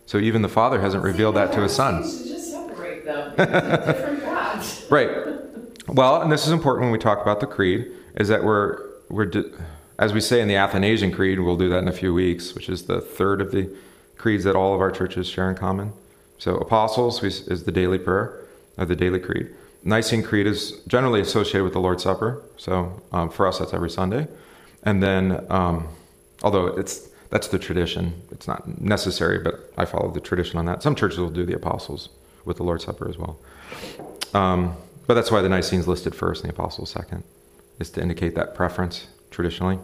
So 0.07 0.19
even 0.19 0.43
the 0.43 0.49
Father 0.49 0.81
hasn't 0.81 1.03
revealed 1.03 1.37
that 1.37 1.53
to 1.53 1.63
his 1.63 1.75
Son. 1.75 2.03
Should 2.03 2.27
just 2.27 2.51
separate 2.51 3.05
them. 3.05 3.35
They're. 3.37 4.19
Right. 4.91 5.11
Well, 5.89 6.23
and 6.23 6.31
this 6.31 6.47
is 6.47 6.53
important 6.53 6.85
when 6.85 6.93
we 6.93 6.99
talk 6.99 7.21
about 7.21 7.41
the 7.41 7.47
creed, 7.47 7.91
is 8.17 8.29
that 8.29 8.45
we're 8.45 8.79
we're 9.09 9.31
as 9.99 10.13
we 10.13 10.21
say 10.21 10.41
in 10.41 10.49
the 10.49 10.57
Athanasian 10.57 11.13
Creed, 11.13 11.41
we'll 11.41 11.57
do 11.57 11.69
that 11.69 11.79
in 11.79 11.89
a 11.89 11.93
few 11.93 12.13
weeks, 12.13 12.55
which 12.55 12.69
is 12.69 12.85
the 12.85 13.01
third 13.01 13.41
of 13.41 13.53
the 13.53 13.75
creeds 14.17 14.45
that 14.45 14.55
all 14.57 14.75
of 14.75 14.81
our 14.81 14.91
churches 14.91 15.29
share 15.29 15.51
in 15.51 15.57
common. 15.57 15.93
So 16.39 16.57
apostles 16.57 17.23
is 17.23 17.65
the 17.65 17.73
daily 17.73 17.99
prayer, 17.99 18.42
or 18.79 18.85
the 18.85 18.97
daily 18.97 19.21
creed. 19.21 19.49
Nicene 19.85 20.23
Creed 20.23 20.47
is 20.47 20.81
generally 20.87 21.21
associated 21.21 21.65
with 21.65 21.73
the 21.73 21.81
Lord's 21.81 22.05
Supper. 22.05 22.43
So 22.57 23.03
um, 23.13 23.31
for 23.31 23.47
us, 23.47 23.59
that's 23.59 23.75
every 23.75 23.91
Sunday. 23.91 24.29
And 24.85 25.03
then, 25.03 25.45
um, 25.51 25.89
although 26.43 26.67
it's 26.67 27.09
that's 27.31 27.49
the 27.49 27.59
tradition, 27.59 28.23
it's 28.31 28.47
not 28.47 28.81
necessary, 28.81 29.39
but 29.39 29.73
I 29.77 29.87
follow 29.87 30.11
the 30.11 30.21
tradition 30.21 30.59
on 30.59 30.67
that. 30.67 30.83
Some 30.83 30.95
churches 30.95 31.19
will 31.19 31.31
do 31.31 31.47
the 31.47 31.55
apostles 31.55 32.11
with 32.45 32.59
the 32.59 32.63
Lord's 32.63 32.85
Supper 32.85 33.09
as 33.09 33.17
well. 33.17 33.39
Um, 34.35 34.77
but 35.07 35.15
that's 35.15 35.31
why 35.31 35.41
the 35.41 35.49
Nicene's 35.49 35.89
listed 35.89 36.15
first 36.15 36.43
and 36.43 36.51
the 36.51 36.55
Apostles 36.55 36.91
second, 36.91 37.25
is 37.81 37.91
to 37.91 38.03
indicate 38.03 38.35
that 38.35 38.55
preference 38.55 39.07
traditionally. 39.31 39.79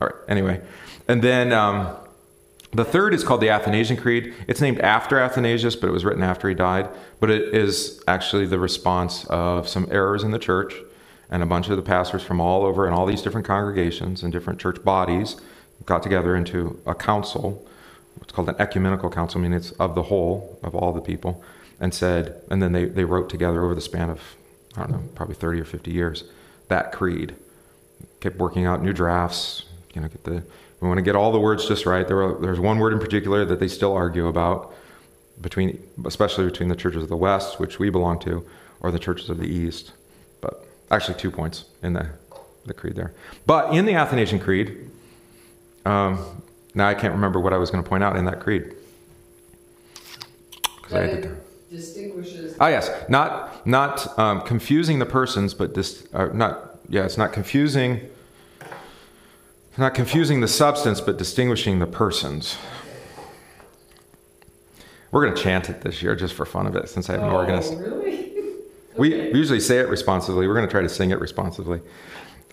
All 0.00 0.08
right, 0.08 0.16
anyway. 0.28 0.60
And 1.08 1.22
then 1.22 1.52
um, 1.52 1.96
the 2.72 2.84
third 2.84 3.14
is 3.14 3.24
called 3.24 3.40
the 3.40 3.50
Athanasian 3.50 3.96
Creed. 3.96 4.34
It's 4.46 4.60
named 4.60 4.80
after 4.80 5.18
Athanasius, 5.18 5.74
but 5.74 5.88
it 5.88 5.92
was 5.92 6.04
written 6.04 6.22
after 6.22 6.48
he 6.48 6.54
died. 6.54 6.88
But 7.18 7.30
it 7.30 7.54
is 7.54 8.02
actually 8.06 8.46
the 8.46 8.58
response 8.58 9.24
of 9.26 9.68
some 9.68 9.88
errors 9.90 10.22
in 10.22 10.30
the 10.30 10.38
church 10.38 10.74
and 11.30 11.42
a 11.42 11.46
bunch 11.46 11.68
of 11.68 11.76
the 11.76 11.82
pastors 11.82 12.22
from 12.22 12.40
all 12.40 12.64
over 12.64 12.86
and 12.86 12.94
all 12.94 13.06
these 13.06 13.22
different 13.22 13.46
congregations 13.46 14.22
and 14.22 14.32
different 14.32 14.58
church 14.58 14.82
bodies 14.84 15.36
got 15.86 16.02
together 16.02 16.36
into 16.36 16.80
a 16.86 16.94
council. 16.94 17.66
It's 18.20 18.32
called 18.32 18.48
an 18.48 18.56
ecumenical 18.58 19.10
council, 19.10 19.40
meaning 19.40 19.56
it's 19.56 19.70
of 19.72 19.94
the 19.94 20.04
whole, 20.04 20.58
of 20.62 20.74
all 20.74 20.92
the 20.92 21.00
people, 21.00 21.42
and 21.80 21.94
said, 21.94 22.42
and 22.50 22.60
then 22.62 22.72
they, 22.72 22.84
they 22.84 23.04
wrote 23.04 23.30
together 23.30 23.64
over 23.64 23.74
the 23.74 23.80
span 23.80 24.10
of, 24.10 24.20
I 24.76 24.80
don't 24.80 24.90
know, 24.90 25.08
probably 25.14 25.36
30 25.36 25.60
or 25.60 25.64
50 25.64 25.90
years, 25.90 26.24
that 26.68 26.92
creed. 26.92 27.34
Kept 28.20 28.36
working 28.36 28.66
out 28.66 28.82
new 28.82 28.92
drafts, 28.92 29.64
you 29.94 30.00
know, 30.00 30.08
get 30.08 30.24
the, 30.24 30.42
we 30.80 30.88
want 30.88 30.98
to 30.98 31.02
get 31.02 31.16
all 31.16 31.32
the 31.32 31.40
words 31.40 31.66
just 31.66 31.86
right. 31.86 32.06
There 32.06 32.16
were, 32.16 32.38
there's 32.40 32.60
one 32.60 32.78
word 32.78 32.92
in 32.92 32.98
particular 32.98 33.44
that 33.44 33.58
they 33.60 33.68
still 33.68 33.92
argue 33.94 34.26
about, 34.28 34.74
between, 35.40 35.82
especially 36.04 36.44
between 36.46 36.68
the 36.68 36.76
churches 36.76 37.02
of 37.02 37.08
the 37.08 37.16
West, 37.16 37.58
which 37.60 37.78
we 37.78 37.90
belong 37.90 38.18
to, 38.20 38.44
or 38.80 38.90
the 38.90 38.98
churches 38.98 39.28
of 39.30 39.38
the 39.38 39.46
East. 39.48 39.92
But 40.40 40.64
actually, 40.90 41.18
two 41.18 41.30
points 41.30 41.64
in 41.82 41.92
the, 41.94 42.08
the 42.66 42.74
creed 42.74 42.94
there. 42.96 43.12
But 43.46 43.74
in 43.74 43.86
the 43.86 43.94
Athanasian 43.94 44.38
Creed, 44.40 44.90
um, 45.84 46.42
now 46.74 46.86
I 46.88 46.94
can't 46.94 47.14
remember 47.14 47.40
what 47.40 47.52
I 47.52 47.56
was 47.56 47.70
going 47.70 47.82
to 47.82 47.88
point 47.88 48.04
out 48.04 48.16
in 48.16 48.24
that 48.26 48.40
creed. 48.40 48.74
'Cause 50.82 50.92
I 50.92 51.00
But 51.00 51.10
had 51.10 51.22
to- 51.22 51.28
it 51.30 51.44
distinguishes. 51.70 52.56
Ah, 52.60 52.68
yes, 52.68 52.90
not 53.08 53.66
not 53.66 54.18
um, 54.18 54.40
confusing 54.42 54.98
the 54.98 55.06
persons, 55.06 55.52
but 55.54 55.74
dis, 55.74 56.06
uh, 56.14 56.26
not 56.32 56.78
yeah, 56.88 57.04
it's 57.04 57.18
not 57.18 57.32
confusing. 57.32 58.00
Not 59.78 59.94
confusing 59.94 60.40
the 60.40 60.48
substance, 60.48 61.00
but 61.00 61.16
distinguishing 61.18 61.78
the 61.78 61.86
persons. 61.86 62.58
We're 65.12 65.24
going 65.24 65.36
to 65.36 65.42
chant 65.42 65.70
it 65.70 65.82
this 65.82 66.02
year 66.02 66.16
just 66.16 66.34
for 66.34 66.44
fun 66.44 66.66
of 66.66 66.74
it, 66.74 66.88
since 66.88 67.08
I 67.08 67.12
have 67.12 67.22
an 67.22 67.28
oh, 67.28 67.36
organist. 67.36 67.74
really? 67.74 68.24
We 68.98 69.14
usually 69.30 69.60
say 69.60 69.78
it 69.78 69.88
responsively. 69.88 70.48
We're 70.48 70.54
going 70.54 70.66
to 70.66 70.70
try 70.70 70.82
to 70.82 70.88
sing 70.88 71.12
it 71.12 71.20
responsively. 71.20 71.80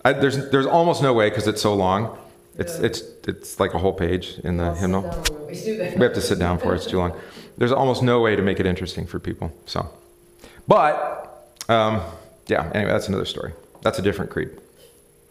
I, 0.04 0.12
there's 0.12 0.48
there's 0.50 0.64
almost 0.64 1.02
no 1.02 1.12
way 1.12 1.28
because 1.28 1.48
it's 1.48 1.60
so 1.60 1.74
long. 1.74 2.16
It's 2.56 2.78
Yeah. 2.78 2.86
it's 2.86 3.02
it's 3.26 3.58
like 3.58 3.74
a 3.74 3.78
whole 3.78 3.92
page 3.92 4.38
in 4.44 4.56
the 4.56 4.66
I'll 4.66 4.74
hymnal. 4.76 5.24
we. 5.48 5.54
We 5.96 6.02
have 6.04 6.12
to 6.14 6.20
sit 6.20 6.38
down 6.38 6.60
for 6.60 6.72
it. 6.72 6.76
It's 6.76 6.86
too 6.86 6.98
long. 6.98 7.18
There's 7.58 7.72
almost 7.72 8.04
no 8.04 8.20
way 8.20 8.36
to 8.36 8.42
make 8.42 8.60
it 8.60 8.66
interesting 8.66 9.06
for 9.06 9.18
people. 9.18 9.52
So, 9.64 9.88
but 10.68 11.50
um, 11.68 12.00
yeah. 12.46 12.70
Anyway, 12.72 12.92
that's 12.92 13.08
another 13.08 13.24
story. 13.24 13.52
That's 13.82 13.98
a 13.98 14.02
different 14.02 14.30
creed. 14.30 14.50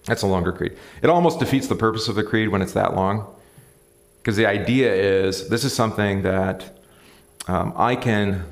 That's 0.06 0.22
a 0.22 0.28
longer 0.28 0.51
creed. 0.51 0.78
It 1.01 1.10
almost 1.10 1.39
defeats 1.39 1.68
the 1.68 1.76
purpose 1.76 2.08
of 2.08 2.16
the 2.16 2.24
creed 2.24 2.49
when 2.49 2.62
it's 2.62 2.74
that 2.74 2.95
long, 2.95 3.36
because 4.18 4.38
the 4.38 4.45
idea 4.45 4.93
is 4.93 5.49
this 5.49 5.64
is 5.64 5.74
something 5.74 6.22
that 6.22 6.78
um, 7.47 7.74
I 7.76 7.95
can 7.95 8.45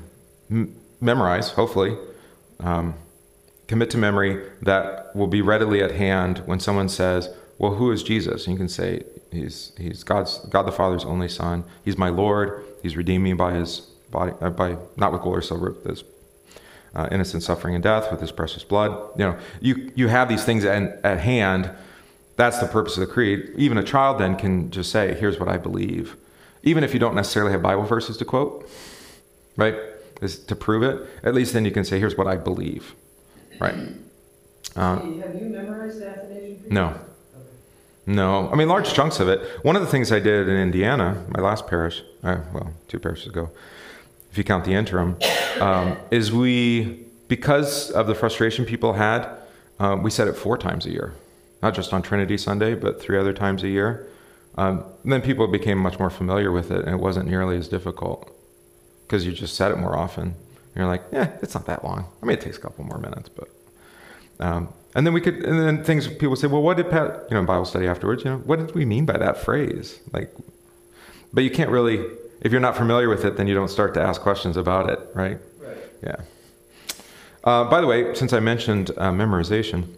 m- 0.50 0.74
memorize, 1.00 1.50
hopefully, 1.50 1.96
um, 2.60 2.94
commit 3.66 3.90
to 3.90 3.98
memory 3.98 4.44
that 4.62 5.14
will 5.14 5.26
be 5.26 5.42
readily 5.42 5.82
at 5.82 5.92
hand 5.92 6.42
when 6.46 6.60
someone 6.60 6.88
says, 6.88 7.28
"Well, 7.58 7.74
who 7.74 7.90
is 7.92 8.02
Jesus?" 8.02 8.46
And 8.46 8.54
you 8.54 8.58
can 8.58 8.68
say, 8.68 9.04
"He's 9.30 9.72
he's 9.78 10.02
God's 10.02 10.38
God 10.50 10.62
the 10.62 10.72
Father's 10.72 11.04
only 11.04 11.28
Son. 11.28 11.64
He's 11.84 11.96
my 11.96 12.08
Lord. 12.08 12.64
He's 12.82 12.96
redeemed 12.96 13.24
me 13.24 13.32
by 13.32 13.54
His 13.54 13.80
body, 14.10 14.32
uh, 14.40 14.50
by 14.50 14.76
not 14.96 15.12
with 15.12 15.22
gold 15.22 15.36
or 15.36 15.42
silver, 15.42 15.70
with 15.70 15.84
His 15.84 16.04
uh, 16.94 17.08
innocent 17.10 17.42
suffering 17.42 17.74
and 17.74 17.82
death, 17.82 18.10
with 18.10 18.20
His 18.20 18.32
precious 18.32 18.64
blood." 18.64 18.90
You 19.18 19.24
know, 19.26 19.38
you 19.60 19.92
you 19.94 20.08
have 20.08 20.28
these 20.28 20.44
things 20.44 20.64
at, 20.64 21.00
at 21.04 21.18
hand. 21.20 21.70
That's 22.36 22.58
the 22.58 22.66
purpose 22.66 22.96
of 22.96 23.00
the 23.06 23.12
creed. 23.12 23.52
Even 23.56 23.78
a 23.78 23.82
child 23.84 24.18
then 24.18 24.36
can 24.36 24.70
just 24.70 24.90
say, 24.90 25.14
"Here's 25.14 25.38
what 25.38 25.48
I 25.48 25.56
believe," 25.56 26.16
even 26.62 26.82
if 26.84 26.92
you 26.92 27.00
don't 27.00 27.14
necessarily 27.14 27.52
have 27.52 27.62
Bible 27.62 27.84
verses 27.84 28.16
to 28.18 28.24
quote, 28.24 28.68
right? 29.56 29.74
Is 30.22 30.38
to 30.44 30.56
prove 30.56 30.82
it. 30.82 31.06
At 31.22 31.34
least 31.34 31.52
then 31.52 31.64
you 31.64 31.70
can 31.70 31.84
say, 31.84 31.98
"Here's 31.98 32.16
what 32.16 32.26
I 32.26 32.36
believe." 32.36 32.94
Right. 33.60 33.74
Uh, 34.74 34.96
Have 34.96 35.04
you 35.40 35.48
memorized 35.48 36.00
the 36.00 36.08
Athanasian 36.08 36.58
Creed? 36.60 36.72
no. 36.72 36.94
No. 38.06 38.50
I 38.50 38.56
mean, 38.56 38.68
large 38.68 38.92
chunks 38.92 39.18
of 39.20 39.28
it. 39.28 39.40
One 39.64 39.76
of 39.76 39.82
the 39.82 39.88
things 39.88 40.12
I 40.12 40.18
did 40.20 40.48
in 40.48 40.56
Indiana, 40.56 41.24
my 41.28 41.40
last 41.42 41.66
parish, 41.66 42.02
uh, 42.22 42.38
well, 42.52 42.72
two 42.88 42.98
parishes 42.98 43.28
ago, 43.28 43.50
if 44.34 44.38
you 44.38 44.42
count 44.42 44.64
the 44.64 44.74
interim, 44.74 45.16
um, 45.60 45.96
is 46.10 46.32
we, 46.32 47.06
because 47.28 47.92
of 47.92 48.08
the 48.08 48.16
frustration 48.16 48.64
people 48.64 48.94
had, 48.94 49.28
um, 49.78 50.02
we 50.02 50.10
said 50.10 50.26
it 50.26 50.32
four 50.32 50.58
times 50.58 50.86
a 50.86 50.90
year. 50.90 51.14
Not 51.62 51.72
just 51.72 51.92
on 51.92 52.02
Trinity 52.02 52.36
Sunday, 52.36 52.74
but 52.74 53.00
three 53.00 53.16
other 53.16 53.32
times 53.32 53.62
a 53.62 53.68
year. 53.68 54.08
Um, 54.56 54.82
then 55.04 55.22
people 55.22 55.46
became 55.46 55.78
much 55.78 56.00
more 56.00 56.10
familiar 56.10 56.50
with 56.50 56.72
it, 56.72 56.84
and 56.84 56.96
it 56.96 57.00
wasn't 57.00 57.28
nearly 57.28 57.56
as 57.56 57.68
difficult 57.68 58.28
because 59.06 59.24
you 59.24 59.30
just 59.30 59.54
said 59.54 59.70
it 59.70 59.78
more 59.78 59.96
often. 59.96 60.34
You're 60.74 60.88
like, 60.88 61.04
yeah, 61.12 61.30
it's 61.40 61.54
not 61.54 61.66
that 61.66 61.84
long. 61.84 62.06
I 62.20 62.26
mean, 62.26 62.36
it 62.36 62.40
takes 62.40 62.56
a 62.56 62.60
couple 62.60 62.84
more 62.84 62.98
minutes, 62.98 63.28
but. 63.28 63.48
Um, 64.40 64.74
and 64.96 65.06
then 65.06 65.14
we 65.14 65.20
could, 65.20 65.44
and 65.44 65.60
then 65.60 65.84
things 65.84 66.08
people 66.08 66.34
say, 66.34 66.48
well, 66.48 66.60
what 66.60 66.76
did 66.76 66.90
Pat, 66.90 67.28
you 67.30 67.36
know, 67.36 67.44
Bible 67.44 67.66
study 67.66 67.86
afterwards, 67.86 68.24
you 68.24 68.30
know, 68.32 68.38
what 68.38 68.58
did 68.58 68.74
we 68.74 68.84
mean 68.84 69.06
by 69.06 69.16
that 69.16 69.38
phrase? 69.38 70.00
Like, 70.12 70.34
but 71.32 71.44
you 71.44 71.52
can't 71.52 71.70
really, 71.70 72.04
if 72.44 72.52
you're 72.52 72.60
not 72.60 72.76
familiar 72.76 73.08
with 73.08 73.24
it, 73.24 73.36
then 73.36 73.48
you 73.48 73.54
don't 73.54 73.70
start 73.70 73.94
to 73.94 74.02
ask 74.02 74.20
questions 74.20 74.56
about 74.58 74.90
it, 74.90 75.00
right? 75.14 75.38
Right. 75.58 75.76
Yeah. 76.02 76.16
Uh, 77.42 77.64
by 77.64 77.80
the 77.80 77.86
way, 77.86 78.14
since 78.14 78.34
I 78.34 78.40
mentioned 78.40 78.90
uh, 78.90 79.10
memorization, 79.10 79.88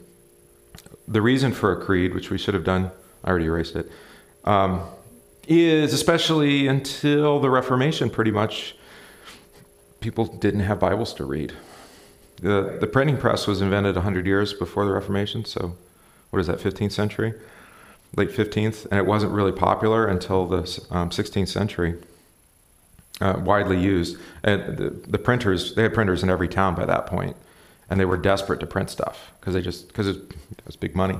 the 1.09 1.21
reason 1.21 1.53
for 1.53 1.73
a 1.73 1.85
creed, 1.85 2.15
which 2.15 2.31
we 2.31 2.39
should 2.39 2.55
have 2.55 2.65
done, 2.65 2.93
I 3.25 3.31
already 3.31 3.47
erased 3.47 3.75
it, 3.75 3.91
um, 4.45 4.83
is 5.49 5.93
especially 5.93 6.69
until 6.69 7.41
the 7.41 7.51
Reformation, 7.51 8.11
pretty 8.11 8.31
much, 8.31 8.77
people 10.01 10.27
didn't 10.27 10.61
have 10.61 10.79
Bibles 10.79 11.15
to 11.15 11.25
read. 11.25 11.53
The, 12.41 12.79
the 12.81 12.87
printing 12.87 13.17
press 13.17 13.49
was 13.49 13.61
invented 13.61 13.97
100 13.97 14.25
years 14.25 14.53
before 14.53 14.85
the 14.85 14.93
Reformation, 14.93 15.45
so 15.45 15.77
what 16.31 16.39
is 16.39 16.47
that, 16.47 16.59
15th 16.59 16.93
century? 16.93 17.35
Late 18.17 18.31
15th, 18.31 18.87
and 18.87 19.01
it 19.01 19.07
wasn't 19.07 19.33
really 19.33 19.53
popular 19.53 20.07
until 20.07 20.47
the 20.47 20.59
um, 20.91 21.11
16th 21.11 21.49
century. 21.49 21.97
Uh, 23.19 23.41
widely 23.43 23.81
used. 23.81 24.19
And 24.45 24.77
the, 24.77 24.91
the 24.91 25.19
printers, 25.19 25.75
they 25.75 25.85
had 25.85 25.95
printers 25.95 26.23
in 26.23 26.29
every 26.29 26.49
town 26.49 26.75
by 26.75 26.85
that 26.85 27.07
point, 27.07 27.35
and 27.89 27.99
they 27.99 28.05
were 28.05 28.19
desperate 28.19 28.61
to 28.61 28.67
print 28.67 28.91
stuff 28.91 29.33
because 29.41 29.55
they 29.55 29.63
just 29.63 29.89
because 29.89 30.07
it, 30.07 30.17
it 30.17 30.67
was 30.67 30.77
big 30.77 30.95
money, 30.95 31.19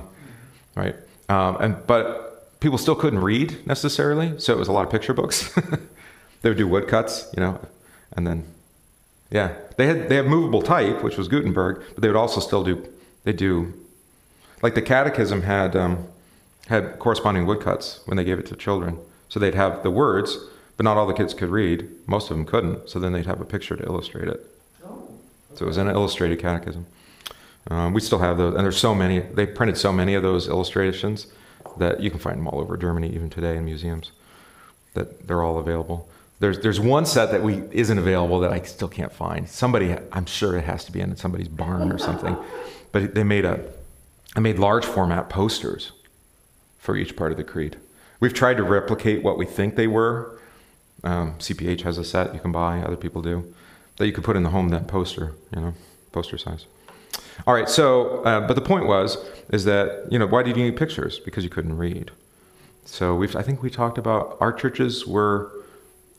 right? 0.75 0.95
Um, 1.27 1.57
and 1.59 1.87
but 1.87 2.59
people 2.59 2.77
still 2.77 2.95
couldn't 2.95 3.19
read 3.19 3.65
necessarily, 3.65 4.39
so 4.39 4.53
it 4.53 4.59
was 4.59 4.67
a 4.67 4.71
lot 4.71 4.85
of 4.85 4.91
picture 4.91 5.13
books. 5.13 5.51
they 6.41 6.49
would 6.49 6.57
do 6.57 6.67
woodcuts, 6.67 7.33
you 7.35 7.41
know, 7.41 7.59
and 8.13 8.27
then 8.27 8.45
yeah, 9.31 9.55
they 9.77 9.87
had 9.87 10.09
they 10.09 10.15
have 10.15 10.25
movable 10.25 10.61
type, 10.61 11.03
which 11.03 11.17
was 11.17 11.27
Gutenberg, 11.27 11.83
but 11.93 12.01
they 12.01 12.07
would 12.07 12.17
also 12.17 12.39
still 12.39 12.63
do 12.63 12.87
they 13.23 13.33
do 13.33 13.73
like 14.61 14.75
the 14.75 14.81
Catechism 14.81 15.43
had 15.43 15.75
um, 15.75 16.07
had 16.67 16.99
corresponding 16.99 17.45
woodcuts 17.45 18.01
when 18.05 18.17
they 18.17 18.23
gave 18.23 18.39
it 18.39 18.45
to 18.47 18.55
children, 18.55 18.99
so 19.29 19.39
they'd 19.39 19.55
have 19.55 19.83
the 19.83 19.91
words, 19.91 20.37
but 20.77 20.83
not 20.83 20.95
all 20.95 21.07
the 21.07 21.13
kids 21.13 21.33
could 21.33 21.49
read. 21.49 21.89
Most 22.07 22.29
of 22.29 22.37
them 22.37 22.45
couldn't, 22.45 22.89
so 22.89 22.99
then 22.99 23.11
they'd 23.11 23.25
have 23.25 23.41
a 23.41 23.45
picture 23.45 23.75
to 23.75 23.83
illustrate 23.83 24.27
it. 24.27 24.45
Oh. 24.85 25.09
So 25.55 25.65
it 25.65 25.67
was 25.67 25.77
an 25.77 25.89
illustrated 25.89 26.39
catechism. 26.39 26.85
Um, 27.69 27.93
we 27.93 27.99
still 27.99 28.19
have 28.19 28.37
those, 28.37 28.55
and 28.55 28.63
there's 28.63 28.77
so 28.77 28.95
many. 28.95 29.19
They 29.19 29.45
printed 29.45 29.77
so 29.77 29.91
many 29.91 30.13
of 30.13 30.23
those 30.23 30.47
illustrations 30.47 31.27
that 31.77 31.99
you 31.99 32.09
can 32.09 32.19
find 32.19 32.37
them 32.37 32.47
all 32.47 32.59
over 32.59 32.77
Germany, 32.77 33.09
even 33.13 33.29
today 33.29 33.57
in 33.57 33.65
museums. 33.65 34.11
That 34.93 35.27
they're 35.27 35.43
all 35.43 35.57
available. 35.57 36.07
There's 36.39 36.59
there's 36.59 36.79
one 36.79 37.05
set 37.05 37.31
that 37.31 37.43
we 37.43 37.63
isn't 37.71 37.97
available 37.97 38.39
that 38.41 38.53
I 38.53 38.61
still 38.61 38.87
can't 38.87 39.11
find. 39.11 39.49
Somebody, 39.49 39.95
I'm 40.11 40.25
sure 40.25 40.55
it 40.55 40.63
has 40.63 40.85
to 40.85 40.91
be 40.91 41.01
in 41.01 41.15
somebody's 41.17 41.49
barn 41.49 41.91
or 41.91 41.97
something. 41.97 42.37
But 42.91 43.15
they 43.15 43.23
made 43.23 43.43
a, 43.43 43.65
I 44.35 44.39
made 44.39 44.59
large 44.59 44.85
format 44.85 45.29
posters 45.29 45.91
for 46.77 46.95
each 46.95 47.15
part 47.15 47.31
of 47.31 47.37
the 47.37 47.43
creed. 47.43 47.77
We've 48.19 48.33
tried 48.33 48.57
to 48.57 48.63
replicate 48.63 49.23
what 49.23 49.37
we 49.37 49.45
think 49.45 49.75
they 49.75 49.87
were. 49.87 50.36
Um, 51.03 51.35
CPH 51.35 51.81
has 51.81 51.97
a 51.97 52.03
set 52.03 52.33
you 52.33 52.39
can 52.39 52.51
buy. 52.51 52.79
Other 52.79 52.95
people 52.95 53.21
do 53.21 53.53
that 53.97 54.07
you 54.07 54.13
could 54.13 54.23
put 54.23 54.35
in 54.35 54.43
the 54.43 54.49
home. 54.49 54.69
That 54.69 54.87
poster, 54.87 55.33
you 55.53 55.61
know, 55.61 55.73
poster 56.11 56.37
size. 56.37 56.65
All 57.45 57.53
right. 57.53 57.69
So, 57.69 58.23
uh, 58.23 58.47
but 58.47 58.55
the 58.55 58.61
point 58.61 58.87
was 58.87 59.17
is 59.49 59.65
that 59.65 60.11
you 60.11 60.17
know 60.17 60.27
why 60.27 60.43
did 60.43 60.57
you 60.57 60.63
need 60.63 60.77
pictures? 60.77 61.19
Because 61.19 61.43
you 61.43 61.49
couldn't 61.49 61.77
read. 61.77 62.11
So 62.85 63.15
we've 63.15 63.35
I 63.35 63.41
think 63.41 63.61
we 63.61 63.69
talked 63.69 63.97
about 63.97 64.37
our 64.39 64.51
churches 64.51 65.05
were 65.05 65.51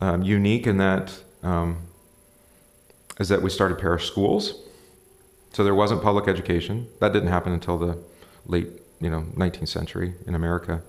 um, 0.01 0.22
unique 0.22 0.66
in 0.66 0.79
that 0.79 1.18
um, 1.43 1.79
is 3.18 3.29
that 3.29 3.43
we 3.43 3.51
started 3.51 3.79
parish 3.79 4.07
schools. 4.07 4.55
So 5.53 5.64
there 5.64 5.74
wasn't 5.74 6.03
public 6.03 6.29
education. 6.29 6.87
That 7.01 7.12
didn't 7.12 7.31
happen 7.31 7.53
until 7.53 7.79
the 7.79 7.99
late, 8.47 8.68
you 9.01 9.11
know, 9.11 9.22
19th 9.35 9.68
century 9.68 10.14
in 10.26 10.35
America. 10.35 10.83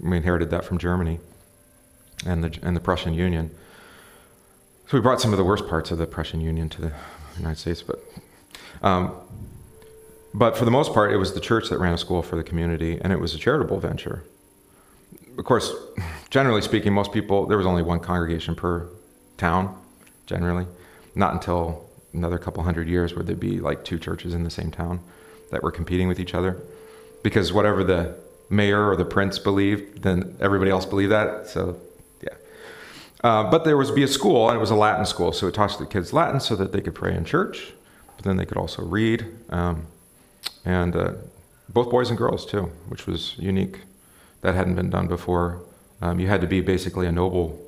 We 0.00 0.16
inherited 0.16 0.50
that 0.50 0.64
from 0.64 0.78
Germany 0.78 1.20
and 2.26 2.42
the 2.44 2.58
and 2.62 2.76
the 2.76 2.80
Prussian 2.80 3.14
Union. 3.14 3.50
So 4.86 4.98
we 4.98 5.00
brought 5.00 5.20
some 5.20 5.32
of 5.32 5.38
the 5.38 5.44
worst 5.44 5.66
parts 5.66 5.90
of 5.90 5.98
the 5.98 6.06
Prussian 6.06 6.40
Union 6.40 6.68
to 6.68 6.80
the 6.82 6.92
United 7.38 7.58
States, 7.58 7.82
but 7.82 8.00
um, 8.82 9.14
but 10.34 10.58
for 10.58 10.64
the 10.64 10.70
most 10.70 10.92
part, 10.92 11.12
it 11.12 11.16
was 11.16 11.32
the 11.32 11.40
church 11.40 11.68
that 11.70 11.78
ran 11.78 11.94
a 11.94 11.98
school 11.98 12.22
for 12.22 12.36
the 12.36 12.42
community, 12.42 12.98
and 13.00 13.12
it 13.12 13.18
was 13.18 13.34
a 13.34 13.38
charitable 13.38 13.78
venture. 13.80 14.24
Of 15.38 15.44
course, 15.44 15.72
generally 16.28 16.60
speaking, 16.60 16.92
most 16.92 17.12
people 17.12 17.46
there 17.46 17.56
was 17.56 17.66
only 17.66 17.82
one 17.82 18.00
congregation 18.00 18.54
per 18.54 18.88
town. 19.36 19.74
Generally, 20.26 20.66
not 21.14 21.32
until 21.32 21.88
another 22.12 22.38
couple 22.38 22.62
hundred 22.62 22.88
years 22.88 23.14
would 23.14 23.26
there 23.26 23.36
be 23.36 23.60
like 23.60 23.84
two 23.84 23.98
churches 23.98 24.34
in 24.34 24.44
the 24.44 24.50
same 24.50 24.70
town 24.70 25.00
that 25.50 25.62
were 25.62 25.72
competing 25.72 26.08
with 26.08 26.20
each 26.20 26.34
other, 26.34 26.62
because 27.22 27.52
whatever 27.52 27.82
the 27.82 28.14
mayor 28.50 28.88
or 28.88 28.96
the 28.96 29.04
prince 29.04 29.38
believed, 29.38 30.02
then 30.02 30.36
everybody 30.40 30.70
else 30.70 30.84
believed 30.84 31.12
that. 31.12 31.48
So. 31.48 31.76
Uh, 33.24 33.42
but 33.42 33.64
there 33.64 33.78
was 33.78 33.90
be 33.90 34.02
a 34.02 34.08
school, 34.08 34.50
and 34.50 34.56
it 34.56 34.60
was 34.60 34.70
a 34.70 34.74
Latin 34.74 35.06
school, 35.06 35.32
so 35.32 35.46
it 35.46 35.54
taught 35.54 35.78
the 35.78 35.86
kids 35.86 36.12
Latin 36.12 36.38
so 36.38 36.54
that 36.54 36.72
they 36.72 36.82
could 36.82 36.94
pray 36.94 37.16
in 37.16 37.24
church, 37.24 37.72
but 38.16 38.24
then 38.26 38.36
they 38.36 38.44
could 38.44 38.58
also 38.58 38.82
read, 38.82 39.24
um, 39.48 39.86
and 40.66 40.94
uh, 40.94 41.12
both 41.70 41.90
boys 41.90 42.10
and 42.10 42.18
girls 42.18 42.44
too, 42.44 42.70
which 42.88 43.06
was 43.06 43.34
unique. 43.38 43.80
That 44.42 44.54
hadn't 44.54 44.74
been 44.74 44.90
done 44.90 45.06
before. 45.08 45.62
Um, 46.02 46.20
you 46.20 46.28
had 46.28 46.42
to 46.42 46.46
be 46.46 46.60
basically 46.60 47.06
a 47.06 47.12
noble 47.12 47.58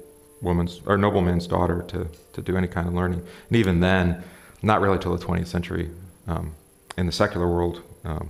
woman's 0.42 0.82
or 0.84 0.98
nobleman's 0.98 1.46
daughter 1.46 1.82
to 1.88 2.07
to 2.34 2.42
do 2.42 2.59
any 2.59 2.68
kind 2.68 2.86
of 2.86 2.92
learning, 2.92 3.26
and 3.48 3.57
even 3.57 3.80
then, 3.80 4.22
not 4.61 4.82
really 4.82 4.98
till 4.98 5.16
the 5.16 5.24
20th 5.24 5.46
century. 5.46 5.88
Um, 6.26 6.54
in 6.98 7.07
the 7.07 7.12
secular 7.12 7.48
world, 7.48 7.80
um, 8.04 8.28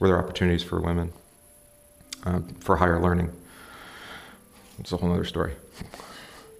were 0.00 0.08
there 0.08 0.18
opportunities 0.18 0.62
for 0.62 0.80
women 0.80 1.14
um, 2.24 2.46
for 2.60 2.76
higher 2.76 3.00
learning? 3.00 3.32
It's 4.78 4.92
a 4.92 4.98
whole 4.98 5.10
other 5.10 5.24
story. 5.24 5.54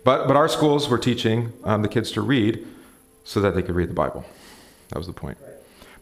But, 0.04 0.26
but 0.26 0.36
our 0.36 0.48
schools 0.48 0.88
were 0.88 0.98
teaching 0.98 1.52
um, 1.64 1.82
the 1.82 1.88
kids 1.88 2.10
to 2.12 2.22
read 2.22 2.66
so 3.24 3.40
that 3.40 3.54
they 3.54 3.62
could 3.62 3.74
read 3.74 3.90
the 3.90 3.94
Bible. 3.94 4.24
That 4.90 4.98
was 4.98 5.06
the 5.06 5.12
point. 5.12 5.38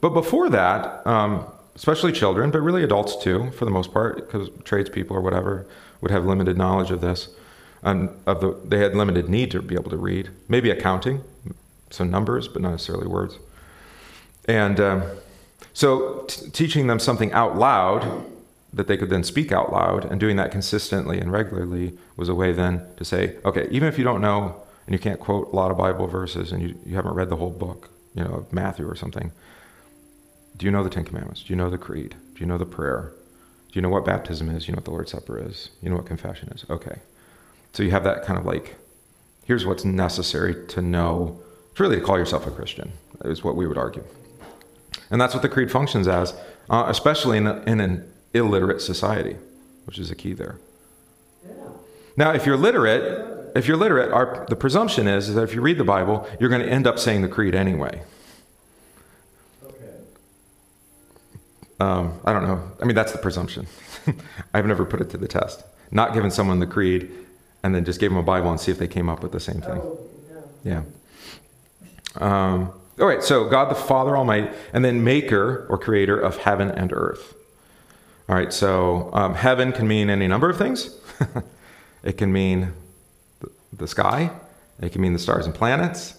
But 0.00 0.10
before 0.10 0.48
that, 0.50 1.06
um, 1.06 1.46
especially 1.74 2.12
children, 2.12 2.50
but 2.50 2.60
really 2.60 2.84
adults 2.84 3.16
too, 3.16 3.50
for 3.52 3.64
the 3.64 3.70
most 3.70 3.92
part, 3.92 4.16
because 4.16 4.48
tradespeople 4.64 5.16
or 5.16 5.20
whatever 5.20 5.66
would 6.00 6.10
have 6.10 6.24
limited 6.24 6.56
knowledge 6.56 6.90
of 6.90 7.00
this. 7.00 7.28
Um, 7.82 8.10
of 8.26 8.40
the, 8.40 8.58
they 8.64 8.78
had 8.78 8.94
limited 8.94 9.28
need 9.28 9.50
to 9.52 9.62
be 9.62 9.74
able 9.74 9.90
to 9.90 9.96
read, 9.96 10.30
maybe 10.48 10.70
accounting, 10.70 11.22
some 11.90 12.10
numbers, 12.10 12.48
but 12.48 12.62
not 12.62 12.72
necessarily 12.72 13.06
words. 13.06 13.38
And 14.48 14.80
um, 14.80 15.02
so, 15.72 16.24
t- 16.26 16.50
teaching 16.50 16.86
them 16.86 16.98
something 16.98 17.32
out 17.32 17.56
loud 17.56 18.24
that 18.72 18.88
they 18.88 18.96
could 18.96 19.10
then 19.10 19.24
speak 19.24 19.52
out 19.52 19.72
loud 19.72 20.04
and 20.04 20.20
doing 20.20 20.36
that 20.36 20.50
consistently 20.50 21.18
and 21.18 21.32
regularly 21.32 21.96
was 22.16 22.28
a 22.28 22.34
way 22.34 22.52
then 22.52 22.82
to 22.96 23.04
say, 23.04 23.36
okay, 23.44 23.68
even 23.70 23.88
if 23.88 23.98
you 23.98 24.04
don't 24.04 24.20
know 24.20 24.62
and 24.86 24.92
you 24.92 24.98
can't 24.98 25.20
quote 25.20 25.52
a 25.52 25.56
lot 25.56 25.70
of 25.70 25.78
Bible 25.78 26.06
verses 26.06 26.52
and 26.52 26.62
you, 26.62 26.78
you 26.84 26.94
haven't 26.94 27.14
read 27.14 27.28
the 27.28 27.36
whole 27.36 27.50
book, 27.50 27.90
you 28.14 28.22
know, 28.22 28.34
of 28.34 28.52
Matthew 28.52 28.88
or 28.88 28.96
something, 28.96 29.32
do 30.56 30.66
you 30.66 30.72
know 30.72 30.82
the 30.82 30.90
Ten 30.90 31.04
Commandments? 31.04 31.42
Do 31.42 31.52
you 31.52 31.56
know 31.56 31.70
the 31.70 31.78
Creed? 31.78 32.14
Do 32.34 32.40
you 32.40 32.46
know 32.46 32.58
the 32.58 32.66
prayer? 32.66 33.12
Do 33.68 33.72
you 33.74 33.82
know 33.82 33.88
what 33.88 34.04
baptism 34.04 34.48
is? 34.48 34.64
Do 34.64 34.68
you 34.68 34.72
know 34.72 34.78
what 34.78 34.84
the 34.84 34.90
Lord's 34.90 35.10
Supper 35.12 35.38
is? 35.38 35.66
do 35.66 35.70
You 35.82 35.90
know 35.90 35.96
what 35.96 36.06
confession 36.06 36.48
is? 36.54 36.64
Okay. 36.70 36.98
So 37.72 37.82
you 37.82 37.90
have 37.90 38.04
that 38.04 38.24
kind 38.24 38.38
of 38.38 38.46
like, 38.46 38.76
here's 39.44 39.66
what's 39.66 39.84
necessary 39.84 40.66
to 40.68 40.80
know. 40.80 41.40
It's 41.70 41.80
really 41.80 41.96
to 41.96 42.02
call 42.02 42.18
yourself 42.18 42.46
a 42.46 42.50
Christian, 42.50 42.92
is 43.24 43.44
what 43.44 43.54
we 43.54 43.66
would 43.66 43.76
argue. 43.76 44.04
And 45.10 45.20
that's 45.20 45.34
what 45.34 45.42
the 45.42 45.48
creed 45.48 45.70
functions 45.70 46.08
as, 46.08 46.34
uh, 46.70 46.84
especially 46.88 47.36
in, 47.36 47.46
a, 47.46 47.62
in 47.66 47.80
an 47.80 48.10
illiterate 48.36 48.80
society, 48.80 49.36
which 49.84 49.98
is 49.98 50.10
a 50.10 50.14
key 50.14 50.32
there. 50.32 50.58
Yeah. 51.46 51.54
Now, 52.16 52.32
if 52.32 52.46
you're 52.46 52.56
literate, 52.56 53.52
if 53.56 53.66
you're 53.66 53.76
literate, 53.76 54.12
our, 54.12 54.46
the 54.48 54.56
presumption 54.56 55.06
is, 55.08 55.28
is 55.28 55.34
that 55.34 55.42
if 55.42 55.54
you 55.54 55.60
read 55.60 55.78
the 55.78 55.84
Bible, 55.84 56.28
you're 56.38 56.50
going 56.50 56.62
to 56.62 56.68
end 56.68 56.86
up 56.86 56.98
saying 56.98 57.22
the 57.22 57.28
creed 57.28 57.54
anyway. 57.54 58.02
Okay. 59.64 59.74
Um, 61.80 62.20
I 62.24 62.32
don't 62.32 62.44
know. 62.44 62.70
I 62.80 62.84
mean, 62.84 62.94
that's 62.94 63.12
the 63.12 63.18
presumption. 63.18 63.66
I've 64.54 64.66
never 64.66 64.84
put 64.84 65.00
it 65.00 65.10
to 65.10 65.16
the 65.16 65.28
test. 65.28 65.64
Not 65.90 66.14
given 66.14 66.30
someone 66.30 66.58
the 66.58 66.66
creed 66.66 67.10
and 67.62 67.74
then 67.74 67.84
just 67.84 68.00
gave 68.00 68.10
them 68.10 68.18
a 68.18 68.22
Bible 68.22 68.50
and 68.50 68.60
see 68.60 68.70
if 68.70 68.78
they 68.78 68.88
came 68.88 69.08
up 69.08 69.22
with 69.22 69.32
the 69.32 69.40
same 69.40 69.60
thing. 69.60 69.80
Oh, 69.82 69.98
yeah. 70.64 70.82
Yeah. 72.20 72.52
Um, 72.54 72.72
all 72.98 73.06
right, 73.06 73.22
so 73.22 73.44
God 73.48 73.70
the 73.70 73.74
Father 73.74 74.16
Almighty, 74.16 74.48
and 74.72 74.84
then 74.84 75.04
maker 75.04 75.66
or 75.68 75.76
creator 75.76 76.18
of 76.18 76.38
heaven 76.38 76.70
and 76.70 76.92
earth. 76.92 77.34
All 78.28 78.34
right, 78.34 78.52
so 78.52 79.10
um, 79.12 79.34
heaven 79.34 79.70
can 79.72 79.86
mean 79.86 80.10
any 80.10 80.26
number 80.26 80.50
of 80.50 80.58
things. 80.58 80.90
it 82.02 82.18
can 82.18 82.32
mean 82.32 82.72
the, 83.72 83.86
sky, 83.86 84.30
it 84.80 84.90
can 84.90 85.00
mean 85.00 85.12
the 85.12 85.18
stars 85.18 85.46
and 85.46 85.54
planets, 85.54 86.18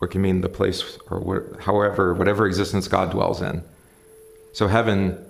or 0.00 0.08
it 0.08 0.10
can 0.10 0.20
mean 0.20 0.40
the 0.40 0.48
place 0.48 0.98
or 1.08 1.56
however, 1.60 2.12
whatever 2.12 2.46
existence 2.46 2.88
God 2.88 3.12
dwells 3.12 3.40
in. 3.40 3.62
So 4.52 4.66
heaven 4.66 5.24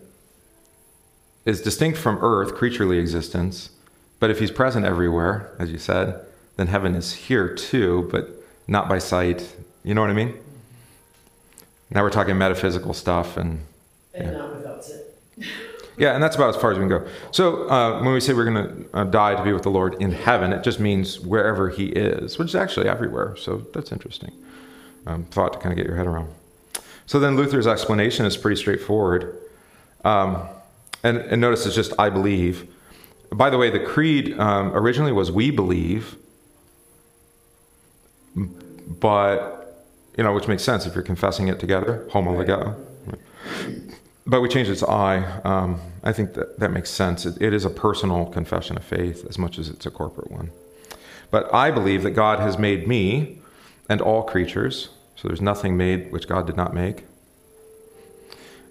is 1.45 1.61
distinct 1.61 1.99
from 1.99 2.19
earth, 2.23 2.55
creaturely 2.55 2.99
existence, 2.99 3.71
but 4.19 4.31
if 4.31 4.39
he's 4.39 4.51
present 4.51 4.87
everywhere, 4.87 5.55
as 5.59 5.71
you 5.71 5.79
said, 5.79 6.25
then 6.57 6.69
heaven 6.69 6.95
is 6.95 7.13
here 7.13 7.55
too, 7.55 8.09
but 8.11 8.31
not 8.67 8.89
by 8.89 8.99
sight. 8.99 9.55
You 9.83 9.93
know 9.93 10.01
what 10.01 10.09
I 10.09 10.15
mean? 10.15 10.35
Now 11.91 12.03
we're 12.03 12.11
talking 12.11 12.39
metaphysical 12.39 12.95
stuff, 12.95 13.37
and 13.37 13.61
And 14.15 14.33
Yeah. 14.33 14.64
Not 15.97 16.03
without 16.03 16.03
sin. 16.03 16.03
yeah, 16.03 16.15
and 16.15 16.23
that's 16.23 16.37
about 16.37 16.55
as 16.55 16.61
far 16.61 16.73
as 16.73 16.79
we 16.79 16.83
can 16.83 16.89
go. 16.89 17.07
So 17.31 17.69
uh, 17.69 18.03
when 18.03 18.13
we 18.13 18.21
say 18.21 18.33
we're 18.33 18.45
going 18.45 18.67
to 18.67 18.97
uh, 18.97 19.05
die 19.05 19.35
to 19.35 19.43
be 19.43 19.53
with 19.53 19.63
the 19.63 19.71
Lord 19.71 19.95
in 20.01 20.13
heaven, 20.13 20.53
it 20.53 20.63
just 20.63 20.81
means 20.81 21.21
wherever 21.21 21.71
He 21.71 21.87
is, 21.87 22.39
which 22.39 22.49
is 22.49 22.55
actually 22.55 22.89
everywhere. 22.89 23.37
So 23.37 23.59
that's 23.73 23.93
interesting. 23.93 24.33
Um, 25.07 25.25
thought 25.25 25.53
to 25.53 25.59
kind 25.59 25.73
of 25.73 25.77
get 25.77 25.87
your 25.87 25.97
head 25.97 26.07
around. 26.07 26.29
So 27.07 27.21
then 27.21 27.37
Luther's 27.37 27.67
explanation 27.67 28.25
is 28.25 28.37
pretty 28.37 28.57
straightforward. 28.57 29.39
Um, 30.05 30.43
and, 31.03 31.19
and 31.19 31.41
notice 31.41 31.67
it's 31.67 31.75
just 31.75 31.93
I 31.99 32.11
believe. 32.11 32.69
By 33.31 33.51
the 33.51 33.59
way, 33.59 33.71
the 33.71 33.81
creed 33.81 34.39
um, 34.39 34.73
originally 34.75 35.13
was 35.13 35.31
we 35.33 35.51
believe, 35.51 36.17
but, 38.87 39.87
you 40.17 40.25
know, 40.25 40.33
which 40.33 40.49
makes 40.49 40.63
sense 40.63 40.87
if 40.87 40.95
you're 40.95 41.03
confessing 41.03 41.49
it 41.49 41.61
together, 41.61 42.07
homologeo. 42.11 42.75
But 44.27 44.41
we 44.41 44.49
changed 44.49 44.71
it 44.71 44.77
to 44.77 44.89
I. 44.89 45.19
Um, 45.43 45.81
I 46.03 46.13
think 46.13 46.35
that 46.35 46.59
that 46.59 46.71
makes 46.71 46.91
sense. 46.91 47.27
It, 47.27 47.41
it 47.41 47.53
is 47.53 47.65
a 47.65 47.71
personal 47.71 48.27
confession 48.27 48.77
of 48.77 48.85
faith 48.85 49.27
as 49.29 49.39
much 49.39 49.59
as 49.59 49.69
it's 49.69 49.85
a 49.85 49.91
corporate 49.91 50.31
one. 50.31 50.51
But 51.31 51.53
I 51.53 51.71
believe 51.71 52.03
that 52.05 52.13
God 52.13 52.41
has 52.41 52.59
made 52.59 52.89
me 52.89 53.41
and 53.89 54.01
all 54.01 54.23
creatures, 54.23 54.91
so 55.17 55.29
there's 55.29 55.43
nothing 55.43 55.77
made 55.77 56.11
which 56.11 56.27
God 56.27 56.47
did 56.47 56.57
not 56.57 56.75
make, 56.75 57.05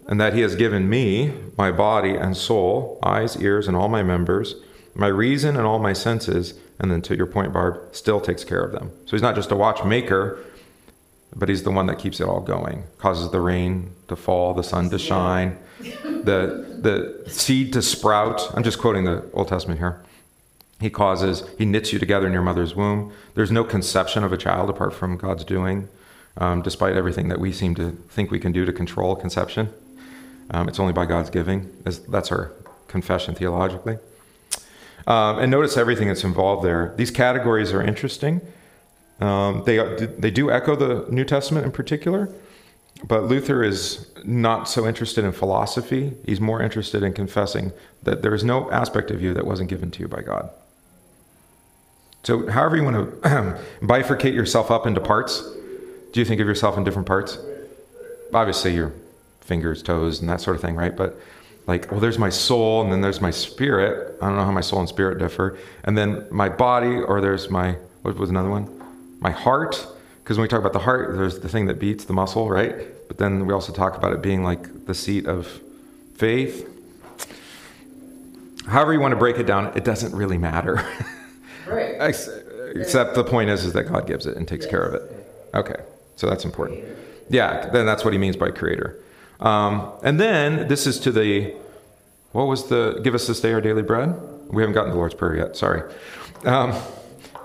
and 0.08 0.20
that 0.20 0.34
He 0.34 0.42
has 0.42 0.56
given 0.56 0.90
me 0.90 1.34
my 1.58 1.72
body 1.72 2.16
and 2.16 2.36
soul, 2.36 3.00
eyes, 3.04 3.40
ears, 3.42 3.68
and 3.68 3.78
all 3.78 3.90
my 3.90 4.02
members, 4.02 4.56
my 4.96 5.08
reason 5.08 5.56
and 5.56 5.66
all 5.68 5.78
my 5.80 5.94
senses, 5.94 6.56
and 6.80 6.92
then 6.92 7.02
to 7.04 7.16
your 7.16 7.28
point, 7.28 7.54
Barb, 7.54 7.96
still 7.96 8.20
takes 8.20 8.44
care 8.44 8.64
of 8.64 8.72
them. 8.72 8.92
So 9.06 9.12
He's 9.12 9.22
not 9.22 9.36
just 9.36 9.52
a 9.52 9.56
watchmaker, 9.56 10.40
but 11.36 11.50
He's 11.50 11.64
the 11.64 11.72
one 11.72 11.88
that 11.88 12.00
keeps 12.00 12.20
it 12.20 12.28
all 12.28 12.42
going, 12.42 12.84
causes 12.98 13.32
the 13.32 13.42
rain 13.42 13.92
to 14.08 14.16
fall, 14.16 14.54
the 14.54 14.64
sun 14.64 14.90
to 14.90 15.00
shine, 15.00 15.58
the 15.80 16.74
the 16.80 17.30
seed 17.30 17.74
to 17.74 17.82
sprout. 17.82 18.42
I'm 18.56 18.64
just 18.64 18.80
quoting 18.80 19.06
the 19.06 19.24
Old 19.34 19.48
Testament 19.48 19.80
here. 19.80 20.04
He 20.80 20.90
causes, 20.90 21.44
he 21.58 21.66
knits 21.66 21.94
you 21.94 22.00
together 22.00 22.28
in 22.28 22.34
your 22.34 22.42
mother's 22.42 22.76
womb. 22.76 23.14
There's 23.36 23.52
no 23.52 23.64
conception 23.64 24.26
of 24.26 24.34
a 24.34 24.38
child 24.38 24.70
apart 24.70 24.94
from 24.94 25.16
God's 25.16 25.46
doing, 25.46 25.88
um, 26.36 26.62
despite 26.62 26.98
everything 26.98 27.30
that 27.30 27.40
we 27.40 27.54
seem 27.54 27.74
to 27.76 27.92
think 28.10 28.32
we 28.32 28.40
can 28.40 28.52
do 28.52 28.66
to 28.66 28.74
control 28.74 29.16
conception. 29.16 29.70
Um, 30.52 30.68
it's 30.68 30.80
only 30.80 30.92
by 30.92 31.06
God's 31.06 31.30
giving. 31.30 31.72
That's- 31.84 32.32
our 32.32 32.52
confession 32.90 33.34
theologically. 33.34 33.98
Um, 35.08 35.40
and 35.40 35.50
notice 35.50 35.78
everything 35.78 36.10
that's 36.10 36.24
involved 36.24 36.64
there. 36.64 36.94
These 36.98 37.12
categories 37.12 37.74
are 37.74 37.82
interesting. 37.82 38.42
Um, 39.20 39.64
they, 39.66 39.78
they 40.18 40.32
do 40.32 40.52
echo 40.52 40.76
the 40.76 41.10
New 41.12 41.24
Testament 41.24 41.66
in 41.66 41.72
particular, 41.72 42.30
but 43.06 43.26
Luther 43.26 43.64
is 43.64 44.08
not 44.24 44.68
so 44.68 44.88
interested 44.88 45.24
in 45.24 45.32
philosophy. 45.32 46.14
He's 46.26 46.42
more 46.42 46.62
interested 46.62 47.04
in 47.04 47.14
confessing 47.14 47.72
that 48.04 48.22
there 48.22 48.34
is 48.34 48.44
no 48.44 48.72
aspect 48.72 49.12
of 49.12 49.22
you 49.22 49.34
that 49.34 49.46
wasn't 49.46 49.70
given 49.70 49.92
to 49.92 50.00
you 50.00 50.08
by 50.08 50.22
God. 50.22 50.50
So, 52.24 52.50
however 52.50 52.78
you 52.78 52.84
want 52.84 53.22
to 53.22 53.60
bifurcate 53.82 54.34
yourself 54.34 54.72
up 54.72 54.88
into 54.88 55.02
parts, 55.02 55.42
do 56.14 56.20
you 56.20 56.26
think 56.26 56.40
of 56.40 56.48
yourself 56.48 56.78
in 56.78 56.86
different 56.86 57.08
parts? 57.08 57.38
Obviously, 58.34 58.74
your 58.74 58.94
fingers, 59.42 59.84
toes, 59.84 60.22
and 60.22 60.30
that 60.30 60.40
sort 60.40 60.56
of 60.56 60.62
thing, 60.62 60.76
right? 60.76 60.96
But 60.96 61.20
like, 61.68 61.92
well, 61.92 62.00
there's 62.00 62.20
my 62.20 62.30
soul, 62.30 62.82
and 62.82 62.92
then 62.92 63.02
there's 63.02 63.20
my 63.20 63.32
spirit. 63.32 64.18
I 64.22 64.28
don't 64.28 64.38
know 64.38 64.46
how 64.46 64.52
my 64.52 64.62
soul 64.62 64.80
and 64.80 64.88
spirit 64.88 65.20
differ. 65.20 65.58
And 65.84 65.98
then 65.98 66.26
my 66.32 66.50
body, 66.50 66.96
or 66.96 67.20
there's 67.20 67.50
my, 67.50 67.78
what 68.04 68.16
was 68.16 68.30
another 68.30 68.50
one? 68.50 68.83
My 69.24 69.32
heart. 69.32 69.88
Because 70.24 70.38
when 70.38 70.44
we 70.44 70.48
talk 70.48 70.60
about 70.60 70.74
the 70.74 70.80
heart, 70.80 71.16
there's 71.16 71.40
the 71.40 71.50
thing 71.50 71.66
that 71.66 71.80
beats 71.80 72.06
the 72.06 72.14
muscle, 72.14 72.50
right? 72.50 72.76
But 73.08 73.18
then 73.18 73.46
we 73.46 73.54
also 73.54 73.74
talk 73.74 73.98
about 73.98 74.14
it 74.14 74.22
being 74.22 74.44
like 74.44 74.86
the 74.86 74.94
seat 74.94 75.26
of 75.26 75.62
faith. 76.16 76.70
However 78.68 78.94
you 78.94 79.00
want 79.00 79.14
to 79.14 79.18
break 79.18 79.38
it 79.38 79.44
down, 79.44 79.76
it 79.76 79.84
doesn't 79.84 80.16
really 80.16 80.38
matter. 80.38 80.86
Right. 81.66 81.96
Except 82.76 83.16
the 83.16 83.24
point 83.24 83.50
is, 83.50 83.64
is 83.64 83.72
that 83.72 83.84
God 83.84 84.06
gives 84.06 84.26
it 84.26 84.36
and 84.36 84.46
takes 84.46 84.66
care 84.66 84.84
of 84.84 84.94
it. 84.96 85.26
Okay, 85.54 85.82
so 86.18 86.28
that's 86.28 86.44
important. 86.44 86.84
Yeah, 87.30 87.70
then 87.70 87.86
that's 87.86 88.04
what 88.04 88.14
he 88.14 88.20
means 88.20 88.36
by 88.36 88.52
creator. 88.52 89.00
Um, 89.40 89.92
and 90.04 90.20
then 90.20 90.68
this 90.68 90.86
is 90.86 91.00
to 91.00 91.12
the, 91.12 91.54
what 92.34 92.48
was 92.48 92.68
the, 92.68 93.00
give 93.04 93.16
us 93.16 93.28
this 93.28 93.40
day 93.40 93.54
our 93.54 93.62
daily 93.62 93.82
bread? 93.82 94.20
We 94.50 94.62
haven't 94.62 94.74
gotten 94.74 94.92
the 94.92 94.98
Lord's 94.98 95.16
Prayer 95.16 95.38
yet, 95.38 95.56
sorry. 95.56 95.90
Um, 96.44 96.74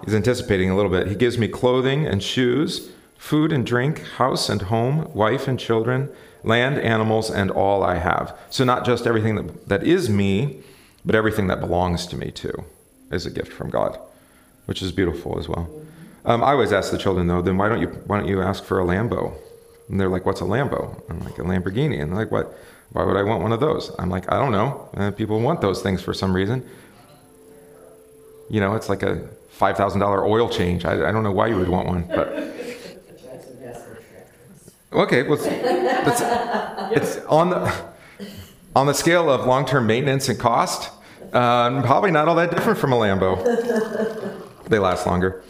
he's 0.04 0.14
anticipating 0.14 0.70
a 0.70 0.76
little 0.76 0.90
bit. 0.90 1.08
He 1.08 1.14
gives 1.14 1.38
me 1.38 1.48
clothing 1.48 2.06
and 2.06 2.22
shoes, 2.22 2.90
food 3.16 3.52
and 3.52 3.66
drink, 3.66 4.02
house 4.16 4.48
and 4.48 4.62
home, 4.62 5.12
wife 5.14 5.48
and 5.48 5.58
children, 5.58 6.10
land, 6.44 6.78
animals, 6.78 7.30
and 7.30 7.50
all 7.50 7.82
I 7.82 7.96
have. 7.96 8.36
So 8.50 8.64
not 8.64 8.84
just 8.84 9.06
everything 9.06 9.34
that, 9.36 9.68
that 9.68 9.82
is 9.84 10.08
me, 10.08 10.62
but 11.04 11.14
everything 11.14 11.46
that 11.48 11.60
belongs 11.60 12.06
to 12.06 12.16
me 12.16 12.30
too 12.30 12.64
is 13.10 13.26
a 13.26 13.30
gift 13.30 13.52
from 13.52 13.70
God 13.70 13.98
which 14.68 14.82
is 14.82 14.92
beautiful 14.92 15.38
as 15.38 15.48
well. 15.48 15.66
Um, 16.26 16.44
I 16.44 16.52
always 16.52 16.74
ask 16.74 16.90
the 16.92 16.98
children 16.98 17.26
though, 17.26 17.40
then 17.40 17.56
why 17.56 17.70
don't 17.70 17.80
you 17.80 17.88
why 18.06 18.18
don't 18.18 18.28
you 18.28 18.42
ask 18.42 18.62
for 18.62 18.78
a 18.80 18.84
Lambo? 18.84 19.32
And 19.88 19.98
they're 19.98 20.10
like, 20.10 20.26
"What's 20.26 20.42
a 20.42 20.44
Lambo?" 20.44 21.02
I'm 21.08 21.20
like, 21.20 21.38
"A 21.38 21.42
Lamborghini." 21.42 22.02
And 22.02 22.12
they're 22.12 22.18
like, 22.18 22.30
"What? 22.30 22.54
Why 22.92 23.02
would 23.02 23.16
I 23.16 23.22
want 23.22 23.42
one 23.42 23.52
of 23.52 23.60
those?" 23.60 23.90
I'm 23.98 24.10
like, 24.10 24.30
"I 24.30 24.38
don't 24.38 24.52
know. 24.52 24.90
Uh, 24.94 25.10
people 25.10 25.40
want 25.40 25.62
those 25.62 25.80
things 25.80 26.02
for 26.02 26.12
some 26.12 26.36
reason. 26.36 26.68
You 28.50 28.60
know, 28.60 28.74
it's 28.74 28.90
like 28.90 29.02
a 29.02 29.26
five 29.58 29.76
thousand 29.76 30.00
dollar 30.00 30.24
oil 30.24 30.48
change. 30.48 30.84
I, 30.84 31.08
I 31.08 31.12
don't 31.12 31.24
know 31.24 31.32
why 31.32 31.48
you 31.48 31.56
would 31.56 31.68
want 31.68 31.88
one, 31.88 32.04
but 32.06 32.28
okay, 34.92 35.24
well, 35.24 35.34
it's, 35.34 35.46
it's, 35.46 37.16
it's 37.16 37.26
on 37.26 37.50
the 37.50 37.84
on 38.76 38.86
the 38.86 38.94
scale 38.94 39.28
of 39.28 39.44
long 39.46 39.66
term 39.66 39.86
maintenance 39.86 40.28
and 40.28 40.38
cost. 40.38 40.92
Um, 41.34 41.82
probably 41.82 42.12
not 42.12 42.28
all 42.28 42.36
that 42.36 42.52
different 42.52 42.78
from 42.78 42.92
a 42.92 42.96
Lambo. 42.96 43.34
they 44.68 44.78
last 44.78 45.06
longer. 45.06 45.42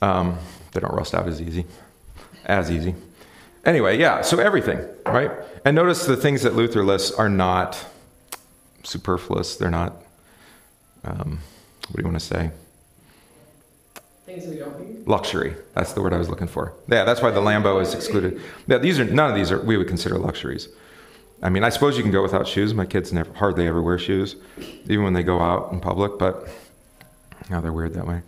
Um, 0.00 0.38
they 0.72 0.80
don't 0.80 0.94
rust 0.94 1.14
out 1.14 1.28
as 1.28 1.40
easy, 1.40 1.66
as 2.46 2.70
easy. 2.70 2.94
Anyway, 3.64 3.98
yeah. 3.98 4.22
So 4.22 4.38
everything, 4.38 4.80
right? 5.06 5.30
And 5.66 5.76
notice 5.76 6.06
the 6.06 6.16
things 6.16 6.42
that 6.42 6.54
Luther 6.54 6.82
lists 6.84 7.12
are 7.12 7.28
not 7.28 7.84
superfluous. 8.82 9.56
They're 9.56 9.70
not. 9.70 9.96
Um, 11.04 11.40
what 11.88 11.96
do 11.96 12.02
you 12.02 12.08
want 12.08 12.18
to 12.18 12.26
say? 12.26 12.50
Things 14.23 14.23
we 14.23 14.23
don't 14.23 14.23
need. 14.23 14.23
Luxury. 15.06 15.54
That's 15.74 15.92
the 15.92 16.00
word 16.00 16.12
I 16.12 16.18
was 16.18 16.28
looking 16.28 16.46
for. 16.46 16.72
Yeah, 16.88 17.04
that's 17.04 17.20
why 17.20 17.30
the 17.30 17.40
Lambo 17.40 17.80
is 17.82 17.94
excluded. 17.94 18.40
Yeah, 18.66 18.78
these 18.78 18.98
are 18.98 19.04
none 19.04 19.30
of 19.30 19.36
these 19.36 19.52
are 19.52 19.60
we 19.60 19.76
would 19.76 19.88
consider 19.88 20.18
luxuries. 20.18 20.68
I 21.42 21.50
mean, 21.50 21.62
I 21.62 21.68
suppose 21.68 21.96
you 21.96 22.02
can 22.02 22.12
go 22.12 22.22
without 22.22 22.48
shoes. 22.48 22.72
My 22.72 22.86
kids 22.86 23.12
never 23.12 23.32
hardly 23.34 23.66
ever 23.66 23.82
wear 23.82 23.98
shoes, 23.98 24.36
even 24.88 25.04
when 25.04 25.12
they 25.12 25.22
go 25.22 25.40
out 25.40 25.72
in 25.72 25.80
public. 25.80 26.18
But 26.18 26.48
now 27.50 27.60
they're 27.60 27.72
weird 27.72 27.94
that 27.94 28.06
way. 28.06 28.22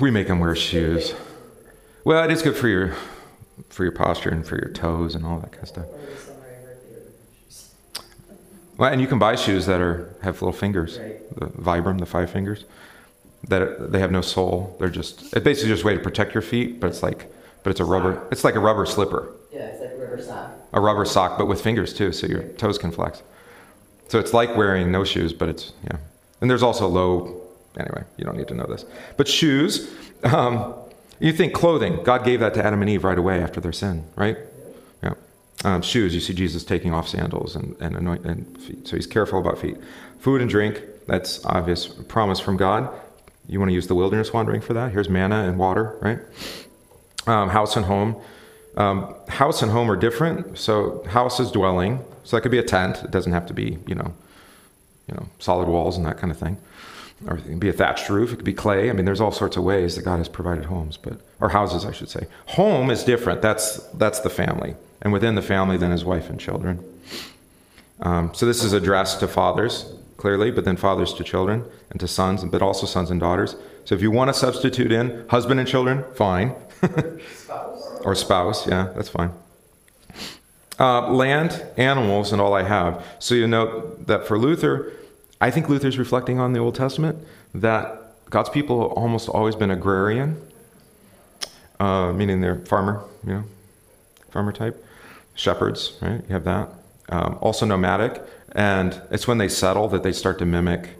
We 0.00 0.10
make 0.10 0.28
them 0.28 0.38
wear 0.38 0.54
shoes. 0.54 1.14
Well, 2.04 2.22
it 2.24 2.30
is 2.30 2.42
good 2.42 2.56
for 2.56 2.68
your 2.68 2.94
for 3.68 3.84
your 3.84 3.92
posture 3.92 4.30
and 4.30 4.46
for 4.46 4.56
your 4.56 4.70
toes 4.70 5.14
and 5.14 5.24
all 5.24 5.38
that 5.38 5.52
kind 5.52 5.62
of 5.62 5.68
stuff. 5.68 5.86
Or 5.86 5.98
the 5.98 6.16
summer 6.16 6.38
I 6.42 6.64
heard 6.64 6.78
they 6.82 6.94
were 6.96 7.12
shoes. 7.44 7.70
Well, 8.76 8.92
and 8.92 9.00
you 9.00 9.06
can 9.06 9.18
buy 9.18 9.34
shoes 9.36 9.66
that 9.66 9.80
are 9.80 10.14
have 10.22 10.42
little 10.42 10.52
fingers, 10.52 10.98
the 10.98 11.46
Vibram, 11.46 11.98
the 11.98 12.06
five 12.06 12.30
fingers, 12.30 12.64
that 13.48 13.92
they 13.92 13.98
have 13.98 14.10
no 14.10 14.20
sole. 14.20 14.76
They're 14.78 14.90
just 14.90 15.34
it's 15.34 15.44
basically 15.44 15.70
just 15.70 15.82
a 15.82 15.86
way 15.86 15.94
to 15.94 16.00
protect 16.00 16.34
your 16.34 16.42
feet, 16.42 16.80
but 16.80 16.88
it's 16.88 17.02
like 17.02 17.32
but 17.62 17.70
it's 17.70 17.80
a 17.80 17.84
rubber. 17.84 18.26
It's 18.30 18.44
like 18.44 18.54
a 18.54 18.60
rubber 18.60 18.86
slipper. 18.86 19.34
Yeah, 19.52 19.60
it's 19.60 19.80
like 19.80 19.90
rubber 19.92 20.10
rubber 20.10 20.22
sock. 20.22 20.50
A 20.72 20.80
rubber 20.80 21.04
sock, 21.04 21.38
but 21.38 21.46
with 21.46 21.60
fingers 21.60 21.94
too, 21.94 22.12
so 22.12 22.26
your 22.26 22.42
toes 22.42 22.78
can 22.78 22.90
flex. 22.90 23.22
So 24.08 24.18
it's 24.18 24.32
like 24.34 24.56
wearing 24.56 24.90
no 24.90 25.04
shoes, 25.04 25.32
but 25.32 25.48
it's, 25.48 25.72
yeah. 25.84 25.98
And 26.40 26.50
there's 26.50 26.62
also 26.62 26.88
low, 26.88 27.42
anyway, 27.78 28.02
you 28.16 28.24
don't 28.24 28.36
need 28.36 28.48
to 28.48 28.54
know 28.54 28.66
this. 28.66 28.84
But 29.16 29.28
shoes, 29.28 29.92
um, 30.24 30.74
you 31.20 31.32
think 31.32 31.54
clothing, 31.54 32.02
God 32.02 32.24
gave 32.24 32.40
that 32.40 32.54
to 32.54 32.64
Adam 32.64 32.80
and 32.80 32.90
Eve 32.90 33.04
right 33.04 33.18
away 33.18 33.40
after 33.40 33.60
their 33.60 33.72
sin, 33.72 34.04
right? 34.16 34.36
Yeah. 35.02 35.14
Um, 35.64 35.82
shoes, 35.82 36.14
you 36.14 36.20
see 36.20 36.34
Jesus 36.34 36.64
taking 36.64 36.92
off 36.92 37.08
sandals 37.08 37.54
and, 37.54 37.76
and, 37.80 37.94
anoint, 37.94 38.24
and 38.24 38.60
feet. 38.60 38.88
So 38.88 38.96
he's 38.96 39.06
careful 39.06 39.38
about 39.38 39.58
feet. 39.58 39.76
Food 40.18 40.40
and 40.40 40.50
drink, 40.50 40.82
that's 41.06 41.44
obvious 41.44 41.86
promise 41.86 42.40
from 42.40 42.56
God. 42.56 42.92
You 43.50 43.58
want 43.58 43.70
to 43.70 43.74
use 43.74 43.88
the 43.88 43.96
wilderness 43.96 44.32
wandering 44.32 44.60
for 44.60 44.74
that? 44.74 44.92
Here's 44.92 45.08
manna 45.08 45.42
and 45.42 45.58
water, 45.58 45.96
right? 46.00 46.20
Um, 47.26 47.48
house 47.48 47.74
and 47.74 47.84
home. 47.84 48.16
Um, 48.76 49.12
house 49.26 49.60
and 49.60 49.72
home 49.72 49.90
are 49.90 49.96
different. 49.96 50.56
So 50.56 51.02
house 51.08 51.40
is 51.40 51.50
dwelling. 51.50 52.04
So 52.22 52.36
that 52.36 52.42
could 52.42 52.52
be 52.52 52.58
a 52.58 52.62
tent. 52.62 53.02
It 53.02 53.10
doesn't 53.10 53.32
have 53.32 53.46
to 53.46 53.52
be, 53.52 53.78
you 53.88 53.96
know, 53.96 54.14
you 55.08 55.14
know, 55.16 55.28
solid 55.40 55.66
walls 55.66 55.96
and 55.96 56.06
that 56.06 56.16
kind 56.16 56.30
of 56.30 56.38
thing. 56.38 56.58
Or 57.26 57.38
it 57.38 57.42
could 57.42 57.58
be 57.58 57.68
a 57.68 57.72
thatched 57.72 58.08
roof. 58.08 58.32
It 58.32 58.36
could 58.36 58.44
be 58.44 58.54
clay. 58.54 58.88
I 58.88 58.92
mean, 58.92 59.04
there's 59.04 59.20
all 59.20 59.32
sorts 59.32 59.56
of 59.56 59.64
ways 59.64 59.96
that 59.96 60.02
God 60.04 60.18
has 60.18 60.28
provided 60.28 60.66
homes, 60.66 60.96
but 60.96 61.20
or 61.40 61.48
houses, 61.48 61.84
I 61.84 61.90
should 61.90 62.08
say. 62.08 62.28
Home 62.46 62.88
is 62.88 63.02
different. 63.02 63.42
That's 63.42 63.78
that's 63.94 64.20
the 64.20 64.30
family, 64.30 64.76
and 65.02 65.12
within 65.12 65.34
the 65.34 65.42
family, 65.42 65.76
then 65.76 65.90
his 65.90 66.04
wife 66.04 66.30
and 66.30 66.40
children. 66.40 66.82
Um, 68.00 68.32
so 68.32 68.46
this 68.46 68.64
is 68.64 68.72
addressed 68.72 69.20
to 69.20 69.28
fathers 69.28 69.92
clearly, 70.20 70.50
but 70.50 70.64
then 70.64 70.76
fathers 70.76 71.14
to 71.14 71.24
children 71.24 71.64
and 71.90 71.98
to 71.98 72.06
sons, 72.06 72.44
but 72.44 72.60
also 72.60 72.86
sons 72.86 73.10
and 73.10 73.18
daughters. 73.18 73.56
So 73.84 73.94
if 73.94 74.02
you 74.02 74.10
want 74.10 74.28
to 74.28 74.34
substitute 74.34 74.92
in 74.92 75.26
husband 75.28 75.58
and 75.58 75.68
children, 75.68 76.04
fine. 76.14 76.54
Spouse. 77.34 78.00
or 78.04 78.14
spouse, 78.14 78.66
yeah, 78.66 78.92
that's 78.94 79.08
fine. 79.08 79.32
Uh, 80.78 81.10
land, 81.10 81.62
animals, 81.76 82.32
and 82.32 82.40
all 82.40 82.54
I 82.54 82.62
have. 82.62 83.04
So 83.18 83.34
you 83.34 83.46
note 83.46 84.06
that 84.06 84.26
for 84.26 84.38
Luther, 84.38 84.92
I 85.40 85.50
think 85.50 85.68
Luther's 85.68 85.98
reflecting 85.98 86.38
on 86.38 86.52
the 86.52 86.60
Old 86.60 86.74
Testament 86.74 87.18
that 87.54 87.98
God's 88.28 88.50
people 88.50 88.82
have 88.82 88.92
almost 88.92 89.28
always 89.28 89.56
been 89.56 89.70
agrarian, 89.70 90.40
uh, 91.78 92.12
meaning 92.12 92.40
they're 92.40 92.60
farmer, 92.66 93.02
you 93.26 93.32
know, 93.32 93.44
farmer 94.30 94.52
type, 94.52 94.84
shepherds, 95.34 95.98
right? 96.00 96.22
You 96.28 96.32
have 96.34 96.44
that. 96.44 96.68
Um, 97.08 97.38
also 97.40 97.66
nomadic, 97.66 98.22
and 98.52 99.00
it's 99.10 99.26
when 99.26 99.38
they 99.38 99.48
settle 99.48 99.88
that 99.88 100.02
they 100.02 100.12
start 100.12 100.38
to 100.40 100.46
mimic 100.46 100.90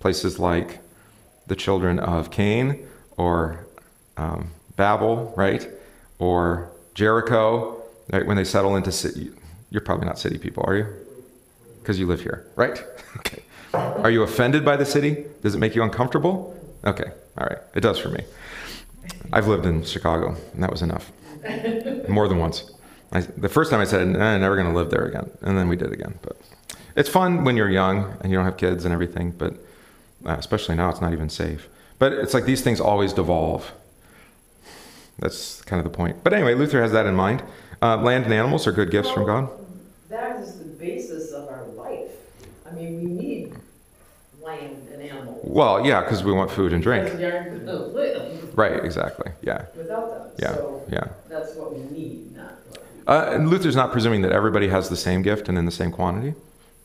places 0.00 0.38
like 0.38 0.80
the 1.46 1.56
children 1.56 1.98
of 1.98 2.30
Cain 2.30 2.86
or 3.16 3.66
um, 4.16 4.50
Babel, 4.76 5.32
right? 5.36 5.68
Or 6.18 6.70
Jericho, 6.94 7.82
right? 8.12 8.26
When 8.26 8.36
they 8.36 8.44
settle 8.44 8.76
into 8.76 8.92
city, 8.92 9.30
you're 9.70 9.80
probably 9.80 10.06
not 10.06 10.18
city 10.18 10.38
people, 10.38 10.64
are 10.66 10.76
you? 10.76 10.86
Because 11.80 11.98
you 11.98 12.06
live 12.06 12.20
here, 12.20 12.46
right? 12.54 12.82
okay. 13.18 13.42
Are 13.74 14.10
you 14.10 14.22
offended 14.22 14.64
by 14.64 14.76
the 14.76 14.86
city? 14.86 15.24
Does 15.42 15.54
it 15.54 15.58
make 15.58 15.74
you 15.74 15.82
uncomfortable? 15.82 16.54
Okay, 16.84 17.10
all 17.36 17.46
right. 17.46 17.58
It 17.74 17.80
does 17.80 17.98
for 17.98 18.08
me. 18.08 18.24
I've 19.32 19.46
lived 19.46 19.66
in 19.66 19.84
Chicago, 19.84 20.36
and 20.54 20.62
that 20.62 20.70
was 20.70 20.82
enough. 20.82 21.10
More 22.08 22.28
than 22.28 22.38
once. 22.38 22.70
I, 23.12 23.20
the 23.20 23.48
first 23.48 23.70
time 23.70 23.80
I 23.80 23.84
said, 23.84 24.06
nah, 24.06 24.34
I'm 24.34 24.40
never 24.40 24.56
going 24.56 24.68
to 24.68 24.74
live 24.74 24.90
there 24.90 25.06
again. 25.06 25.30
And 25.42 25.56
then 25.56 25.68
we 25.68 25.76
did 25.76 25.92
again. 25.92 26.18
But 26.22 26.36
it's 26.98 27.08
fun 27.08 27.44
when 27.44 27.56
you're 27.56 27.70
young 27.70 28.16
and 28.20 28.30
you 28.30 28.36
don't 28.36 28.44
have 28.44 28.56
kids 28.56 28.84
and 28.84 28.92
everything, 28.92 29.30
but 29.30 29.54
uh, 30.26 30.32
especially 30.32 30.74
now, 30.74 30.90
it's 30.90 31.00
not 31.00 31.12
even 31.12 31.28
safe. 31.28 31.68
But 31.98 32.12
it's 32.12 32.34
like 32.34 32.44
these 32.44 32.60
things 32.60 32.80
always 32.80 33.12
devolve. 33.12 33.70
That's 35.20 35.62
kind 35.62 35.78
of 35.84 35.90
the 35.90 35.96
point. 35.96 36.22
But 36.24 36.32
anyway, 36.32 36.54
Luther 36.54 36.82
has 36.82 36.92
that 36.92 37.06
in 37.06 37.14
mind. 37.14 37.42
Uh, 37.80 37.96
land 37.98 38.24
and 38.24 38.34
animals 38.34 38.66
are 38.66 38.72
good 38.72 38.90
gifts 38.90 39.10
from 39.10 39.24
God. 39.26 39.48
That 40.08 40.40
is 40.40 40.58
the 40.58 40.64
basis 40.64 41.32
of 41.32 41.48
our 41.48 41.66
life. 41.66 42.10
I 42.66 42.72
mean, 42.72 42.98
we 42.98 43.10
need 43.10 43.54
land 44.42 44.88
and 44.92 45.02
animals. 45.02 45.40
Well, 45.44 45.86
yeah, 45.86 46.02
because 46.02 46.24
we 46.24 46.32
want 46.32 46.50
food 46.50 46.72
and 46.72 46.82
drink. 46.82 47.04
Because 47.04 47.18
we 47.20 47.24
aren't 47.26 47.66
gonna 47.66 47.86
live 47.86 48.58
Right, 48.58 48.84
exactly. 48.84 49.30
Yeah, 49.42 49.66
without 49.76 50.10
them. 50.10 50.30
yeah, 50.38 50.54
So 50.54 50.82
yeah. 50.90 51.04
that's 51.28 51.54
what 51.54 51.72
we 51.72 51.82
need, 51.82 52.34
not 52.34 52.54
what 52.70 52.82
Uh, 53.06 53.34
and 53.34 53.48
Luther's 53.48 53.76
not 53.76 53.92
presuming 53.92 54.22
that 54.22 54.32
everybody 54.32 54.66
has 54.68 54.88
the 54.88 54.96
same 54.96 55.22
gift 55.22 55.48
and 55.48 55.56
in 55.56 55.64
the 55.64 55.70
same 55.70 55.92
quantity, 55.92 56.34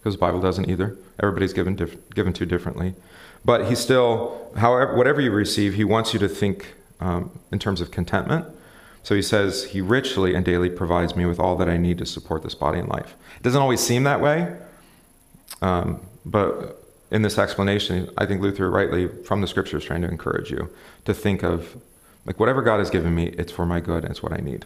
because 0.04 0.16
the 0.16 0.20
Bible 0.20 0.41
doesn't 0.41 0.70
either. 0.70 0.97
Everybody's 1.22 1.54
given 1.54 1.76
given 2.14 2.34
to 2.34 2.45
differently. 2.45 2.93
But 3.45 3.70
he 3.70 3.76
still, 3.76 4.51
however, 4.58 4.97
whatever 4.97 5.22
you 5.22 5.32
receive, 5.32 5.76
he 5.76 5.86
wants 5.86 6.14
you 6.14 6.20
to 6.20 6.28
think 6.28 6.74
um, 6.99 7.39
in 7.54 7.60
terms 7.60 7.80
of 7.80 7.89
contentment. 7.89 8.45
So 9.01 9.16
he 9.16 9.22
says, 9.22 9.66
He 9.66 9.80
richly 9.80 10.36
and 10.36 10.43
daily 10.43 10.70
provides 10.70 11.16
me 11.16 11.26
with 11.26 11.39
all 11.39 11.56
that 11.56 11.70
I 11.70 11.78
need 11.78 11.97
to 11.99 12.06
support 12.06 12.43
this 12.43 12.54
body 12.54 12.80
and 12.80 12.89
life. 12.89 13.16
It 13.38 13.43
doesn't 13.43 13.62
always 13.62 13.80
seem 13.80 14.04
that 14.04 14.20
way, 14.20 14.58
um, 15.62 16.01
but 16.26 16.84
in 17.12 17.22
this 17.22 17.38
explanation, 17.38 18.10
I 18.18 18.26
think 18.26 18.41
Luther 18.41 18.70
rightly, 18.70 19.08
from 19.08 19.39
the 19.39 19.47
scriptures, 19.47 19.86
trying 19.86 20.01
to 20.01 20.10
encourage 20.10 20.51
you 20.51 20.70
to 21.06 21.14
think 21.14 21.43
of, 21.43 21.78
like, 22.26 22.39
whatever 22.39 22.62
God 22.62 22.80
has 22.80 22.89
given 22.89 23.16
me, 23.16 23.28
it's 23.38 23.51
for 23.51 23.66
my 23.66 23.80
good 23.80 24.04
and 24.04 24.12
it's 24.12 24.22
what 24.22 24.34
I 24.34 24.38
need 24.38 24.66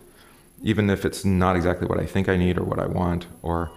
even 0.62 0.90
if 0.90 1.06
it's 1.06 1.24
not 1.24 1.56
exactly 1.56 1.88
what 1.88 2.00
I 2.00 2.06
think 2.06 2.28
I 2.30 2.38
need 2.38 2.58
or 2.58 2.64
what 2.64 2.80
I 2.80 2.88
want, 2.88 3.28
or 3.42 3.72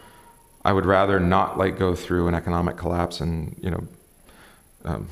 I 0.64 0.72
would 0.72 0.86
rather 0.86 1.18
not 1.18 1.58
like 1.58 1.78
go 1.78 1.94
through 1.94 2.28
an 2.28 2.34
economic 2.34 2.76
collapse 2.76 3.20
and 3.20 3.58
you 3.62 3.70
know 3.70 3.88
um, 4.84 5.08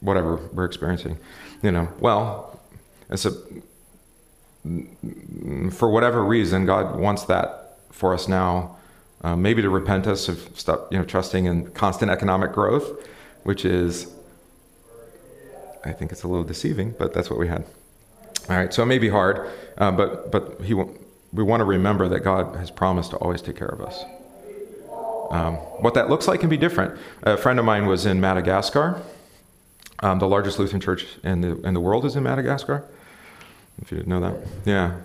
whatever 0.00 0.36
we're 0.52 0.64
experiencing. 0.64 1.18
You 1.62 1.72
know, 1.72 1.88
well, 2.00 2.60
it's 3.10 3.24
a 3.24 3.32
for 5.70 5.90
whatever 5.90 6.24
reason 6.24 6.66
God 6.66 6.98
wants 6.98 7.24
that 7.24 7.78
for 7.90 8.14
us 8.14 8.28
now. 8.28 8.76
Uh, 9.24 9.36
maybe 9.36 9.62
to 9.62 9.70
repent 9.70 10.08
us 10.08 10.28
of 10.28 10.48
stop, 10.54 10.92
you 10.92 10.98
know, 10.98 11.04
trusting 11.04 11.44
in 11.44 11.70
constant 11.70 12.10
economic 12.10 12.52
growth, 12.52 13.08
which 13.44 13.64
is, 13.64 14.12
I 15.84 15.92
think 15.92 16.10
it's 16.10 16.24
a 16.24 16.28
little 16.28 16.42
deceiving, 16.42 16.92
but 16.98 17.14
that's 17.14 17.30
what 17.30 17.38
we 17.38 17.46
had. 17.46 17.64
All 18.48 18.56
right, 18.56 18.74
so 18.74 18.82
it 18.82 18.86
may 18.86 18.98
be 18.98 19.08
hard, 19.08 19.48
uh, 19.78 19.92
but 19.92 20.32
but 20.32 20.60
he 20.62 20.74
we 20.74 21.42
want 21.44 21.60
to 21.60 21.64
remember 21.64 22.08
that 22.08 22.20
God 22.20 22.56
has 22.56 22.70
promised 22.70 23.12
to 23.12 23.16
always 23.18 23.40
take 23.40 23.56
care 23.56 23.68
of 23.68 23.80
us. 23.80 24.04
Um, 25.32 25.54
what 25.54 25.94
that 25.94 26.10
looks 26.10 26.28
like 26.28 26.40
can 26.40 26.50
be 26.50 26.58
different. 26.58 27.00
A 27.22 27.38
friend 27.38 27.58
of 27.58 27.64
mine 27.64 27.86
was 27.86 28.04
in 28.04 28.20
Madagascar. 28.20 29.02
Um, 30.00 30.18
the 30.18 30.28
largest 30.28 30.58
Lutheran 30.58 30.80
church 30.80 31.06
in 31.24 31.40
the 31.40 31.60
in 31.62 31.74
the 31.74 31.80
world 31.80 32.04
is 32.04 32.16
in 32.16 32.22
Madagascar. 32.22 32.84
If 33.80 33.90
you 33.90 33.96
didn't 33.96 34.10
know 34.10 34.20
that, 34.20 34.36
yeah. 34.66 34.96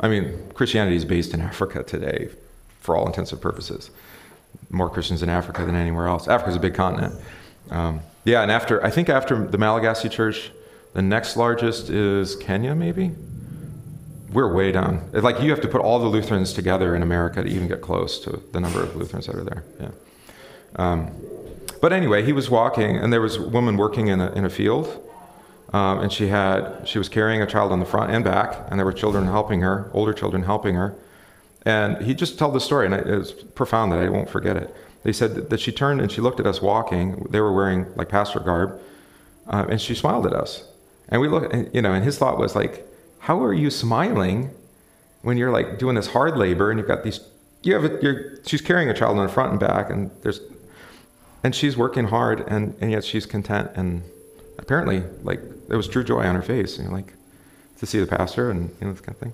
I 0.00 0.08
mean, 0.08 0.50
Christianity 0.54 0.96
is 0.96 1.04
based 1.04 1.34
in 1.34 1.40
Africa 1.40 1.82
today, 1.82 2.30
for 2.80 2.96
all 2.96 3.06
intents 3.06 3.32
and 3.32 3.40
purposes. 3.40 3.90
More 4.70 4.88
Christians 4.88 5.22
in 5.22 5.28
Africa 5.28 5.64
than 5.66 5.74
anywhere 5.74 6.06
else. 6.06 6.26
Africa's 6.26 6.56
a 6.56 6.60
big 6.60 6.74
continent. 6.74 7.14
Um, 7.70 8.00
yeah, 8.24 8.42
and 8.42 8.50
after 8.50 8.82
I 8.82 8.90
think 8.90 9.10
after 9.10 9.46
the 9.46 9.58
Malagasy 9.58 10.08
church, 10.08 10.50
the 10.94 11.02
next 11.02 11.36
largest 11.36 11.90
is 11.90 12.34
Kenya, 12.36 12.74
maybe. 12.74 13.12
We're 14.36 14.52
way 14.52 14.70
down. 14.70 15.08
Like 15.14 15.40
you 15.40 15.48
have 15.48 15.62
to 15.62 15.68
put 15.68 15.80
all 15.80 15.98
the 15.98 16.08
Lutherans 16.08 16.52
together 16.52 16.94
in 16.94 17.02
America 17.02 17.42
to 17.42 17.48
even 17.48 17.68
get 17.68 17.80
close 17.80 18.18
to 18.18 18.42
the 18.52 18.60
number 18.60 18.82
of 18.82 18.94
Lutherans 18.94 19.28
that 19.28 19.34
are 19.34 19.42
there. 19.42 19.64
Yeah. 19.80 19.90
Um, 20.76 21.10
but 21.80 21.94
anyway, 21.94 22.22
he 22.22 22.34
was 22.34 22.50
walking, 22.50 22.98
and 22.98 23.10
there 23.10 23.22
was 23.22 23.36
a 23.36 23.48
woman 23.48 23.78
working 23.78 24.08
in 24.08 24.20
a, 24.20 24.30
in 24.32 24.44
a 24.44 24.50
field, 24.50 25.02
um, 25.72 26.00
and 26.00 26.12
she 26.12 26.26
had 26.28 26.86
she 26.86 26.98
was 26.98 27.08
carrying 27.08 27.40
a 27.40 27.46
child 27.46 27.72
on 27.72 27.80
the 27.80 27.86
front 27.86 28.12
and 28.12 28.22
back, 28.22 28.66
and 28.68 28.78
there 28.78 28.84
were 28.84 28.92
children 28.92 29.24
helping 29.24 29.62
her, 29.62 29.90
older 29.94 30.12
children 30.12 30.42
helping 30.42 30.74
her. 30.74 30.94
And 31.64 32.04
he 32.04 32.12
just 32.12 32.38
told 32.38 32.54
the 32.54 32.60
story, 32.60 32.84
and 32.84 32.94
it 32.94 33.06
was 33.06 33.32
profound 33.32 33.90
that 33.92 34.00
I 34.00 34.10
won't 34.10 34.28
forget 34.28 34.58
it. 34.58 34.76
They 35.02 35.14
said 35.14 35.48
that 35.48 35.60
she 35.60 35.72
turned 35.72 36.02
and 36.02 36.12
she 36.12 36.20
looked 36.20 36.40
at 36.40 36.46
us 36.46 36.60
walking. 36.60 37.26
They 37.30 37.40
were 37.40 37.54
wearing 37.54 37.86
like 37.96 38.10
pastor 38.10 38.40
garb, 38.40 38.78
uh, 39.46 39.64
and 39.70 39.80
she 39.80 39.94
smiled 39.94 40.26
at 40.26 40.34
us. 40.34 40.64
And 41.08 41.22
we 41.22 41.28
look, 41.28 41.50
you 41.72 41.80
know, 41.80 41.94
and 41.94 42.04
his 42.04 42.18
thought 42.18 42.36
was 42.36 42.54
like, 42.54 42.86
how 43.26 43.42
are 43.42 43.52
you 43.52 43.70
smiling 43.70 44.48
when 45.22 45.36
you're 45.36 45.50
like 45.50 45.80
doing 45.80 45.96
this 45.96 46.06
hard 46.06 46.38
labor 46.38 46.70
and 46.70 46.78
you've 46.78 46.86
got 46.86 47.02
these, 47.02 47.18
you 47.64 47.74
have, 47.74 47.84
a, 47.84 47.98
you're, 48.00 48.36
she's 48.46 48.60
carrying 48.60 48.88
a 48.88 48.94
child 48.94 49.18
on 49.18 49.26
the 49.26 49.32
front 49.32 49.50
and 49.50 49.58
back 49.58 49.90
and 49.90 50.12
there's, 50.22 50.40
and 51.42 51.52
she's 51.52 51.76
working 51.76 52.04
hard 52.04 52.44
and, 52.46 52.76
and 52.80 52.92
yet 52.92 53.02
she's 53.04 53.26
content 53.26 53.68
and 53.74 54.04
apparently 54.58 55.02
like 55.24 55.40
there 55.66 55.76
was 55.76 55.88
true 55.88 56.04
joy 56.04 56.24
on 56.24 56.36
her 56.36 56.42
face. 56.42 56.78
And 56.78 56.86
you're 56.86 56.96
like, 56.96 57.14
to 57.78 57.84
see 57.84 57.98
the 57.98 58.06
pastor 58.06 58.48
and 58.48 58.70
you 58.80 58.86
know, 58.86 58.92
this 58.92 59.00
kind 59.00 59.16
of 59.16 59.18
thing. 59.18 59.32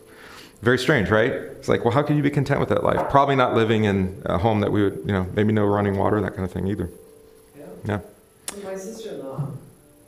Very 0.62 0.78
strange, 0.78 1.10
right? 1.10 1.30
It's 1.30 1.68
like, 1.68 1.84
well, 1.84 1.92
how 1.92 2.02
can 2.02 2.16
you 2.16 2.22
be 2.22 2.30
content 2.30 2.60
with 2.60 2.70
that 2.70 2.82
life? 2.82 3.10
Probably 3.10 3.36
not 3.36 3.54
living 3.54 3.84
in 3.84 4.22
a 4.24 4.38
home 4.38 4.60
that 4.60 4.72
we 4.72 4.84
would, 4.84 5.02
you 5.04 5.12
know, 5.12 5.26
maybe 5.34 5.52
no 5.52 5.66
running 5.66 5.98
water, 5.98 6.18
that 6.22 6.30
kind 6.34 6.46
of 6.46 6.50
thing 6.50 6.66
either. 6.66 6.88
Yeah. 7.58 7.66
Yeah. 7.84 8.00
My 8.64 8.74
sister-in-law 8.74 9.50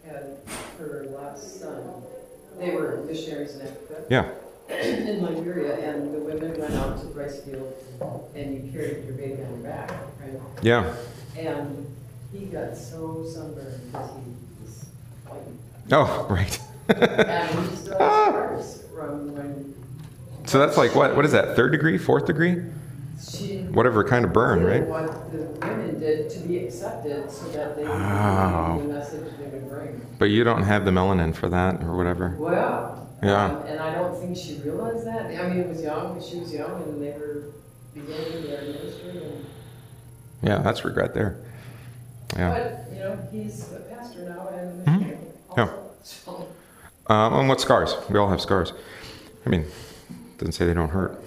had 0.06 0.38
her 0.78 1.04
last 1.10 1.60
son. 1.60 1.93
They 2.64 2.74
were 2.74 3.04
missionaries 3.06 3.56
in 3.56 3.62
Africa, 3.62 4.04
Yeah. 4.08 4.28
in 4.74 5.20
Liberia, 5.22 5.76
and 5.92 6.14
the 6.14 6.18
women 6.20 6.58
went 6.58 6.72
out 6.74 6.98
to 7.00 7.06
the 7.06 7.12
rice 7.20 7.40
field, 7.40 7.74
and 8.34 8.54
you 8.54 8.72
carried 8.72 9.04
your 9.04 9.14
baby 9.14 9.42
on 9.42 9.50
your 9.50 9.70
back, 9.70 9.90
right? 10.20 10.40
Yeah. 10.62 10.94
And 11.36 11.86
he 12.32 12.46
got 12.46 12.74
so 12.74 13.22
sunburned 13.30 13.92
because 13.92 14.10
he 14.12 14.64
was 14.64 14.84
white. 15.26 15.42
Oh, 15.92 16.26
right. 16.30 16.58
And 16.88 17.68
he 17.70 17.76
still 17.76 17.98
has 17.98 18.76
scars 18.76 18.82
from 18.94 19.34
when 19.34 19.74
So 20.44 20.58
that's 20.58 20.76
like 20.76 20.94
what? 20.94 21.16
What 21.16 21.24
is 21.24 21.32
that? 21.32 21.56
Third 21.56 21.72
degree? 21.72 21.96
Fourth 21.98 22.26
degree? 22.26 22.62
She 23.22 23.53
Whatever 23.74 24.04
kind 24.04 24.24
of 24.24 24.32
burn, 24.32 24.60
did 24.60 24.66
right? 24.68 24.82
what 24.86 25.32
the 25.32 25.66
women 25.66 26.00
did 26.00 26.30
to 26.30 26.38
be 26.38 26.58
accepted 26.66 27.30
so 27.30 27.46
that 27.48 27.76
they 27.76 27.82
could 27.84 27.92
the 28.82 28.88
message 28.88 29.32
they 29.38 29.46
would 29.50 29.68
bring. 29.68 30.00
But 30.18 30.26
you 30.26 30.44
don't 30.44 30.62
have 30.62 30.84
the 30.84 30.90
melanin 30.92 31.34
for 31.34 31.48
that 31.48 31.82
or 31.82 31.96
whatever. 31.96 32.38
Well, 32.40 33.08
Yeah. 33.22 33.44
um, 33.46 33.62
and 33.68 33.80
I 33.80 33.92
don't 33.94 34.20
think 34.20 34.36
she 34.36 34.60
realized 34.64 35.04
that. 35.06 35.22
I 35.40 35.42
mean, 35.48 35.58
it 35.60 35.68
was 35.68 35.82
young, 35.82 36.22
she 36.30 36.38
was 36.38 36.52
young, 36.54 36.82
and 36.82 37.02
they 37.02 37.12
were 37.18 37.44
beginning 37.94 38.46
their 38.46 38.62
ministry. 38.62 39.10
And, 39.24 39.44
Yeah, 40.42 40.58
that's 40.58 40.84
regret 40.84 41.14
there. 41.14 41.36
Yeah. 42.36 42.52
But, 42.52 42.88
you 42.92 42.98
know, 42.98 43.18
he's 43.32 43.72
a 43.72 43.80
pastor 43.80 44.28
now 44.28 44.48
and 44.52 44.86
a 44.86 44.90
Mhm. 44.90 44.98
missionary 45.00 45.18
Yeah. 45.56 45.68
So, 46.02 46.46
Um, 47.08 47.34
and 47.34 47.48
what 47.48 47.60
scars? 47.60 47.96
We 48.08 48.18
all 48.18 48.28
have 48.28 48.40
scars. 48.40 48.72
I 49.46 49.48
mean, 49.50 49.66
doesn't 50.38 50.52
say 50.52 50.64
they 50.66 50.74
don't 50.74 50.90
hurt. 50.90 51.22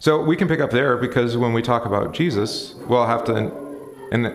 So 0.00 0.22
we 0.22 0.36
can 0.36 0.46
pick 0.46 0.60
up 0.60 0.70
there 0.70 0.96
because 0.96 1.36
when 1.36 1.52
we 1.52 1.60
talk 1.60 1.84
about 1.84 2.14
Jesus, 2.14 2.74
we'll 2.86 3.06
have 3.06 3.24
to, 3.24 3.52
and 4.12 4.32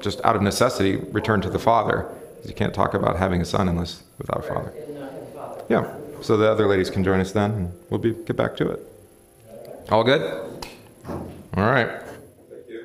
just 0.00 0.20
out 0.24 0.34
of 0.34 0.42
necessity, 0.42 0.96
return 0.96 1.40
to 1.40 1.50
the 1.50 1.58
Father. 1.58 2.10
You 2.44 2.52
can't 2.52 2.74
talk 2.74 2.94
about 2.94 3.16
having 3.16 3.40
a 3.40 3.44
son 3.44 3.68
unless 3.68 4.02
without 4.18 4.40
a 4.40 4.42
father. 4.42 4.74
Yeah. 5.68 5.94
So 6.20 6.36
the 6.36 6.50
other 6.50 6.66
ladies 6.66 6.90
can 6.90 7.02
join 7.02 7.20
us 7.20 7.32
then, 7.32 7.52
and 7.52 7.72
we'll 7.88 8.00
be 8.00 8.12
get 8.12 8.36
back 8.36 8.56
to 8.56 8.70
it. 8.70 8.80
All 9.90 10.04
good. 10.04 10.22
All 11.08 11.24
right. 11.56 12.02
Thank 12.50 12.68
you. 12.68 12.84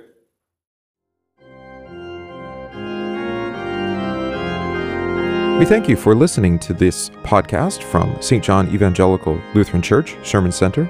We 5.60 5.66
thank 5.66 5.90
you 5.90 5.98
for 5.98 6.16
listening 6.16 6.58
to 6.60 6.74
this 6.74 7.10
podcast 7.24 7.84
from 7.84 8.22
St. 8.22 8.44
John 8.44 8.74
Evangelical 8.74 9.42
Lutheran 9.54 9.82
Church, 9.82 10.16
Sherman 10.24 10.54
Center 10.54 10.90